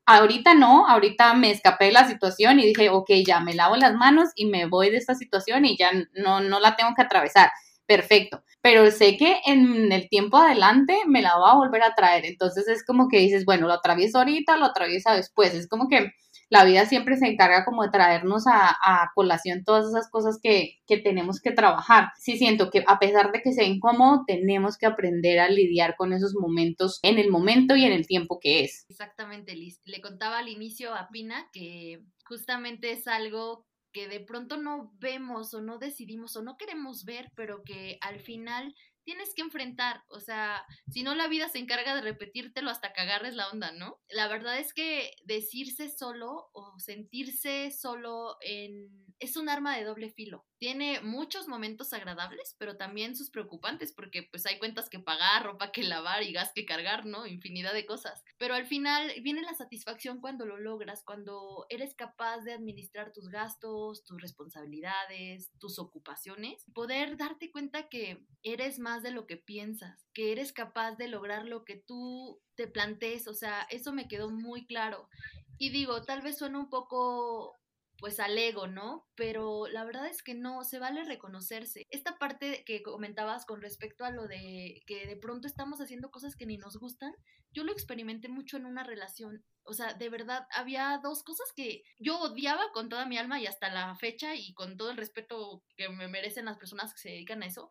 ahorita 0.06 0.56
no, 0.56 0.86
ahorita 0.90 1.34
me 1.36 1.50
escapé 1.50 1.86
de 1.86 1.94
la 1.94 2.06
situación 2.06 2.60
y 2.60 2.66
dije, 2.66 2.90
ok, 2.90 3.10
ya 3.26 3.40
me 3.40 3.54
lavo 3.54 3.78
las 3.78 3.94
manos 3.94 4.32
y 4.36 4.48
me 4.48 4.66
voy 4.66 4.90
de 4.90 4.98
esta 4.98 5.16
situación 5.16 5.64
y 5.64 5.78
ya 5.78 5.90
no, 6.16 6.42
no 6.42 6.60
la 6.60 6.76
tengo 6.76 6.92
que 6.98 7.02
atravesar. 7.02 7.50
Perfecto, 7.86 8.44
pero 8.62 8.92
sé 8.92 9.16
que 9.16 9.38
en 9.46 9.90
el 9.94 10.10
tiempo 10.10 10.38
adelante 10.38 10.98
me 11.08 11.22
la 11.22 11.38
va 11.38 11.52
a 11.54 11.56
volver 11.56 11.82
a 11.84 11.96
traer. 11.96 12.26
Entonces 12.26 12.68
es 12.68 12.86
como 12.86 13.08
que 13.08 13.20
dices, 13.20 13.46
bueno, 13.46 13.68
lo 13.68 13.74
atravieso 13.74 14.18
ahorita, 14.18 14.58
lo 14.58 14.66
atravieso 14.66 15.12
después. 15.14 15.54
Es 15.56 15.70
como 15.70 15.88
que 15.88 16.12
la 16.50 16.66
vida 16.66 16.86
siempre 16.86 17.18
se 17.18 17.28
encarga 17.28 17.64
como 17.64 17.84
de 17.84 17.92
traernos 17.92 18.46
a, 18.48 19.12
colación 19.16 19.64
todas 19.64 19.88
esas 19.88 20.10
cosas 20.10 20.40
que, 20.42 20.80
que, 20.88 20.98
tenemos 20.98 21.42
que 21.42 21.52
trabajar. 21.52 22.10
Sí 22.18 22.38
siento 22.38 22.70
que 22.70 22.84
a 22.88 23.00
pesar 23.00 23.32
de 23.32 23.42
que 23.42 23.54
sea 23.54 23.66
incómodo, 23.66 24.24
tenemos 24.26 24.78
que 24.78 24.86
aprender 24.86 25.40
a 25.40 25.50
lidiar 25.50 25.96
con 25.96 26.14
esos 26.14 26.34
momentos 26.36 27.00
en 27.04 27.20
el 27.20 27.30
momento 27.30 27.76
y 27.76 27.86
en 27.86 27.94
el 27.94 28.08
tiempo 28.08 28.40
que 28.40 28.64
es. 28.64 28.86
Exactamente, 28.90 29.56
Liz. 29.56 29.82
Le 29.86 30.02
contaba 30.02 30.40
al 30.40 30.50
inicio 30.50 30.96
a 30.96 31.10
Pina 31.10 31.50
que 31.54 32.04
justamente 32.26 32.92
es 32.92 33.08
algo 33.08 33.66
que 33.92 34.08
de 34.08 34.20
pronto 34.20 34.58
no 34.58 34.92
vemos 35.00 35.54
o 35.54 35.62
no 35.62 35.80
decidimos 35.80 36.36
o 36.36 36.44
no 36.44 36.58
queremos 36.58 37.06
ver, 37.06 37.32
pero 37.36 37.64
que 37.64 37.98
al 38.02 38.20
final 38.20 38.76
tienes 39.10 39.34
que 39.34 39.42
enfrentar, 39.42 40.04
o 40.10 40.20
sea, 40.20 40.64
si 40.92 41.02
no 41.02 41.16
la 41.16 41.28
vida 41.28 41.50
se 41.50 41.58
encarga 41.58 41.96
de 41.96 42.02
repetírtelo 42.02 42.70
hasta 42.70 42.94
que 42.94 43.02
agarres 43.02 43.34
la 43.34 43.50
onda, 43.50 43.72
¿no? 43.72 44.00
La 44.08 44.28
verdad 44.28 44.60
es 44.60 44.72
que 44.72 45.16
decirse 45.26 45.90
solo 45.90 46.52
o 46.54 46.78
sentirse 46.78 47.72
solo 47.72 48.38
en 48.42 49.10
es 49.20 49.36
un 49.36 49.50
arma 49.50 49.76
de 49.76 49.84
doble 49.84 50.10
filo. 50.10 50.46
Tiene 50.60 51.02
muchos 51.02 51.48
momentos 51.48 51.94
agradables, 51.94 52.56
pero 52.58 52.78
también 52.78 53.16
sus 53.16 53.30
preocupantes, 53.30 53.92
porque 53.94 54.24
pues 54.24 54.46
hay 54.46 54.58
cuentas 54.60 54.90
que 54.90 55.00
pagar, 55.00 55.44
ropa 55.44 55.72
que 55.72 55.84
lavar 55.84 56.24
y 56.24 56.32
gas 56.32 56.52
que 56.54 56.66
cargar, 56.66 57.06
¿no? 57.06 57.28
Infinidad 57.28 57.74
de 57.74 57.86
cosas. 57.86 58.24
Pero 58.38 58.54
al 58.54 58.66
final 58.66 59.14
viene 59.22 59.42
la 59.42 59.54
satisfacción 59.54 60.22
cuando 60.22 60.46
lo 60.46 60.58
logras, 60.58 61.04
cuando 61.04 61.66
eres 61.70 61.96
capaz 61.96 62.42
de 62.42 62.54
administrar 62.54 63.12
tus 63.12 63.30
gastos, 63.30 64.04
tus 64.06 64.22
responsabilidades, 64.22 65.52
tus 65.60 65.80
ocupaciones, 65.80 66.66
poder 66.74 67.18
darte 67.18 67.52
cuenta 67.52 67.90
que 67.90 68.26
eres 68.42 68.80
más 68.80 68.99
de 69.04 69.12
lo 69.12 69.28
que 69.28 69.38
piensas, 69.38 70.08
que 70.14 70.32
eres 70.32 70.54
capaz 70.54 70.96
de 70.96 71.08
lograr 71.08 71.46
lo 71.46 71.64
que 71.66 71.76
tú 71.76 72.42
te 72.56 72.68
plantees, 72.68 73.28
o 73.28 73.34
sea, 73.34 73.62
eso 73.70 73.94
me 73.94 74.08
quedó 74.08 74.30
muy 74.30 74.66
claro. 74.66 75.10
Y 75.58 75.70
digo, 75.72 76.04
tal 76.04 76.22
vez 76.22 76.38
suena 76.38 76.60
un 76.60 76.70
poco 76.70 77.60
pues 78.00 78.20
al 78.20 78.38
ego, 78.38 78.68
¿no? 78.68 79.08
Pero 79.16 79.68
la 79.68 79.84
verdad 79.84 80.08
es 80.08 80.24
que 80.24 80.34
no, 80.34 80.64
se 80.64 80.80
vale 80.80 81.04
reconocerse. 81.04 81.88
Esta 81.90 82.18
parte 82.18 82.64
que 82.66 82.82
comentabas 82.82 83.46
con 83.46 83.62
respecto 83.62 84.06
a 84.06 84.12
lo 84.12 84.28
de 84.28 84.82
que 84.88 85.06
de 85.06 85.18
pronto 85.18 85.48
estamos 85.48 85.82
haciendo 85.82 86.10
cosas 86.10 86.36
que 86.36 86.46
ni 86.46 86.58
nos 86.58 86.78
gustan, 86.78 87.14
yo 87.52 87.64
lo 87.64 87.72
experimenté 87.72 88.30
mucho 88.30 88.58
en 88.58 88.66
una 88.66 88.84
relación. 88.84 89.44
O 89.64 89.74
sea, 89.74 89.94
de 89.94 90.10
verdad, 90.10 90.48
había 90.52 91.00
dos 91.04 91.24
cosas 91.24 91.52
que 91.56 91.84
yo 92.00 92.20
odiaba 92.20 92.72
con 92.74 92.90
toda 92.90 93.06
mi 93.06 93.18
alma 93.18 93.40
y 93.40 93.48
hasta 93.48 93.70
la 93.70 93.96
fecha 93.96 94.36
y 94.36 94.54
con 94.54 94.78
todo 94.78 94.92
el 94.92 94.98
respeto 94.98 95.64
que 95.76 95.90
me 95.90 96.08
merecen 96.08 96.46
las 96.46 96.58
personas 96.58 96.94
que 96.94 97.00
se 97.00 97.10
dedican 97.10 97.44
a 97.44 97.48
eso. 97.48 97.70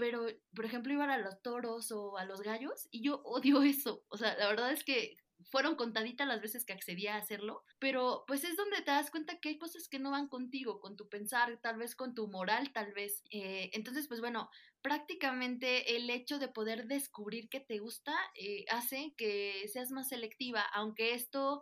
Pero, 0.00 0.26
por 0.54 0.64
ejemplo, 0.64 0.94
iban 0.94 1.10
a 1.10 1.18
los 1.18 1.42
toros 1.42 1.92
o 1.92 2.16
a 2.16 2.24
los 2.24 2.40
gallos 2.40 2.88
y 2.90 3.02
yo 3.02 3.20
odio 3.22 3.62
eso. 3.62 4.02
O 4.08 4.16
sea, 4.16 4.34
la 4.38 4.48
verdad 4.48 4.72
es 4.72 4.82
que 4.82 5.18
fueron 5.50 5.76
contaditas 5.76 6.26
las 6.26 6.40
veces 6.40 6.64
que 6.64 6.72
accedía 6.72 7.14
a 7.14 7.18
hacerlo, 7.18 7.64
pero 7.78 8.24
pues 8.26 8.44
es 8.44 8.56
donde 8.56 8.78
te 8.78 8.90
das 8.90 9.10
cuenta 9.10 9.40
que 9.40 9.50
hay 9.50 9.58
cosas 9.58 9.88
que 9.88 9.98
no 9.98 10.10
van 10.10 10.28
contigo, 10.28 10.80
con 10.80 10.96
tu 10.96 11.08
pensar, 11.10 11.58
tal 11.62 11.76
vez 11.76 11.94
con 11.94 12.14
tu 12.14 12.28
moral, 12.28 12.72
tal 12.72 12.92
vez. 12.94 13.24
Eh, 13.30 13.68
entonces, 13.74 14.08
pues 14.08 14.20
bueno, 14.20 14.48
prácticamente 14.80 15.96
el 15.96 16.08
hecho 16.08 16.38
de 16.38 16.48
poder 16.48 16.86
descubrir 16.86 17.50
que 17.50 17.60
te 17.60 17.78
gusta 17.78 18.14
eh, 18.34 18.64
hace 18.70 19.12
que 19.18 19.68
seas 19.68 19.90
más 19.90 20.08
selectiva, 20.08 20.62
aunque 20.72 21.12
esto 21.12 21.60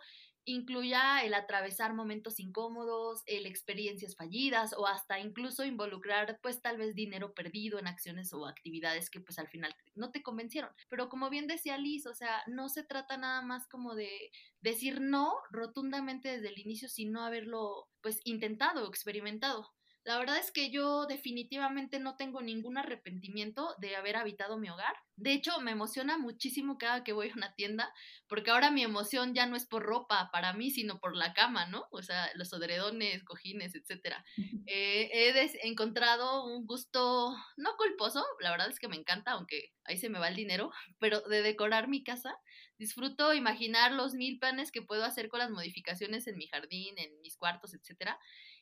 incluya 0.49 1.23
el 1.23 1.35
atravesar 1.35 1.95
momentos 1.95 2.41
incómodos, 2.41 3.23
el 3.27 3.47
experiencias 3.47 4.17
fallidas 4.17 4.75
o 4.77 4.87
hasta 4.87 5.21
incluso 5.21 5.65
involucrar 5.65 6.39
pues 6.43 6.63
tal 6.63 6.79
vez 6.79 6.95
dinero 6.95 7.35
perdido 7.35 7.79
en 7.79 7.87
acciones 7.87 8.33
o 8.33 8.47
actividades 8.47 9.11
que 9.11 9.21
pues 9.21 9.39
al 9.39 9.49
final 9.49 9.75
no 9.95 10.11
te 10.11 10.23
convencieron. 10.23 10.71
Pero 10.89 11.09
como 11.09 11.31
bien 11.31 11.47
decía 11.47 11.77
Liz, 11.79 12.07
o 12.07 12.15
sea, 12.15 12.43
no 12.47 12.69
se 12.69 12.83
trata 12.83 13.17
nada 13.17 13.43
más 13.43 13.69
como 13.69 13.95
de 13.95 14.31
decir 14.61 15.01
no 15.01 15.35
rotundamente 15.51 16.31
desde 16.31 16.49
el 16.49 16.59
inicio, 16.59 16.89
sino 16.89 17.23
haberlo 17.25 17.89
pues 18.01 18.21
intentado 18.25 18.89
experimentado. 18.89 19.71
La 20.09 20.18
verdad 20.18 20.38
es 20.38 20.51
que 20.51 20.71
yo 20.71 21.05
definitivamente 21.05 22.01
no 22.01 22.16
tengo 22.16 22.40
ningún 22.40 22.79
arrepentimiento 22.79 23.75
de 23.79 23.94
haber 23.94 24.16
habitado 24.16 24.57
mi 24.57 24.71
hogar. 24.71 24.94
De 25.16 25.35
hecho, 25.35 25.61
me 25.61 25.73
emociona 25.73 26.16
muchísimo 26.16 26.79
cada 26.79 27.05
que 27.05 27.12
voy 27.12 27.29
a 27.29 27.35
una 27.35 27.55
tienda, 27.57 27.92
porque 28.27 28.51
ahora 28.51 28.71
mi 28.71 28.83
emoción 28.83 29.35
ya 29.35 29.44
no 29.44 29.55
es 29.55 29.66
por 29.66 29.83
ropa 29.83 30.31
para 30.33 30.55
mí, 30.55 30.71
sino 30.71 30.99
por 30.99 31.14
la 31.14 31.35
cama, 31.35 31.66
¿no? 31.66 31.88
O 31.90 32.01
sea, 32.01 32.31
los 32.37 32.55
odredones, 32.55 33.23
cojines, 33.23 33.75
etc. 33.75 34.16
Eh, 34.64 35.11
he 35.12 35.68
encontrado 35.68 36.47
un 36.47 36.64
gusto 36.64 37.37
no 37.59 37.77
culposo, 37.77 38.25
la 38.40 38.51
verdad 38.51 38.71
es 38.71 38.79
que 38.81 38.88
me 38.88 38.97
encanta, 38.97 39.33
aunque 39.33 39.75
ahí 39.85 39.99
se 39.99 40.09
me 40.09 40.18
va 40.18 40.29
el 40.29 40.37
dinero, 40.37 40.71
pero 40.99 41.21
de 41.21 41.42
decorar 41.42 41.87
mi 41.87 42.03
casa. 42.03 42.35
Disfruto 42.79 43.35
imaginar 43.35 43.92
los 43.92 44.14
mil 44.14 44.38
planes 44.38 44.73
que 44.73 44.81
puedo 44.81 45.05
hacer 45.05 45.29
con 45.29 45.40
las 45.40 45.51
modificaciones 45.51 46.27
en 46.29 46.38
mi 46.38 46.47
jardín, 46.47 46.94
en 46.97 47.21
mis 47.21 47.37
cuartos, 47.37 47.75
etcétera. 47.75 48.18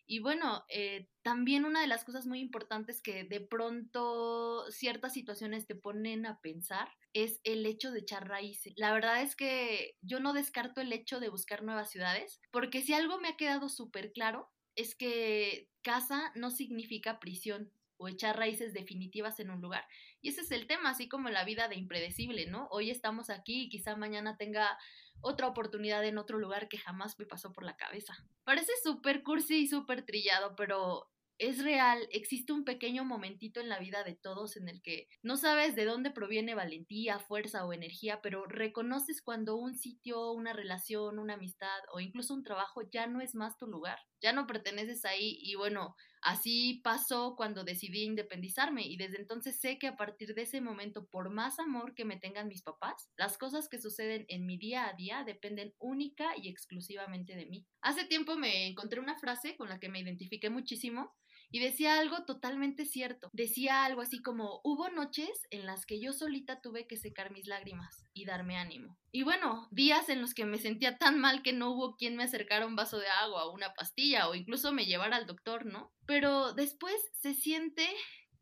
Y 0.06 0.20
bueno, 0.20 0.64
eh, 0.68 1.08
también 1.22 1.64
una 1.64 1.80
de 1.80 1.88
las 1.88 2.04
cosas 2.04 2.26
muy 2.26 2.40
importantes 2.40 3.02
que 3.02 3.24
de 3.24 3.40
pronto 3.40 4.70
ciertas 4.70 5.12
situaciones 5.12 5.66
te 5.66 5.74
ponen 5.74 6.26
a 6.26 6.40
pensar 6.40 6.88
es 7.12 7.40
el 7.44 7.66
hecho 7.66 7.90
de 7.90 8.00
echar 8.00 8.28
raíces. 8.28 8.72
La 8.76 8.92
verdad 8.92 9.22
es 9.22 9.34
que 9.34 9.96
yo 10.02 10.20
no 10.20 10.32
descarto 10.32 10.80
el 10.80 10.92
hecho 10.92 11.18
de 11.18 11.28
buscar 11.28 11.64
nuevas 11.64 11.90
ciudades, 11.90 12.40
porque 12.52 12.82
si 12.82 12.92
algo 12.92 13.18
me 13.18 13.28
ha 13.28 13.36
quedado 13.36 13.68
súper 13.68 14.12
claro 14.12 14.50
es 14.76 14.94
que 14.94 15.70
casa 15.82 16.30
no 16.34 16.50
significa 16.50 17.18
prisión 17.18 17.72
o 17.98 18.08
echar 18.08 18.36
raíces 18.36 18.72
definitivas 18.72 19.40
en 19.40 19.50
un 19.50 19.60
lugar. 19.60 19.84
Y 20.20 20.30
ese 20.30 20.42
es 20.42 20.50
el 20.50 20.66
tema, 20.66 20.90
así 20.90 21.08
como 21.08 21.28
la 21.28 21.44
vida 21.44 21.68
de 21.68 21.76
impredecible, 21.76 22.46
¿no? 22.46 22.68
Hoy 22.70 22.90
estamos 22.90 23.30
aquí 23.30 23.64
y 23.64 23.68
quizá 23.68 23.96
mañana 23.96 24.36
tenga 24.36 24.78
otra 25.20 25.48
oportunidad 25.48 26.04
en 26.04 26.18
otro 26.18 26.38
lugar 26.38 26.68
que 26.68 26.78
jamás 26.78 27.18
me 27.18 27.26
pasó 27.26 27.52
por 27.52 27.64
la 27.64 27.76
cabeza. 27.76 28.14
Parece 28.44 28.72
súper 28.82 29.22
cursi 29.22 29.62
y 29.62 29.68
súper 29.68 30.04
trillado, 30.04 30.54
pero 30.56 31.10
es 31.38 31.62
real, 31.62 32.08
existe 32.12 32.52
un 32.52 32.64
pequeño 32.64 33.04
momentito 33.04 33.60
en 33.60 33.68
la 33.68 33.78
vida 33.78 34.04
de 34.04 34.14
todos 34.14 34.56
en 34.56 34.68
el 34.68 34.80
que 34.80 35.08
no 35.22 35.36
sabes 35.36 35.76
de 35.76 35.84
dónde 35.84 36.10
proviene 36.10 36.54
valentía, 36.54 37.18
fuerza 37.18 37.66
o 37.66 37.72
energía, 37.72 38.20
pero 38.22 38.46
reconoces 38.46 39.20
cuando 39.20 39.56
un 39.56 39.74
sitio, 39.74 40.32
una 40.32 40.54
relación, 40.54 41.18
una 41.18 41.34
amistad 41.34 41.78
o 41.92 42.00
incluso 42.00 42.32
un 42.32 42.42
trabajo 42.42 42.82
ya 42.90 43.06
no 43.06 43.20
es 43.20 43.34
más 43.34 43.58
tu 43.58 43.66
lugar, 43.66 43.98
ya 44.20 44.32
no 44.32 44.46
perteneces 44.46 45.04
ahí 45.04 45.38
y 45.40 45.54
bueno, 45.54 45.94
Así 46.26 46.80
pasó 46.82 47.36
cuando 47.36 47.62
decidí 47.62 48.02
independizarme 48.02 48.82
y 48.84 48.96
desde 48.96 49.18
entonces 49.18 49.60
sé 49.60 49.78
que 49.78 49.86
a 49.86 49.96
partir 49.96 50.34
de 50.34 50.42
ese 50.42 50.60
momento, 50.60 51.06
por 51.06 51.30
más 51.30 51.60
amor 51.60 51.94
que 51.94 52.04
me 52.04 52.18
tengan 52.18 52.48
mis 52.48 52.62
papás, 52.62 53.08
las 53.16 53.38
cosas 53.38 53.68
que 53.68 53.80
suceden 53.80 54.24
en 54.26 54.44
mi 54.44 54.58
día 54.58 54.88
a 54.88 54.94
día 54.94 55.22
dependen 55.24 55.72
única 55.78 56.36
y 56.36 56.48
exclusivamente 56.48 57.36
de 57.36 57.46
mí. 57.46 57.64
Hace 57.80 58.06
tiempo 58.06 58.34
me 58.34 58.66
encontré 58.66 58.98
una 58.98 59.16
frase 59.16 59.56
con 59.56 59.68
la 59.68 59.78
que 59.78 59.88
me 59.88 60.00
identifiqué 60.00 60.50
muchísimo 60.50 61.14
y 61.50 61.60
decía 61.60 61.98
algo 61.98 62.24
totalmente 62.24 62.84
cierto. 62.84 63.30
Decía 63.32 63.84
algo 63.84 64.02
así 64.02 64.22
como, 64.22 64.60
hubo 64.64 64.88
noches 64.90 65.30
en 65.50 65.66
las 65.66 65.86
que 65.86 66.00
yo 66.00 66.12
solita 66.12 66.60
tuve 66.60 66.86
que 66.86 66.96
secar 66.96 67.30
mis 67.30 67.46
lágrimas 67.46 68.04
y 68.12 68.24
darme 68.24 68.56
ánimo. 68.56 68.98
Y 69.12 69.22
bueno, 69.22 69.68
días 69.70 70.08
en 70.08 70.20
los 70.20 70.34
que 70.34 70.44
me 70.44 70.58
sentía 70.58 70.98
tan 70.98 71.18
mal 71.18 71.42
que 71.42 71.52
no 71.52 71.70
hubo 71.70 71.96
quien 71.96 72.16
me 72.16 72.24
acercara 72.24 72.66
un 72.66 72.76
vaso 72.76 72.98
de 72.98 73.08
agua 73.08 73.46
o 73.46 73.54
una 73.54 73.74
pastilla 73.74 74.28
o 74.28 74.34
incluso 74.34 74.72
me 74.72 74.86
llevara 74.86 75.16
al 75.16 75.26
doctor, 75.26 75.66
¿no? 75.66 75.92
Pero 76.06 76.52
después 76.52 76.94
se 77.20 77.34
siente 77.34 77.88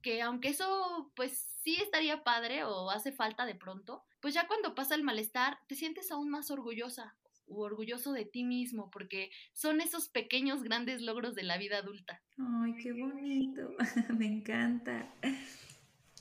que 0.02 0.20
aunque 0.20 0.48
eso 0.48 1.12
pues 1.16 1.50
sí 1.62 1.76
estaría 1.76 2.24
padre 2.24 2.64
o 2.64 2.90
hace 2.90 3.12
falta 3.12 3.46
de 3.46 3.54
pronto, 3.54 4.04
pues 4.20 4.34
ya 4.34 4.46
cuando 4.46 4.74
pasa 4.74 4.94
el 4.94 5.02
malestar 5.02 5.58
te 5.66 5.74
sientes 5.74 6.10
aún 6.10 6.28
más 6.28 6.50
orgullosa 6.50 7.16
orgulloso 7.46 8.12
de 8.12 8.24
ti 8.24 8.44
mismo, 8.44 8.90
porque 8.90 9.30
son 9.52 9.80
esos 9.80 10.08
pequeños 10.08 10.62
grandes 10.62 11.02
logros 11.02 11.34
de 11.34 11.42
la 11.42 11.58
vida 11.58 11.78
adulta. 11.78 12.22
Ay, 12.38 12.74
qué 12.82 12.92
bonito, 12.92 13.74
me 14.18 14.26
encanta, 14.26 15.14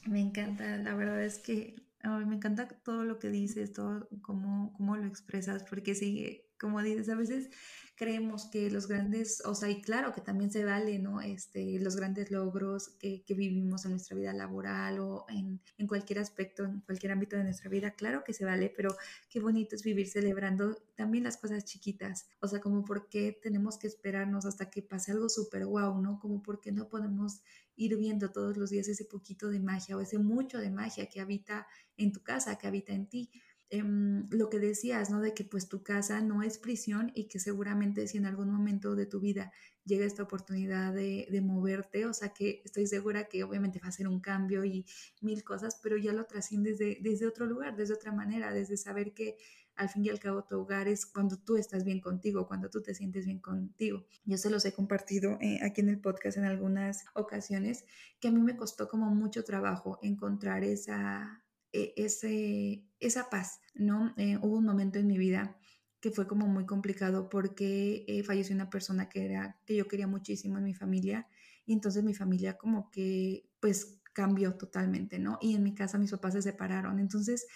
me 0.05 0.21
encanta, 0.21 0.77
la 0.77 0.95
verdad 0.95 1.23
es 1.23 1.39
que 1.39 1.75
me 2.03 2.35
encanta 2.35 2.67
todo 2.67 3.03
lo 3.03 3.19
que 3.19 3.29
dices, 3.29 3.71
todo 3.73 4.09
cómo, 4.21 4.73
cómo 4.73 4.97
lo 4.97 5.07
expresas, 5.07 5.63
porque 5.63 5.95
sí, 5.95 6.41
como 6.63 6.81
dices, 6.81 7.09
a 7.09 7.15
veces 7.15 7.49
creemos 7.97 8.45
que 8.45 8.71
los 8.71 8.87
grandes, 8.87 9.43
o 9.45 9.53
sea, 9.53 9.69
y 9.69 9.81
claro 9.81 10.13
que 10.13 10.21
también 10.21 10.49
se 10.49 10.63
vale, 10.63 10.97
¿no? 10.97 11.19
Este, 11.19 11.77
los 11.77 11.97
grandes 11.97 12.31
logros 12.31 12.87
que, 12.99 13.21
que 13.25 13.33
vivimos 13.33 13.83
en 13.83 13.91
nuestra 13.91 14.15
vida 14.15 14.31
laboral 14.31 14.99
o 14.99 15.25
en, 15.27 15.59
en, 15.77 15.87
cualquier 15.87 16.19
aspecto, 16.19 16.63
en 16.63 16.79
cualquier 16.79 17.11
ámbito 17.11 17.35
de 17.35 17.43
nuestra 17.43 17.69
vida, 17.69 17.91
claro 17.91 18.23
que 18.23 18.31
se 18.31 18.45
vale, 18.45 18.73
pero 18.73 18.95
qué 19.29 19.41
bonito 19.41 19.75
es 19.75 19.83
vivir 19.83 20.07
celebrando 20.07 20.73
también 20.95 21.25
las 21.25 21.35
cosas 21.35 21.65
chiquitas, 21.65 22.29
o 22.39 22.47
sea, 22.47 22.61
como 22.61 22.85
por 22.85 23.09
qué 23.09 23.37
tenemos 23.43 23.77
que 23.77 23.87
esperarnos 23.87 24.45
hasta 24.45 24.69
que 24.69 24.81
pase 24.81 25.11
algo 25.11 25.27
súper 25.27 25.65
guau, 25.65 26.01
¿no? 26.01 26.17
Como 26.17 26.41
por 26.41 26.61
qué 26.61 26.71
no 26.71 26.87
podemos 26.87 27.41
ir 27.75 27.97
viendo 27.97 28.31
todos 28.31 28.55
los 28.55 28.69
días 28.69 28.87
ese 28.87 29.03
poquito 29.03 29.49
de 29.49 29.59
magia 29.59 29.97
o 29.97 29.99
ese 29.99 30.17
mucho 30.17 30.59
de 30.59 30.71
magia 30.71 31.09
que 31.09 31.19
habita 31.19 31.67
en 31.97 32.13
tu 32.13 32.23
casa, 32.23 32.57
que 32.57 32.67
habita 32.67 32.93
en 32.93 33.07
ti. 33.07 33.29
Em, 33.75 34.29
lo 34.29 34.51
que 34.51 34.59
decías, 34.59 35.09
¿no? 35.09 35.19
De 35.19 35.33
que 35.33 35.43
pues 35.43 35.67
tu 35.67 35.81
casa 35.81 36.21
no 36.21 36.43
es 36.43 36.59
prisión 36.59 37.11
y 37.15 37.23
que 37.27 37.39
seguramente 37.39 38.07
si 38.07 38.19
en 38.19 38.27
algún 38.27 38.51
momento 38.51 38.93
de 38.93 39.07
tu 39.07 39.19
vida 39.19 39.51
llega 39.83 40.05
esta 40.05 40.21
oportunidad 40.21 40.93
de, 40.93 41.27
de, 41.31 41.41
moverte, 41.41 42.05
o 42.05 42.13
sea 42.13 42.29
que 42.29 42.61
estoy 42.65 42.85
segura 42.85 43.23
que 43.23 43.43
obviamente 43.43 43.79
va 43.79 43.87
a 43.87 43.91
ser 43.91 44.07
un 44.07 44.19
cambio 44.19 44.63
y 44.63 44.85
mil 45.21 45.43
cosas, 45.43 45.79
pero 45.81 45.97
ya 45.97 46.13
lo 46.13 46.25
trasciendes 46.25 46.77
desde, 46.77 46.99
desde 47.01 47.25
otro 47.25 47.47
lugar, 47.47 47.75
desde 47.75 47.95
otra 47.95 48.11
manera, 48.11 48.53
desde 48.53 48.77
saber 48.77 49.11
que 49.15 49.37
al 49.75 49.89
fin 49.89 50.05
y 50.05 50.09
al 50.09 50.19
cabo 50.19 50.43
tu 50.43 50.59
hogar 50.59 50.87
es 50.87 51.07
cuando 51.07 51.39
tú 51.39 51.57
estás 51.57 51.83
bien 51.83 51.99
contigo, 51.99 52.47
cuando 52.47 52.69
tú 52.69 52.83
te 52.83 52.93
sientes 52.93 53.25
bien 53.25 53.39
contigo. 53.39 54.05
Yo 54.23 54.37
se 54.37 54.51
los 54.51 54.65
he 54.65 54.73
compartido 54.73 55.39
eh, 55.41 55.57
aquí 55.63 55.81
en 55.81 55.89
el 55.89 55.99
podcast 55.99 56.37
en 56.37 56.43
algunas 56.43 57.05
ocasiones, 57.15 57.85
que 58.19 58.27
a 58.27 58.31
mí 58.31 58.39
me 58.39 58.55
costó 58.55 58.87
como 58.87 59.09
mucho 59.15 59.43
trabajo 59.43 59.97
encontrar 60.03 60.63
esa, 60.63 61.42
ese, 61.73 62.83
esa 62.99 63.29
paz, 63.29 63.59
¿no? 63.73 64.13
Eh, 64.17 64.37
hubo 64.41 64.57
un 64.57 64.65
momento 64.65 64.99
en 64.99 65.07
mi 65.07 65.17
vida 65.17 65.57
que 65.99 66.11
fue 66.11 66.27
como 66.27 66.47
muy 66.47 66.65
complicado 66.65 67.29
porque 67.29 68.05
eh, 68.07 68.23
falleció 68.23 68.53
una 68.55 68.69
persona 68.69 69.09
que 69.09 69.25
era 69.25 69.59
que 69.65 69.75
yo 69.75 69.87
quería 69.87 70.07
muchísimo 70.07 70.57
en 70.57 70.65
mi 70.65 70.73
familia 70.73 71.27
y 71.65 71.73
entonces 71.73 72.03
mi 72.03 72.13
familia 72.13 72.57
como 72.57 72.91
que 72.91 73.49
pues 73.59 73.99
cambió 74.13 74.55
totalmente, 74.55 75.17
¿no? 75.17 75.39
Y 75.41 75.55
en 75.55 75.63
mi 75.63 75.73
casa 75.73 75.97
mis 75.97 76.11
papás 76.11 76.33
se 76.33 76.41
separaron, 76.41 76.99
entonces 76.99 77.47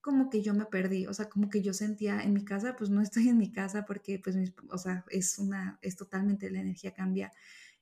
como 0.00 0.30
que 0.30 0.40
yo 0.40 0.54
me 0.54 0.66
perdí, 0.66 1.08
o 1.08 1.12
sea, 1.12 1.28
como 1.28 1.50
que 1.50 1.62
yo 1.62 1.74
sentía 1.74 2.22
en 2.22 2.32
mi 2.32 2.44
casa, 2.44 2.76
pues 2.76 2.90
no 2.90 3.02
estoy 3.02 3.28
en 3.28 3.38
mi 3.38 3.50
casa 3.50 3.84
porque 3.84 4.20
pues, 4.22 4.36
o 4.70 4.78
sea, 4.78 5.04
es 5.10 5.36
una, 5.38 5.80
es 5.82 5.96
totalmente 5.96 6.48
la 6.48 6.60
energía 6.60 6.94
cambia. 6.94 7.32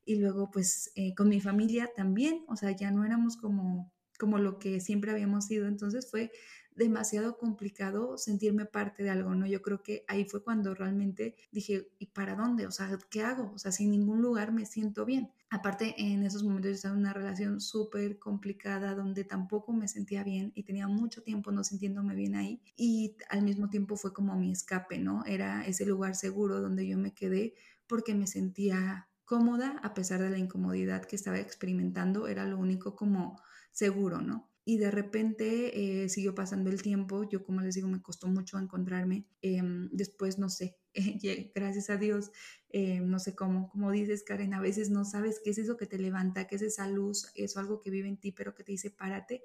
Y 0.07 0.16
luego 0.16 0.51
pues 0.51 0.90
eh, 0.95 1.14
con 1.14 1.28
mi 1.28 1.42
familia 1.42 1.90
también, 1.95 2.45
o 2.49 2.57
sea, 2.57 2.70
ya 2.72 2.90
no 2.90 3.05
éramos 3.05 3.36
como, 3.36 3.92
como 4.24 4.38
lo 4.38 4.58
que 4.58 4.80
siempre 4.80 5.10
habíamos 5.10 5.44
sido, 5.44 5.68
entonces 5.68 6.10
fue 6.10 6.32
demasiado 6.74 7.36
complicado 7.36 8.16
sentirme 8.16 8.64
parte 8.64 9.02
de 9.02 9.10
algo, 9.10 9.34
¿no? 9.34 9.46
Yo 9.46 9.60
creo 9.60 9.82
que 9.82 10.02
ahí 10.08 10.24
fue 10.24 10.42
cuando 10.42 10.74
realmente 10.74 11.36
dije, 11.52 11.90
¿y 11.98 12.06
para 12.06 12.34
dónde? 12.34 12.66
O 12.66 12.70
sea, 12.70 12.98
¿qué 13.10 13.20
hago? 13.20 13.52
O 13.54 13.58
sea, 13.58 13.70
si 13.70 13.84
en 13.84 13.90
ningún 13.90 14.22
lugar 14.22 14.50
me 14.50 14.64
siento 14.64 15.04
bien. 15.04 15.30
Aparte, 15.50 15.94
en 15.98 16.22
esos 16.22 16.42
momentos 16.42 16.70
yo 16.70 16.74
estaba 16.76 16.96
una 16.96 17.12
relación 17.12 17.60
súper 17.60 18.18
complicada 18.18 18.94
donde 18.94 19.24
tampoco 19.24 19.74
me 19.74 19.88
sentía 19.88 20.24
bien 20.24 20.52
y 20.54 20.62
tenía 20.62 20.88
mucho 20.88 21.22
tiempo 21.22 21.52
no 21.52 21.62
sintiéndome 21.62 22.14
bien 22.14 22.34
ahí 22.34 22.62
y 22.78 23.18
al 23.28 23.42
mismo 23.42 23.68
tiempo 23.68 23.96
fue 23.96 24.14
como 24.14 24.34
mi 24.36 24.50
escape, 24.50 24.98
¿no? 24.98 25.22
Era 25.26 25.66
ese 25.66 25.84
lugar 25.84 26.16
seguro 26.16 26.62
donde 26.62 26.88
yo 26.88 26.96
me 26.96 27.12
quedé 27.12 27.52
porque 27.86 28.14
me 28.14 28.26
sentía 28.26 29.06
cómoda 29.24 29.80
a 29.82 29.94
pesar 29.94 30.20
de 30.20 30.30
la 30.30 30.38
incomodidad 30.38 31.04
que 31.04 31.16
estaba 31.16 31.38
experimentando, 31.38 32.28
era 32.28 32.44
lo 32.46 32.58
único 32.58 32.94
como 32.94 33.40
seguro, 33.74 34.22
¿no? 34.22 34.54
y 34.64 34.78
de 34.78 34.90
repente 34.90 36.04
eh, 36.04 36.08
siguió 36.08 36.34
pasando 36.34 36.70
el 36.70 36.80
tiempo, 36.80 37.28
yo 37.28 37.44
como 37.44 37.60
les 37.60 37.74
digo, 37.74 37.88
me 37.88 38.00
costó 38.00 38.28
mucho 38.28 38.58
encontrarme, 38.58 39.26
em, 39.42 39.90
después 39.92 40.38
no 40.38 40.48
sé, 40.48 40.78
gracias 41.54 41.90
a 41.90 41.98
Dios, 41.98 42.30
eh, 42.70 43.00
no 43.00 43.18
sé 43.18 43.34
cómo, 43.34 43.68
como 43.68 43.90
dices 43.90 44.22
Karen, 44.22 44.54
a 44.54 44.60
veces 44.60 44.88
no 44.90 45.04
sabes 45.04 45.40
qué 45.44 45.50
es 45.50 45.58
eso 45.58 45.76
que 45.76 45.86
te 45.86 45.98
levanta, 45.98 46.46
qué 46.46 46.56
es 46.56 46.62
esa 46.62 46.88
luz, 46.88 47.30
eso 47.34 47.60
algo 47.60 47.80
que 47.80 47.90
vive 47.90 48.08
en 48.08 48.16
ti, 48.16 48.32
pero 48.32 48.54
que 48.54 48.64
te 48.64 48.72
dice 48.72 48.90
párate, 48.90 49.44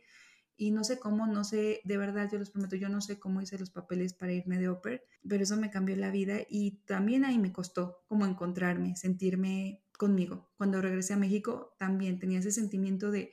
y 0.55 0.71
no 0.71 0.84
sé 0.84 0.99
cómo, 0.99 1.25
no 1.25 1.43
sé, 1.45 1.82
de 1.86 1.97
verdad, 1.97 2.30
yo 2.32 2.38
les 2.38 2.49
prometo, 2.49 2.75
yo 2.75 2.89
no 2.89 2.99
sé 2.99 3.17
cómo 3.17 3.41
hice 3.41 3.57
los 3.57 3.71
papeles 3.71 4.13
para 4.13 4.34
irme 4.34 4.57
de 4.57 4.67
Oper, 4.67 5.05
pero 5.27 5.43
eso 5.43 5.55
me 5.55 5.69
cambió 5.69 5.95
la 5.95 6.11
vida 6.11 6.39
y 6.49 6.82
también 6.86 7.23
ahí 7.23 7.39
me 7.39 7.53
costó 7.53 8.03
como 8.07 8.25
encontrarme, 8.25 8.97
sentirme 8.97 9.84
conmigo. 9.97 10.49
Cuando 10.57 10.82
regresé 10.82 11.13
a 11.13 11.17
México 11.17 11.75
también 11.80 12.19
tenía 12.19 12.39
ese 12.39 12.51
sentimiento 12.51 13.09
de 13.09 13.32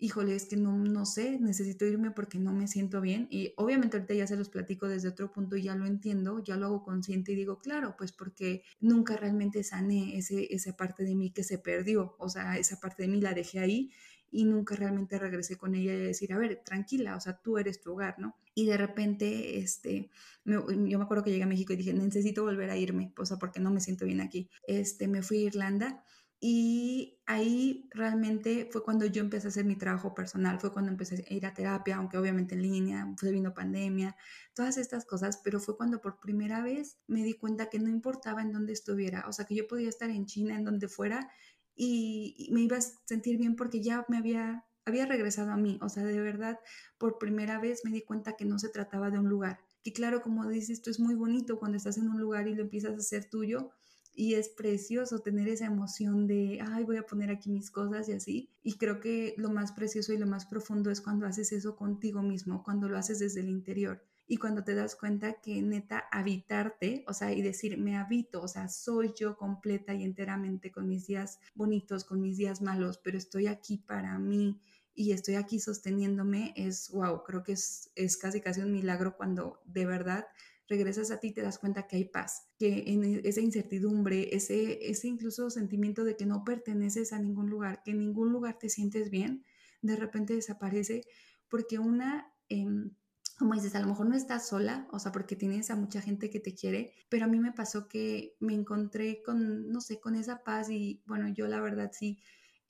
híjole, 0.00 0.34
es 0.34 0.46
que 0.46 0.56
no, 0.56 0.76
no 0.78 1.04
sé, 1.04 1.38
necesito 1.38 1.84
irme 1.84 2.10
porque 2.10 2.38
no 2.38 2.52
me 2.52 2.66
siento 2.66 3.02
bien. 3.02 3.28
Y 3.30 3.52
obviamente 3.56 3.98
ahorita 3.98 4.14
ya 4.14 4.26
se 4.26 4.36
los 4.36 4.48
platico 4.48 4.88
desde 4.88 5.08
otro 5.08 5.30
punto 5.30 5.56
y 5.56 5.62
ya 5.62 5.76
lo 5.76 5.86
entiendo, 5.86 6.42
ya 6.42 6.56
lo 6.56 6.66
hago 6.66 6.82
consciente 6.82 7.32
y 7.32 7.36
digo, 7.36 7.58
claro, 7.58 7.94
pues 7.98 8.10
porque 8.10 8.62
nunca 8.80 9.16
realmente 9.16 9.62
sané 9.62 10.16
ese, 10.16 10.52
esa 10.54 10.74
parte 10.74 11.04
de 11.04 11.14
mí 11.14 11.30
que 11.30 11.44
se 11.44 11.58
perdió, 11.58 12.16
o 12.18 12.28
sea, 12.30 12.56
esa 12.56 12.80
parte 12.80 13.02
de 13.02 13.08
mí 13.08 13.20
la 13.20 13.34
dejé 13.34 13.60
ahí 13.60 13.92
y 14.32 14.44
nunca 14.44 14.74
realmente 14.74 15.18
regresé 15.18 15.56
con 15.56 15.74
ella 15.74 15.92
y 15.92 15.98
decir, 15.98 16.32
a 16.32 16.38
ver, 16.38 16.62
tranquila, 16.64 17.16
o 17.16 17.20
sea, 17.20 17.34
tú 17.34 17.58
eres 17.58 17.80
tu 17.80 17.92
hogar, 17.92 18.18
¿no? 18.18 18.36
Y 18.54 18.66
de 18.66 18.76
repente, 18.76 19.58
este, 19.58 20.08
yo 20.44 20.64
me 20.98 21.04
acuerdo 21.04 21.24
que 21.24 21.30
llegué 21.30 21.42
a 21.42 21.46
México 21.46 21.72
y 21.72 21.76
dije, 21.76 21.92
necesito 21.92 22.42
volver 22.42 22.70
a 22.70 22.76
irme, 22.76 23.12
o 23.18 23.26
sea, 23.26 23.38
porque 23.38 23.60
no 23.60 23.70
me 23.70 23.80
siento 23.80 24.06
bien 24.06 24.20
aquí. 24.20 24.48
Este, 24.66 25.08
me 25.08 25.22
fui 25.22 25.38
a 25.38 25.46
Irlanda 25.46 26.04
y 26.42 27.20
ahí 27.26 27.86
realmente 27.90 28.66
fue 28.72 28.82
cuando 28.82 29.04
yo 29.04 29.20
empecé 29.20 29.48
a 29.48 29.50
hacer 29.50 29.66
mi 29.66 29.76
trabajo 29.76 30.14
personal, 30.14 30.58
fue 30.58 30.72
cuando 30.72 30.90
empecé 30.90 31.22
a 31.28 31.34
ir 31.34 31.44
a 31.44 31.52
terapia, 31.52 31.96
aunque 31.96 32.16
obviamente 32.16 32.54
en 32.54 32.62
línea, 32.62 33.06
fue 33.18 33.30
vino 33.30 33.52
pandemia, 33.52 34.16
todas 34.54 34.78
estas 34.78 35.04
cosas, 35.04 35.42
pero 35.44 35.60
fue 35.60 35.76
cuando 35.76 36.00
por 36.00 36.18
primera 36.18 36.62
vez 36.62 36.98
me 37.06 37.22
di 37.24 37.34
cuenta 37.34 37.68
que 37.68 37.78
no 37.78 37.90
importaba 37.90 38.40
en 38.40 38.52
dónde 38.52 38.72
estuviera, 38.72 39.26
o 39.28 39.34
sea, 39.34 39.44
que 39.44 39.54
yo 39.54 39.68
podía 39.68 39.90
estar 39.90 40.08
en 40.08 40.24
China, 40.24 40.56
en 40.56 40.64
donde 40.64 40.88
fuera, 40.88 41.30
y, 41.76 42.48
me 42.52 42.62
iba 42.62 42.78
a 42.78 42.80
sentir 42.80 43.36
bien 43.36 43.54
porque 43.54 43.82
ya 43.82 44.06
me 44.08 44.16
había, 44.16 44.64
había 44.86 45.04
regresado 45.04 45.50
a 45.50 45.58
mí, 45.58 45.78
o 45.82 45.90
sea, 45.90 46.04
de 46.04 46.20
verdad, 46.20 46.58
por 46.96 47.18
primera 47.18 47.60
vez 47.60 47.82
me 47.84 47.90
di 47.90 48.00
cuenta 48.00 48.36
que 48.36 48.46
no 48.46 48.58
se 48.58 48.70
trataba 48.70 49.10
de 49.10 49.18
un 49.18 49.28
lugar, 49.28 49.60
que 49.82 49.92
claro, 49.92 50.22
como 50.22 50.48
dices, 50.48 50.70
esto 50.70 50.90
es 50.90 51.00
muy 51.00 51.14
bonito 51.14 51.58
cuando 51.58 51.76
estás 51.76 51.98
en 51.98 52.08
un 52.08 52.18
lugar 52.18 52.48
y 52.48 52.54
lo 52.54 52.62
empiezas 52.62 52.92
a 52.92 52.96
hacer 52.96 53.28
tuyo, 53.28 53.72
y 54.20 54.34
es 54.34 54.50
precioso 54.50 55.20
tener 55.20 55.48
esa 55.48 55.64
emoción 55.64 56.26
de, 56.26 56.58
ay, 56.60 56.84
voy 56.84 56.98
a 56.98 57.06
poner 57.06 57.30
aquí 57.30 57.48
mis 57.48 57.70
cosas 57.70 58.06
y 58.10 58.12
así. 58.12 58.50
Y 58.62 58.74
creo 58.74 59.00
que 59.00 59.32
lo 59.38 59.48
más 59.48 59.72
precioso 59.72 60.12
y 60.12 60.18
lo 60.18 60.26
más 60.26 60.44
profundo 60.44 60.90
es 60.90 61.00
cuando 61.00 61.24
haces 61.24 61.52
eso 61.52 61.74
contigo 61.74 62.20
mismo, 62.20 62.62
cuando 62.62 62.86
lo 62.86 62.98
haces 62.98 63.18
desde 63.18 63.40
el 63.40 63.48
interior 63.48 64.04
y 64.26 64.36
cuando 64.36 64.62
te 64.62 64.74
das 64.74 64.94
cuenta 64.94 65.40
que 65.40 65.62
neta 65.62 66.04
habitarte, 66.12 67.02
o 67.08 67.14
sea, 67.14 67.32
y 67.32 67.40
decir, 67.40 67.78
me 67.78 67.96
habito, 67.96 68.42
o 68.42 68.48
sea, 68.48 68.68
soy 68.68 69.14
yo 69.18 69.38
completa 69.38 69.94
y 69.94 70.04
enteramente 70.04 70.70
con 70.70 70.86
mis 70.86 71.06
días 71.06 71.38
bonitos, 71.54 72.04
con 72.04 72.20
mis 72.20 72.36
días 72.36 72.60
malos, 72.60 72.98
pero 72.98 73.16
estoy 73.16 73.46
aquí 73.46 73.78
para 73.78 74.18
mí 74.18 74.60
y 74.94 75.12
estoy 75.12 75.36
aquí 75.36 75.60
sosteniéndome, 75.60 76.52
es, 76.56 76.90
wow, 76.90 77.22
creo 77.24 77.42
que 77.42 77.52
es, 77.52 77.90
es 77.94 78.18
casi 78.18 78.42
casi 78.42 78.60
un 78.60 78.70
milagro 78.70 79.16
cuando 79.16 79.62
de 79.64 79.86
verdad 79.86 80.26
regresas 80.70 81.10
a 81.10 81.18
ti 81.18 81.32
te 81.32 81.42
das 81.42 81.58
cuenta 81.58 81.86
que 81.88 81.96
hay 81.96 82.04
paz, 82.04 82.46
que 82.58 82.84
en 82.86 83.04
e, 83.04 83.20
esa 83.24 83.40
incertidumbre, 83.40 84.34
ese, 84.34 84.88
ese 84.88 85.08
incluso 85.08 85.50
sentimiento 85.50 86.04
de 86.04 86.16
que 86.16 86.26
no 86.26 86.44
perteneces 86.44 87.12
a 87.12 87.18
ningún 87.18 87.50
lugar, 87.50 87.82
que 87.84 87.90
en 87.90 87.98
ningún 87.98 88.32
lugar 88.32 88.56
te 88.58 88.68
sientes 88.68 89.10
bien, 89.10 89.44
de 89.82 89.96
repente 89.96 90.34
desaparece 90.34 91.02
porque 91.48 91.80
una, 91.80 92.32
em, 92.48 92.92
como 93.36 93.54
dices, 93.54 93.74
a 93.74 93.80
lo 93.80 93.88
mejor 93.88 94.08
no 94.08 94.14
estás 94.14 94.48
sola, 94.48 94.86
o 94.92 95.00
sea, 95.00 95.10
porque 95.10 95.34
tienes 95.34 95.70
a 95.70 95.76
mucha 95.76 96.00
gente 96.00 96.30
que 96.30 96.38
te 96.38 96.54
quiere, 96.54 96.94
pero 97.08 97.24
a 97.24 97.28
mí 97.28 97.40
me 97.40 97.52
pasó 97.52 97.88
que 97.88 98.36
me 98.38 98.54
encontré 98.54 99.22
con, 99.24 99.68
no 99.70 99.80
sé, 99.80 99.98
con 99.98 100.14
esa 100.14 100.44
paz 100.44 100.70
y 100.70 101.02
bueno, 101.06 101.28
yo 101.28 101.48
la 101.48 101.60
verdad 101.60 101.90
sí. 101.92 102.20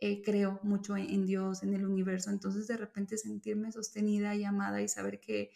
Eh, 0.02 0.22
creo 0.22 0.58
mucho 0.62 0.96
en 0.96 1.26
Dios, 1.26 1.62
en 1.62 1.74
el 1.74 1.84
universo, 1.84 2.30
entonces 2.30 2.66
de 2.66 2.78
repente 2.78 3.18
sentirme 3.18 3.70
sostenida 3.70 4.34
y 4.34 4.44
amada 4.44 4.80
y 4.80 4.88
saber 4.88 5.20
que 5.20 5.50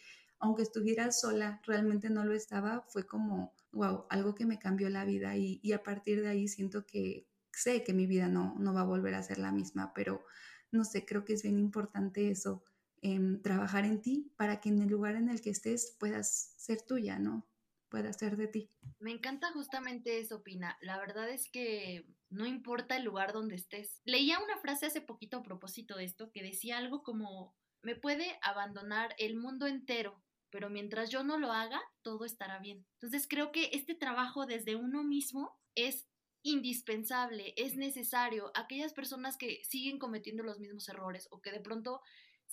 aunque 0.45 0.63
estuviera 0.63 1.11
sola, 1.11 1.61
realmente 1.65 2.09
no 2.09 2.23
lo 2.23 2.33
estaba, 2.33 2.85
fue 2.87 3.05
como, 3.05 3.53
wow, 3.71 4.05
algo 4.09 4.35
que 4.35 4.45
me 4.45 4.59
cambió 4.59 4.89
la 4.89 5.05
vida 5.05 5.35
y, 5.37 5.71
a 5.73 5.83
partir 5.83 6.21
de 6.21 6.29
ahí 6.29 6.47
siento 6.47 6.85
que 6.85 7.27
sé 7.51 7.83
que 7.83 7.93
mi 7.93 8.07
vida 8.07 8.27
no, 8.27 8.55
no 8.59 8.73
va 8.73 8.81
a 8.81 8.85
volver 8.85 9.15
a 9.15 9.23
ser 9.23 9.37
la 9.37 9.51
misma, 9.51 9.93
pero 9.93 10.25
no 10.71 10.83
sé, 10.83 11.05
creo 11.05 11.25
que 11.25 11.33
es 11.33 11.43
bien 11.43 11.59
importante 11.59 12.29
eso, 12.29 12.63
em, 13.01 13.41
trabajar 13.41 13.85
en 13.85 14.01
ti 14.01 14.31
para 14.37 14.59
que 14.59 14.69
en 14.69 14.81
el 14.81 14.89
lugar 14.89 15.15
en 15.15 15.29
el 15.29 15.41
que 15.41 15.49
estés 15.49 15.95
puedas 15.99 16.53
ser 16.57 16.81
tuya, 16.81 17.19
¿no? 17.19 17.47
Puedas 17.89 18.17
ser 18.17 18.35
de 18.35 18.47
ti. 18.47 18.71
Me 18.99 19.11
encanta 19.11 19.51
justamente 19.53 20.19
eso, 20.19 20.43
Pina. 20.43 20.77
La 20.81 20.97
verdad 20.97 21.29
es 21.29 21.49
que 21.49 22.05
no 22.29 22.45
importa 22.45 22.97
el 22.97 23.05
lugar 23.05 23.31
donde 23.31 23.55
estés. 23.55 24.01
Leía 24.03 24.39
una 24.39 24.57
frase 24.57 24.87
hace 24.87 25.01
poquito 25.01 25.37
a 25.37 25.43
propósito 25.43 25.95
de 25.95 26.03
esto 26.03 26.31
que 26.31 26.43
decía 26.43 26.77
algo 26.77 27.03
como, 27.03 27.55
me 27.85 27.95
puede 27.95 28.37
abandonar 28.41 29.15
el 29.19 29.35
mundo 29.35 29.67
entero, 29.67 30.24
pero 30.55 30.69
mientras 30.69 31.09
yo 31.09 31.21
no 31.21 31.37
lo 31.37 31.51
haga, 31.51 31.81
todo 32.01 32.23
estará 32.23 32.59
bien. 32.59 32.85
Entonces 32.93 33.27
creo 33.27 33.51
que 33.51 33.71
este 33.73 33.93
trabajo 33.93 34.45
desde 34.45 34.77
uno 34.77 35.03
mismo 35.03 35.59
es 35.75 36.07
indispensable, 36.43 37.53
es 37.57 37.75
necesario. 37.75 38.51
Aquellas 38.55 38.93
personas 38.93 39.35
que 39.35 39.61
siguen 39.65 39.99
cometiendo 39.99 40.43
los 40.43 40.61
mismos 40.61 40.87
errores 40.87 41.27
o 41.29 41.41
que 41.41 41.51
de 41.51 41.59
pronto 41.59 41.99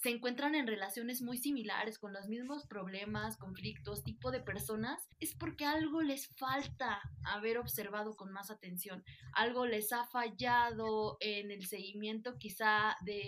se 0.03 0.11
encuentran 0.11 0.57
en 0.57 0.67
relaciones 0.67 1.23
muy 1.23 1.39
similares, 1.39 2.01
con 2.01 2.13
los 2.13 2.27
mismos 2.27 2.67
problemas, 2.67 3.37
conflictos, 3.37 4.03
tipo 4.03 4.33
de 4.33 4.41
personas, 4.41 5.09
es 5.21 5.33
porque 5.37 5.65
algo 5.65 6.03
les 6.03 6.27
falta 6.37 7.01
haber 7.23 7.59
observado 7.59 8.17
con 8.17 8.33
más 8.33 8.51
atención, 8.51 9.05
algo 9.33 9.65
les 9.65 9.93
ha 9.93 10.05
fallado 10.05 11.19
en 11.21 11.53
el 11.53 11.67
seguimiento 11.67 12.37
quizá 12.37 12.97
de 13.03 13.23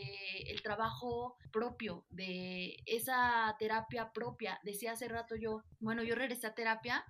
el 0.49 0.63
trabajo 0.63 1.37
propio, 1.53 2.05
de 2.11 2.77
esa 2.87 3.55
terapia 3.61 4.11
propia. 4.13 4.59
Decía 4.65 4.93
hace 4.93 5.07
rato 5.07 5.37
yo, 5.37 5.63
bueno, 5.79 6.03
yo 6.03 6.17
regresé 6.17 6.49
a 6.49 6.55
terapia, 6.55 7.05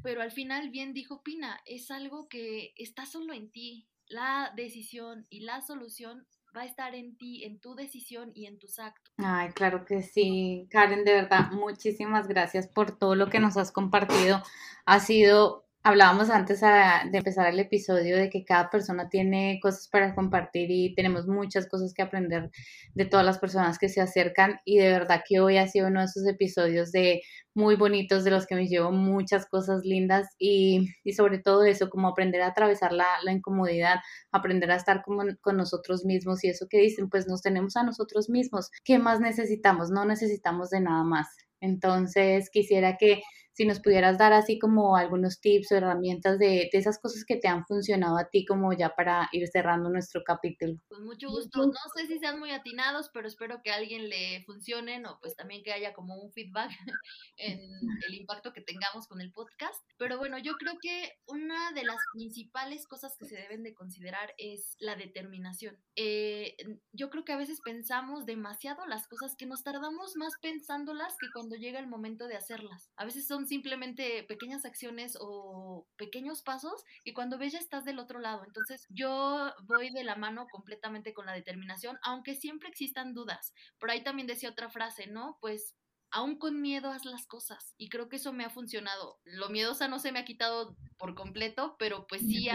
pero 0.00 0.22
al 0.22 0.30
final 0.30 0.70
bien 0.70 0.94
dijo 0.94 1.24
Pina, 1.24 1.60
es 1.66 1.90
algo 1.90 2.28
que 2.28 2.72
está 2.76 3.04
solo 3.04 3.32
en 3.32 3.50
ti. 3.50 3.88
La 4.06 4.52
decisión 4.56 5.26
y 5.28 5.40
la 5.40 5.60
solución 5.60 6.26
va 6.58 6.64
a 6.64 6.66
estar 6.66 6.94
en 6.94 7.16
ti, 7.16 7.44
en 7.44 7.60
tu 7.60 7.74
decisión 7.74 8.32
y 8.34 8.46
en 8.46 8.58
tus 8.58 8.78
actos. 8.78 9.14
Ay, 9.16 9.50
claro 9.52 9.84
que 9.84 10.02
sí, 10.02 10.66
Karen, 10.70 11.04
de 11.04 11.12
verdad, 11.12 11.52
muchísimas 11.52 12.26
gracias 12.26 12.66
por 12.66 12.98
todo 12.98 13.14
lo 13.14 13.28
que 13.28 13.38
nos 13.38 13.56
has 13.56 13.70
compartido. 13.70 14.42
Ha 14.84 15.00
sido 15.00 15.67
Hablábamos 15.84 16.28
antes 16.28 16.60
de 16.60 17.16
empezar 17.16 17.46
el 17.46 17.60
episodio 17.60 18.16
de 18.16 18.28
que 18.28 18.44
cada 18.44 18.68
persona 18.68 19.08
tiene 19.08 19.60
cosas 19.62 19.88
para 19.88 20.14
compartir 20.14 20.70
y 20.70 20.92
tenemos 20.94 21.28
muchas 21.28 21.68
cosas 21.68 21.94
que 21.94 22.02
aprender 22.02 22.50
de 22.94 23.06
todas 23.06 23.24
las 23.24 23.38
personas 23.38 23.78
que 23.78 23.88
se 23.88 24.00
acercan 24.00 24.60
y 24.64 24.78
de 24.78 24.90
verdad 24.90 25.22
que 25.26 25.40
hoy 25.40 25.56
ha 25.56 25.68
sido 25.68 25.86
uno 25.86 26.00
de 26.00 26.06
esos 26.06 26.26
episodios 26.26 26.90
de 26.90 27.22
muy 27.54 27.76
bonitos 27.76 28.24
de 28.24 28.32
los 28.32 28.46
que 28.46 28.56
me 28.56 28.66
llevo 28.66 28.90
muchas 28.90 29.46
cosas 29.46 29.84
lindas 29.84 30.26
y, 30.38 30.88
y 31.04 31.12
sobre 31.12 31.38
todo 31.38 31.64
eso, 31.64 31.88
como 31.88 32.08
aprender 32.08 32.42
a 32.42 32.48
atravesar 32.48 32.92
la, 32.92 33.06
la 33.22 33.32
incomodidad, 33.32 34.00
aprender 34.32 34.70
a 34.72 34.76
estar 34.76 35.02
como, 35.02 35.22
con 35.40 35.56
nosotros 35.56 36.04
mismos 36.04 36.42
y 36.44 36.48
eso 36.48 36.66
que 36.68 36.78
dicen, 36.78 37.08
pues 37.08 37.28
nos 37.28 37.40
tenemos 37.40 37.76
a 37.76 37.84
nosotros 37.84 38.28
mismos. 38.28 38.70
¿Qué 38.84 38.98
más 38.98 39.20
necesitamos? 39.20 39.90
No 39.90 40.04
necesitamos 40.04 40.70
de 40.70 40.80
nada 40.80 41.04
más. 41.04 41.28
Entonces 41.60 42.50
quisiera 42.50 42.96
que 42.96 43.22
si 43.58 43.66
nos 43.66 43.80
pudieras 43.80 44.16
dar 44.18 44.32
así 44.32 44.56
como 44.56 44.94
algunos 44.94 45.40
tips 45.40 45.72
o 45.72 45.76
herramientas 45.76 46.38
de, 46.38 46.68
de, 46.72 46.78
esas 46.78 47.00
cosas 47.00 47.24
que 47.24 47.38
te 47.38 47.48
han 47.48 47.66
funcionado 47.66 48.16
a 48.16 48.30
ti 48.30 48.44
como 48.46 48.72
ya 48.72 48.94
para 48.94 49.28
ir 49.32 49.48
cerrando 49.48 49.90
nuestro 49.90 50.22
capítulo. 50.24 50.74
Con 50.86 51.04
mucho 51.04 51.28
gusto. 51.28 51.66
No 51.66 51.72
sé 51.96 52.06
si 52.06 52.20
sean 52.20 52.38
muy 52.38 52.52
atinados, 52.52 53.10
pero 53.12 53.26
espero 53.26 53.60
que 53.64 53.72
a 53.72 53.74
alguien 53.74 54.08
le 54.08 54.44
funcionen 54.44 55.06
o 55.06 55.18
pues 55.20 55.34
también 55.34 55.64
que 55.64 55.72
haya 55.72 55.92
como 55.92 56.14
un 56.22 56.30
feedback 56.30 56.70
en 57.36 57.58
el 58.06 58.14
impacto 58.14 58.52
que 58.52 58.60
tengamos 58.60 59.08
con 59.08 59.20
el 59.20 59.32
podcast. 59.32 59.82
Pero 59.96 60.18
bueno, 60.18 60.38
yo 60.38 60.52
creo 60.52 60.74
que 60.80 61.14
una 61.26 61.72
de 61.72 61.82
las 61.82 61.98
principales 62.12 62.86
cosas 62.86 63.16
que 63.18 63.26
se 63.26 63.34
deben 63.34 63.64
de 63.64 63.74
considerar 63.74 64.34
es 64.38 64.76
la 64.78 64.94
determinación. 64.94 65.76
Eh, 65.96 66.54
yo 66.92 67.10
creo 67.10 67.24
que 67.24 67.32
a 67.32 67.36
veces 67.36 67.58
pensamos 67.64 68.24
demasiado 68.24 68.86
las 68.86 69.08
cosas 69.08 69.34
que 69.36 69.46
nos 69.46 69.64
tardamos 69.64 70.14
más 70.14 70.34
pensándolas 70.40 71.16
que 71.20 71.26
cuando 71.34 71.56
llega 71.56 71.80
el 71.80 71.88
momento 71.88 72.28
de 72.28 72.36
hacerlas. 72.36 72.92
A 72.96 73.04
veces 73.04 73.26
son 73.26 73.47
simplemente 73.48 74.24
pequeñas 74.24 74.64
acciones 74.64 75.16
o 75.20 75.86
pequeños 75.96 76.42
pasos 76.42 76.84
y 77.04 77.12
cuando 77.12 77.38
ves 77.38 77.52
ya 77.52 77.58
estás 77.58 77.84
del 77.84 77.98
otro 77.98 78.20
lado. 78.20 78.44
Entonces 78.44 78.86
yo 78.90 79.52
voy 79.64 79.90
de 79.90 80.04
la 80.04 80.16
mano 80.16 80.46
completamente 80.50 81.14
con 81.14 81.26
la 81.26 81.32
determinación, 81.32 81.98
aunque 82.02 82.34
siempre 82.34 82.68
existan 82.68 83.14
dudas. 83.14 83.52
Por 83.78 83.90
ahí 83.90 84.02
también 84.02 84.28
decía 84.28 84.50
otra 84.50 84.70
frase, 84.70 85.06
¿no? 85.06 85.38
Pues 85.40 85.74
aún 86.10 86.38
con 86.38 86.60
miedo 86.60 86.90
haz 86.90 87.04
las 87.04 87.26
cosas. 87.26 87.74
Y 87.76 87.88
creo 87.88 88.08
que 88.08 88.16
eso 88.16 88.32
me 88.32 88.44
ha 88.44 88.50
funcionado. 88.50 89.20
Lo 89.24 89.48
miedosa 89.48 89.88
no 89.88 89.98
se 89.98 90.12
me 90.12 90.18
ha 90.18 90.24
quitado 90.24 90.76
por 90.96 91.14
completo, 91.14 91.76
pero 91.78 92.06
pues 92.06 92.22
sí 92.22 92.48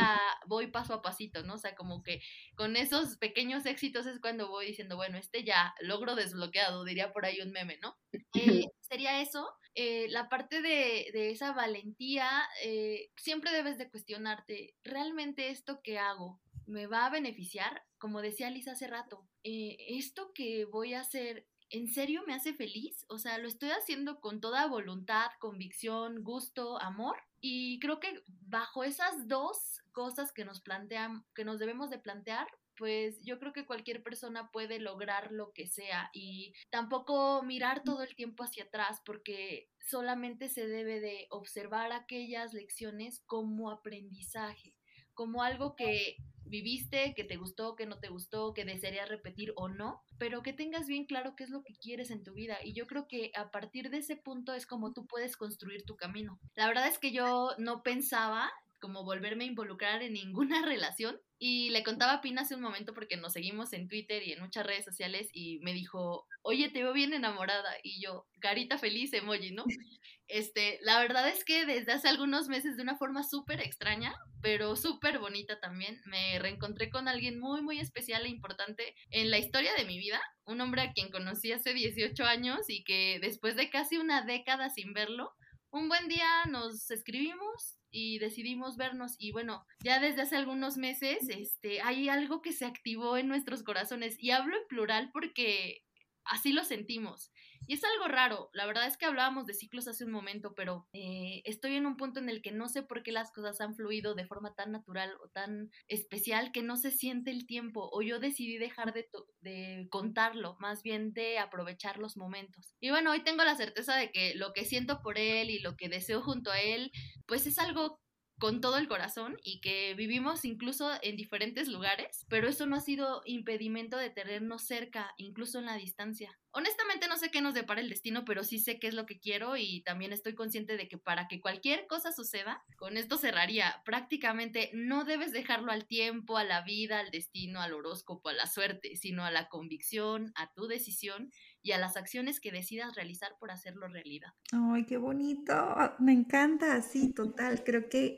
voy 0.48 0.68
paso 0.68 0.94
a 0.94 1.02
pasito, 1.02 1.44
¿no? 1.44 1.56
O 1.56 1.58
sea, 1.58 1.76
como 1.76 2.04
que 2.04 2.22
con 2.56 2.76
esos 2.76 3.18
pequeños 3.18 3.66
éxitos 3.66 4.06
es 4.06 4.20
cuando 4.20 4.50
voy 4.50 4.68
diciendo, 4.68 4.96
bueno, 4.96 5.18
este 5.18 5.44
ya 5.44 5.74
logro 5.82 6.16
desbloqueado, 6.16 6.84
diría 6.84 7.14
por 7.14 7.26
ahí 7.26 7.42
un 7.42 7.52
meme, 7.52 7.78
¿no? 7.82 7.98
Eh, 8.36 8.66
sería 8.82 9.22
eso. 9.22 9.48
Eh, 9.76 10.08
la 10.10 10.30
parte 10.30 10.62
de, 10.62 11.10
de 11.14 11.32
esa 11.32 11.52
valentía, 11.52 12.30
eh, 12.64 13.12
siempre 13.18 13.52
debes 13.52 13.78
de 13.78 13.90
cuestionarte, 13.90 14.76
¿realmente 14.84 15.50
esto 15.50 15.82
que 15.82 15.98
hago 15.98 16.40
me 16.66 16.88
va 16.88 17.06
a 17.06 17.10
beneficiar? 17.10 17.84
Como 17.98 18.22
decía 18.22 18.50
Lisa 18.50 18.74
hace 18.74 18.88
rato, 18.88 19.28
esto 19.44 20.32
que 20.34 20.66
voy 20.66 20.94
a 20.94 21.02
hacer 21.02 21.48
¿en 21.74 21.88
serio 21.88 22.24
me 22.28 22.36
hace 22.36 22.54
feliz? 22.54 23.04
O 23.10 23.18
sea, 23.18 23.40
lo 23.40 23.48
estoy 23.48 23.72
haciendo 23.72 24.22
con 24.22 24.40
toda 24.40 24.68
voluntad, 24.68 25.32
convicción, 25.40 26.24
gusto, 26.24 26.80
amor. 26.80 27.18
Y 27.42 27.80
creo 27.80 28.00
que 28.00 28.24
bajo 28.28 28.84
esas 28.84 29.28
dos 29.28 29.82
cosas 29.92 30.32
que 30.32 30.46
nos 30.46 30.62
plantean, 30.62 31.26
que 31.34 31.44
nos 31.44 31.58
debemos 31.58 31.90
de 31.90 31.98
plantear, 31.98 32.48
pues 32.78 33.22
yo 33.24 33.40
creo 33.40 33.54
que 33.54 33.66
cualquier 33.66 34.04
persona 34.04 34.50
puede 34.52 34.80
lograr 34.80 35.32
lo 35.32 35.52
que 35.54 35.68
sea 35.68 36.10
y 36.14 36.54
tampoco 36.70 37.44
mirar 37.44 37.84
todo 37.84 38.04
el 38.04 38.16
tiempo 38.16 38.44
hacia 38.44 38.66
atrás 38.66 39.02
porque 39.06 39.70
solamente 39.80 40.50
se 40.50 40.68
debe 40.68 41.00
de 41.00 41.28
observar 41.30 41.92
aquellas 41.92 42.54
lecciones 42.54 43.22
como 43.26 43.72
aprendizaje, 43.72 44.76
como 45.14 45.44
algo 45.44 45.76
que 45.76 46.18
viviste, 46.46 47.14
que 47.16 47.24
te 47.24 47.38
gustó, 47.38 47.76
que 47.76 47.86
no 47.86 48.00
te 48.00 48.10
gustó, 48.10 48.54
que 48.54 48.66
desearías 48.66 49.10
repetir 49.10 49.54
o 49.56 49.70
no, 49.70 50.04
pero 50.20 50.44
que 50.44 50.54
tengas 50.54 50.88
bien 50.88 51.06
claro 51.06 51.36
qué 51.36 51.44
es 51.46 51.50
lo 51.50 51.64
que 51.64 51.74
quieres 51.76 52.12
en 52.12 52.24
tu 52.24 52.34
vida. 52.34 52.58
Y 52.64 52.74
yo 52.74 52.86
creo 52.86 53.08
que 53.08 53.32
a 53.36 53.50
partir 53.50 53.90
de 53.90 53.98
ese 53.98 54.16
punto 54.16 54.54
es 54.54 54.68
como 54.68 54.94
tú 54.94 55.08
puedes 55.08 55.36
construir 55.36 55.84
tu 55.84 55.96
camino. 55.96 56.40
La 56.56 56.68
verdad 56.68 56.88
es 56.88 57.00
que 57.00 57.12
yo 57.12 57.52
no 57.58 57.82
pensaba 57.82 58.52
como 58.84 59.06
volverme 59.06 59.46
a 59.46 59.48
involucrar 59.48 60.04
en 60.04 60.12
ninguna 60.12 60.62
relación. 60.66 61.18
Y 61.40 61.70
le 61.70 61.84
contaba 61.84 62.14
a 62.14 62.22
Pina 62.22 62.42
hace 62.42 62.56
un 62.56 62.62
momento 62.62 62.94
porque 62.94 63.16
nos 63.16 63.32
seguimos 63.32 63.72
en 63.72 63.88
Twitter 63.88 64.22
y 64.24 64.34
en 64.34 64.42
muchas 64.42 64.66
redes 64.66 64.84
sociales 64.84 65.30
y 65.32 65.60
me 65.60 65.72
dijo, 65.72 66.28
oye, 66.42 66.70
te 66.70 66.84
veo 66.84 66.92
bien 66.92 67.14
enamorada. 67.14 67.70
Y 67.82 68.04
yo, 68.04 68.28
carita 68.42 68.78
feliz, 68.78 69.14
emoji, 69.14 69.52
¿no? 69.52 69.64
Este, 70.30 70.80
la 70.82 71.00
verdad 71.00 71.28
es 71.28 71.44
que 71.44 71.66
desde 71.66 71.92
hace 71.92 72.08
algunos 72.08 72.48
meses, 72.48 72.78
de 72.78 72.82
una 72.82 72.98
forma 72.98 73.24
súper 73.24 73.60
extraña, 73.60 74.16
pero 74.42 74.78
súper 74.78 75.20
bonita 75.20 75.60
también, 75.60 76.02
me 76.06 76.40
reencontré 76.40 76.90
con 76.90 77.08
alguien 77.08 77.40
muy, 77.40 77.62
muy 77.62 77.78
especial 77.80 78.26
e 78.26 78.30
importante 78.30 78.96
en 79.12 79.30
la 79.30 79.38
historia 79.38 79.74
de 79.76 79.86
mi 79.86 80.00
vida. 80.00 80.22
Un 80.46 80.62
hombre 80.62 80.82
a 80.82 80.94
quien 80.94 81.12
conocí 81.12 81.52
hace 81.52 81.74
18 81.74 82.24
años 82.24 82.70
y 82.70 82.84
que 82.84 83.20
después 83.22 83.56
de 83.58 83.70
casi 83.70 83.98
una 83.98 84.26
década 84.26 84.70
sin 84.70 84.94
verlo, 84.94 85.36
un 85.74 85.90
buen 85.90 86.08
día 86.08 86.46
nos 86.50 86.92
escribimos 86.92 87.80
y 87.90 88.20
decidimos 88.20 88.78
vernos 88.78 89.16
y 89.18 89.32
bueno, 89.32 89.66
ya 89.84 90.00
desde 90.00 90.22
hace 90.22 90.36
algunos 90.36 90.78
meses 90.78 91.28
este 91.30 91.82
hay 91.82 92.10
algo 92.10 92.44
que 92.44 92.54
se 92.54 92.66
activó 92.66 93.18
en 93.18 93.28
nuestros 93.28 93.64
corazones 93.64 94.16
y 94.20 94.30
hablo 94.30 94.56
en 94.56 94.68
plural 94.68 95.10
porque 95.12 95.84
así 96.26 96.54
lo 96.54 96.64
sentimos. 96.64 97.32
Y 97.68 97.76
es 97.76 97.84
algo 97.84 98.08
raro, 98.08 98.50
la 98.54 98.66
verdad 98.66 98.88
es 98.88 98.98
que 98.98 99.06
hablábamos 99.06 99.46
de 99.46 99.54
ciclos 99.54 99.88
hace 99.88 100.06
un 100.06 100.12
momento, 100.12 100.54
pero 100.56 100.88
eh, 100.94 101.42
estoy 101.46 101.76
en 101.76 101.86
un 101.86 101.98
punto 101.98 102.20
en 102.20 102.30
el 102.30 102.42
que 102.42 102.52
no 102.52 102.68
sé 102.68 102.84
por 102.84 103.04
qué 103.04 103.12
las 103.12 103.32
cosas 103.32 103.62
han 103.62 103.76
fluido 103.76 104.16
de 104.16 104.26
forma 104.26 104.54
tan 104.54 104.72
natural 104.72 105.12
o 105.24 105.30
tan 105.30 105.72
especial 105.88 106.52
que 106.52 106.62
no 106.62 106.78
se 106.78 106.92
siente 106.92 107.32
el 107.32 107.46
tiempo, 107.46 107.90
o 107.92 108.02
yo 108.02 108.20
decidí 108.20 108.58
dejar 108.58 108.94
de, 108.94 109.08
de 109.42 109.88
contarlo, 109.90 110.58
más 110.60 110.84
bien 110.84 111.14
de 111.14 111.40
aprovechar 111.40 111.98
los 111.98 112.18
momentos. 112.18 112.76
Y 112.80 112.90
bueno, 112.90 113.12
hoy 113.12 113.24
tengo 113.24 113.44
la 113.44 113.56
certeza 113.56 113.96
de 113.96 114.12
que 114.12 114.36
lo 114.36 114.54
que 114.54 114.66
siento 114.66 115.02
por 115.02 115.18
él 115.18 115.50
y 115.50 115.60
lo 115.60 115.76
que 115.78 115.90
deseo 115.90 116.22
junto 116.22 116.52
a 116.52 116.60
él, 116.60 116.92
pues 117.26 117.48
es 117.48 117.60
algo 117.60 118.03
con 118.40 118.62
todo 118.62 118.78
el 118.78 118.88
corazón 118.88 119.38
y 119.44 119.62
que 119.62 119.94
vivimos 119.94 120.46
incluso 120.46 120.92
en 121.02 121.16
diferentes 121.16 121.68
lugares, 121.68 122.26
pero 122.30 122.48
eso 122.48 122.66
no 122.66 122.76
ha 122.76 122.82
sido 122.82 123.22
impedimento 123.26 123.98
de 123.98 124.10
tenernos 124.10 124.64
cerca, 124.64 125.14
incluso 125.18 125.60
en 125.60 125.66
la 125.66 125.76
distancia. 125.76 126.38
Honestamente 126.52 127.08
no 127.08 127.18
sé 127.18 127.32
qué 127.32 127.42
nos 127.42 127.56
depara 127.56 127.82
el 127.82 127.90
destino, 127.90 128.26
pero 128.26 128.44
sí 128.44 128.60
sé 128.60 128.80
qué 128.80 128.88
es 128.88 128.94
lo 128.94 129.06
que 129.06 129.20
quiero 129.20 129.58
y 129.58 129.82
también 129.82 130.14
estoy 130.14 130.36
consciente 130.36 130.78
de 130.78 130.88
que 130.88 131.00
para 131.00 131.28
que 131.28 131.42
cualquier 131.42 131.88
cosa 131.88 132.12
suceda, 132.12 132.64
con 132.78 132.98
esto 132.98 133.18
cerraría, 133.18 133.82
prácticamente 133.86 134.70
no 134.74 135.04
debes 135.04 135.32
dejarlo 135.32 135.72
al 135.72 135.88
tiempo, 135.88 136.38
a 136.38 136.44
la 136.44 136.62
vida, 136.62 137.00
al 137.00 137.10
destino, 137.10 137.60
al 137.62 137.74
horóscopo, 137.74 138.30
a 138.30 138.34
la 138.34 138.46
suerte, 138.46 138.96
sino 138.98 139.26
a 139.26 139.32
la 139.32 139.50
convicción, 139.50 140.32
a 140.36 140.54
tu 140.54 140.68
decisión 140.68 141.32
y 141.64 141.72
a 141.72 141.78
las 141.78 141.96
acciones 141.96 142.40
que 142.40 142.52
decidas 142.52 142.94
realizar 142.96 143.38
por 143.40 143.50
hacerlo 143.50 143.88
realidad. 143.88 144.34
Ay, 144.52 144.86
qué 144.86 144.98
bonito. 144.98 145.54
Me 145.98 146.12
encanta, 146.12 146.82
sí, 146.82 147.14
total. 147.14 147.64
Creo 147.64 147.90
que 147.90 148.18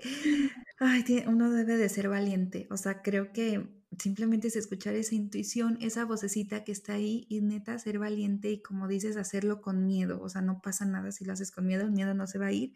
ay, 0.79 1.23
uno 1.27 1.51
debe 1.51 1.77
de 1.77 1.87
ser 1.87 2.09
valiente. 2.09 2.67
O 2.71 2.77
sea, 2.77 3.03
creo 3.03 3.31
que 3.31 3.69
simplemente 3.99 4.47
es 4.47 4.55
escuchar 4.55 4.95
esa 4.95 5.15
intuición, 5.15 5.77
esa 5.79 6.05
vocecita 6.05 6.63
que 6.63 6.71
está 6.71 6.93
ahí 6.93 7.27
y 7.29 7.41
neta 7.41 7.77
ser 7.77 7.99
valiente 7.99 8.49
y 8.49 8.61
como 8.61 8.87
dices, 8.87 9.15
hacerlo 9.15 9.61
con 9.61 9.85
miedo. 9.85 10.21
O 10.21 10.27
sea, 10.27 10.41
no 10.41 10.59
pasa 10.61 10.85
nada 10.85 11.11
si 11.11 11.23
lo 11.23 11.33
haces 11.33 11.51
con 11.51 11.67
miedo, 11.67 11.83
el 11.83 11.91
miedo 11.91 12.13
no 12.15 12.27
se 12.27 12.39
va 12.39 12.47
a 12.47 12.51
ir 12.51 12.73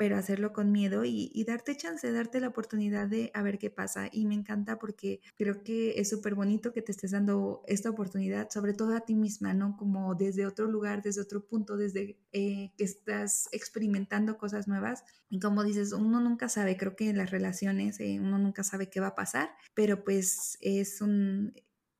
pero 0.00 0.16
hacerlo 0.16 0.54
con 0.54 0.72
miedo 0.72 1.04
y, 1.04 1.44
darte 1.46 1.76
chance, 1.76 2.10
darte 2.10 2.40
la 2.40 2.48
oportunidad 2.48 3.06
de 3.06 3.30
a 3.34 3.42
ver 3.42 3.58
qué 3.58 3.68
pasa. 3.68 4.08
Y 4.10 4.24
me 4.24 4.34
encanta 4.34 4.78
porque 4.78 5.20
creo 5.36 5.62
que 5.62 6.00
es 6.00 6.08
súper 6.08 6.34
bonito 6.34 6.72
que 6.72 6.80
te 6.80 6.90
estés 6.90 7.10
dando 7.10 7.62
esta 7.66 7.90
oportunidad, 7.90 8.48
sobre 8.48 8.72
todo 8.72 8.96
a 8.96 9.00
ti 9.00 9.14
misma, 9.14 9.52
¿no? 9.52 9.76
Como 9.76 10.14
desde 10.14 10.46
otro 10.46 10.68
lugar, 10.68 11.02
desde 11.02 11.20
otro 11.20 11.44
punto, 11.44 11.76
desde 11.76 12.18
eh, 12.32 12.72
que 12.78 12.84
estás 12.84 13.50
experimentando 13.52 14.38
cosas 14.38 14.68
nuevas. 14.68 15.04
Y 15.28 15.38
como 15.38 15.64
dices, 15.64 15.92
uno 15.92 16.18
nunca 16.18 16.48
sabe, 16.48 16.78
creo 16.78 16.96
que 16.96 17.10
en 17.10 17.18
las 17.18 17.30
relaciones 17.30 18.00
eh, 18.00 18.18
uno 18.18 18.38
nunca 18.38 18.64
sabe 18.64 18.88
qué 18.88 19.00
va 19.00 19.08
a 19.08 19.14
pasar, 19.14 19.50
pero 19.74 20.02
pues 20.02 20.56
es 20.62 21.02
un 21.02 21.52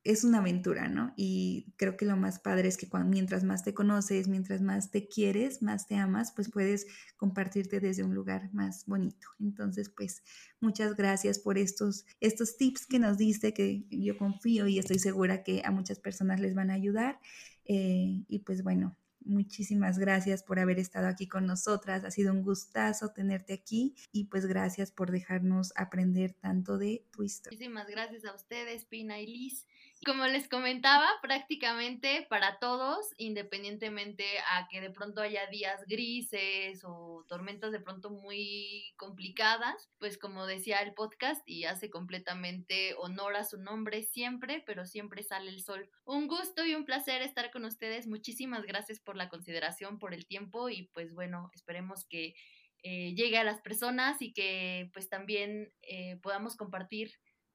es 0.03 0.23
una 0.23 0.39
aventura, 0.39 0.87
¿no? 0.87 1.13
Y 1.15 1.73
creo 1.77 1.95
que 1.95 2.05
lo 2.05 2.17
más 2.17 2.39
padre 2.39 2.67
es 2.67 2.77
que 2.77 2.89
cuando, 2.89 3.09
mientras 3.09 3.43
más 3.43 3.63
te 3.63 3.73
conoces, 3.73 4.27
mientras 4.27 4.61
más 4.61 4.89
te 4.89 5.07
quieres, 5.07 5.61
más 5.61 5.87
te 5.87 5.95
amas, 5.95 6.31
pues 6.35 6.49
puedes 6.49 6.87
compartirte 7.17 7.79
desde 7.79 8.03
un 8.03 8.15
lugar 8.15 8.51
más 8.53 8.85
bonito. 8.87 9.27
Entonces, 9.39 9.89
pues 9.89 10.23
muchas 10.59 10.95
gracias 10.95 11.39
por 11.39 11.57
estos, 11.57 12.05
estos 12.19 12.57
tips 12.57 12.87
que 12.87 12.99
nos 12.99 13.17
diste, 13.17 13.53
que 13.53 13.85
yo 13.89 14.17
confío 14.17 14.67
y 14.67 14.79
estoy 14.79 14.97
segura 14.97 15.43
que 15.43 15.61
a 15.63 15.71
muchas 15.71 15.99
personas 15.99 16.39
les 16.39 16.55
van 16.55 16.71
a 16.71 16.73
ayudar. 16.73 17.19
Eh, 17.65 18.23
y 18.27 18.39
pues 18.39 18.63
bueno, 18.63 18.97
Muchísimas 19.23 19.99
gracias 19.99 20.41
por 20.41 20.59
haber 20.59 20.79
estado 20.79 21.07
aquí 21.07 21.27
con 21.27 21.45
nosotras. 21.45 22.03
Ha 22.03 22.11
sido 22.11 22.33
un 22.33 22.41
gustazo 22.41 23.09
tenerte 23.09 23.53
aquí 23.53 23.95
y 24.11 24.25
pues 24.25 24.47
gracias 24.47 24.91
por 24.91 25.11
dejarnos 25.11 25.73
aprender 25.75 26.33
tanto 26.33 26.77
de 26.79 27.05
tu 27.11 27.21
historia. 27.23 27.55
Muchísimas 27.55 27.87
gracias 27.87 28.25
a 28.25 28.33
ustedes, 28.33 28.85
Pina 28.85 29.19
y 29.19 29.27
Liz. 29.27 29.67
Como 30.03 30.25
les 30.25 30.47
comentaba, 30.47 31.07
prácticamente 31.21 32.25
para 32.27 32.57
todos, 32.57 33.13
independientemente 33.17 34.25
a 34.51 34.67
que 34.67 34.81
de 34.81 34.89
pronto 34.89 35.21
haya 35.21 35.45
días 35.45 35.85
grises 35.85 36.81
o 36.83 37.23
tormentas 37.27 37.71
de 37.71 37.81
pronto 37.81 38.09
muy 38.09 38.93
complicadas, 38.97 39.91
pues 39.99 40.17
como 40.17 40.47
decía 40.47 40.79
el 40.81 40.95
podcast 40.95 41.47
y 41.47 41.65
hace 41.65 41.91
completamente 41.91 42.95
honor 42.97 43.35
a 43.35 43.43
su 43.43 43.59
nombre 43.59 44.01
siempre, 44.01 44.63
pero 44.65 44.87
siempre 44.87 45.21
sale 45.21 45.51
el 45.51 45.61
sol. 45.61 45.87
Un 46.03 46.27
gusto 46.27 46.65
y 46.65 46.73
un 46.73 46.85
placer 46.85 47.21
estar 47.21 47.51
con 47.51 47.63
ustedes. 47.65 48.07
Muchísimas 48.07 48.63
gracias 48.63 48.99
por 48.99 49.15
la 49.15 49.29
consideración, 49.29 49.99
por 49.99 50.15
el 50.15 50.25
tiempo 50.25 50.69
y 50.69 50.87
pues 50.93 51.13
bueno, 51.13 51.51
esperemos 51.53 52.05
que 52.05 52.33
eh, 52.81 53.13
llegue 53.13 53.37
a 53.37 53.43
las 53.43 53.61
personas 53.61 54.19
y 54.23 54.33
que 54.33 54.89
pues 54.93 55.09
también 55.09 55.71
eh, 55.83 56.17
podamos 56.23 56.55
compartir 56.55 57.11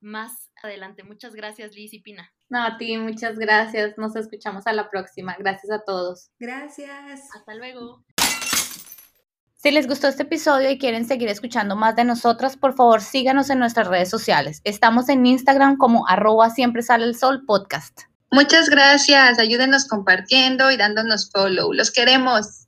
más 0.07 0.51
adelante. 0.63 1.03
Muchas 1.03 1.35
gracias, 1.35 1.75
Liz 1.75 1.93
y 1.93 2.01
Pina. 2.01 2.33
No, 2.49 2.63
a 2.63 2.79
ti, 2.79 2.97
muchas 2.97 3.39
gracias. 3.39 3.99
Nos 3.99 4.17
escuchamos 4.17 4.67
a 4.67 4.73
la 4.73 4.89
próxima. 4.89 5.37
Gracias 5.39 5.71
a 5.71 5.83
todos. 5.85 6.31
Gracias. 6.39 7.21
Hasta 7.35 7.55
luego. 7.55 8.05
Si 9.57 9.71
les 9.73 9.89
gustó 9.89 10.07
este 10.07 10.23
episodio 10.23 10.71
y 10.71 10.79
quieren 10.79 11.07
seguir 11.07 11.29
escuchando 11.29 11.75
más 11.75 11.97
de 11.97 12.05
nosotras, 12.05 12.57
por 12.57 12.75
favor 12.75 13.01
síganos 13.03 13.51
en 13.51 13.59
nuestras 13.59 13.89
redes 13.89 14.09
sociales. 14.09 14.61
Estamos 14.63 15.09
en 15.09 15.27
Instagram 15.27 15.77
como 15.77 16.07
arroba 16.09 16.51
siempre 16.51 16.83
sale 16.83 17.05
el 17.05 17.17
sol 17.17 17.45
podcast. 17.45 18.03
Muchas 18.31 18.69
gracias. 18.69 19.39
Ayúdenos 19.39 19.89
compartiendo 19.89 20.71
y 20.71 20.77
dándonos 20.77 21.31
follow. 21.33 21.73
Los 21.73 21.91
queremos. 21.91 22.65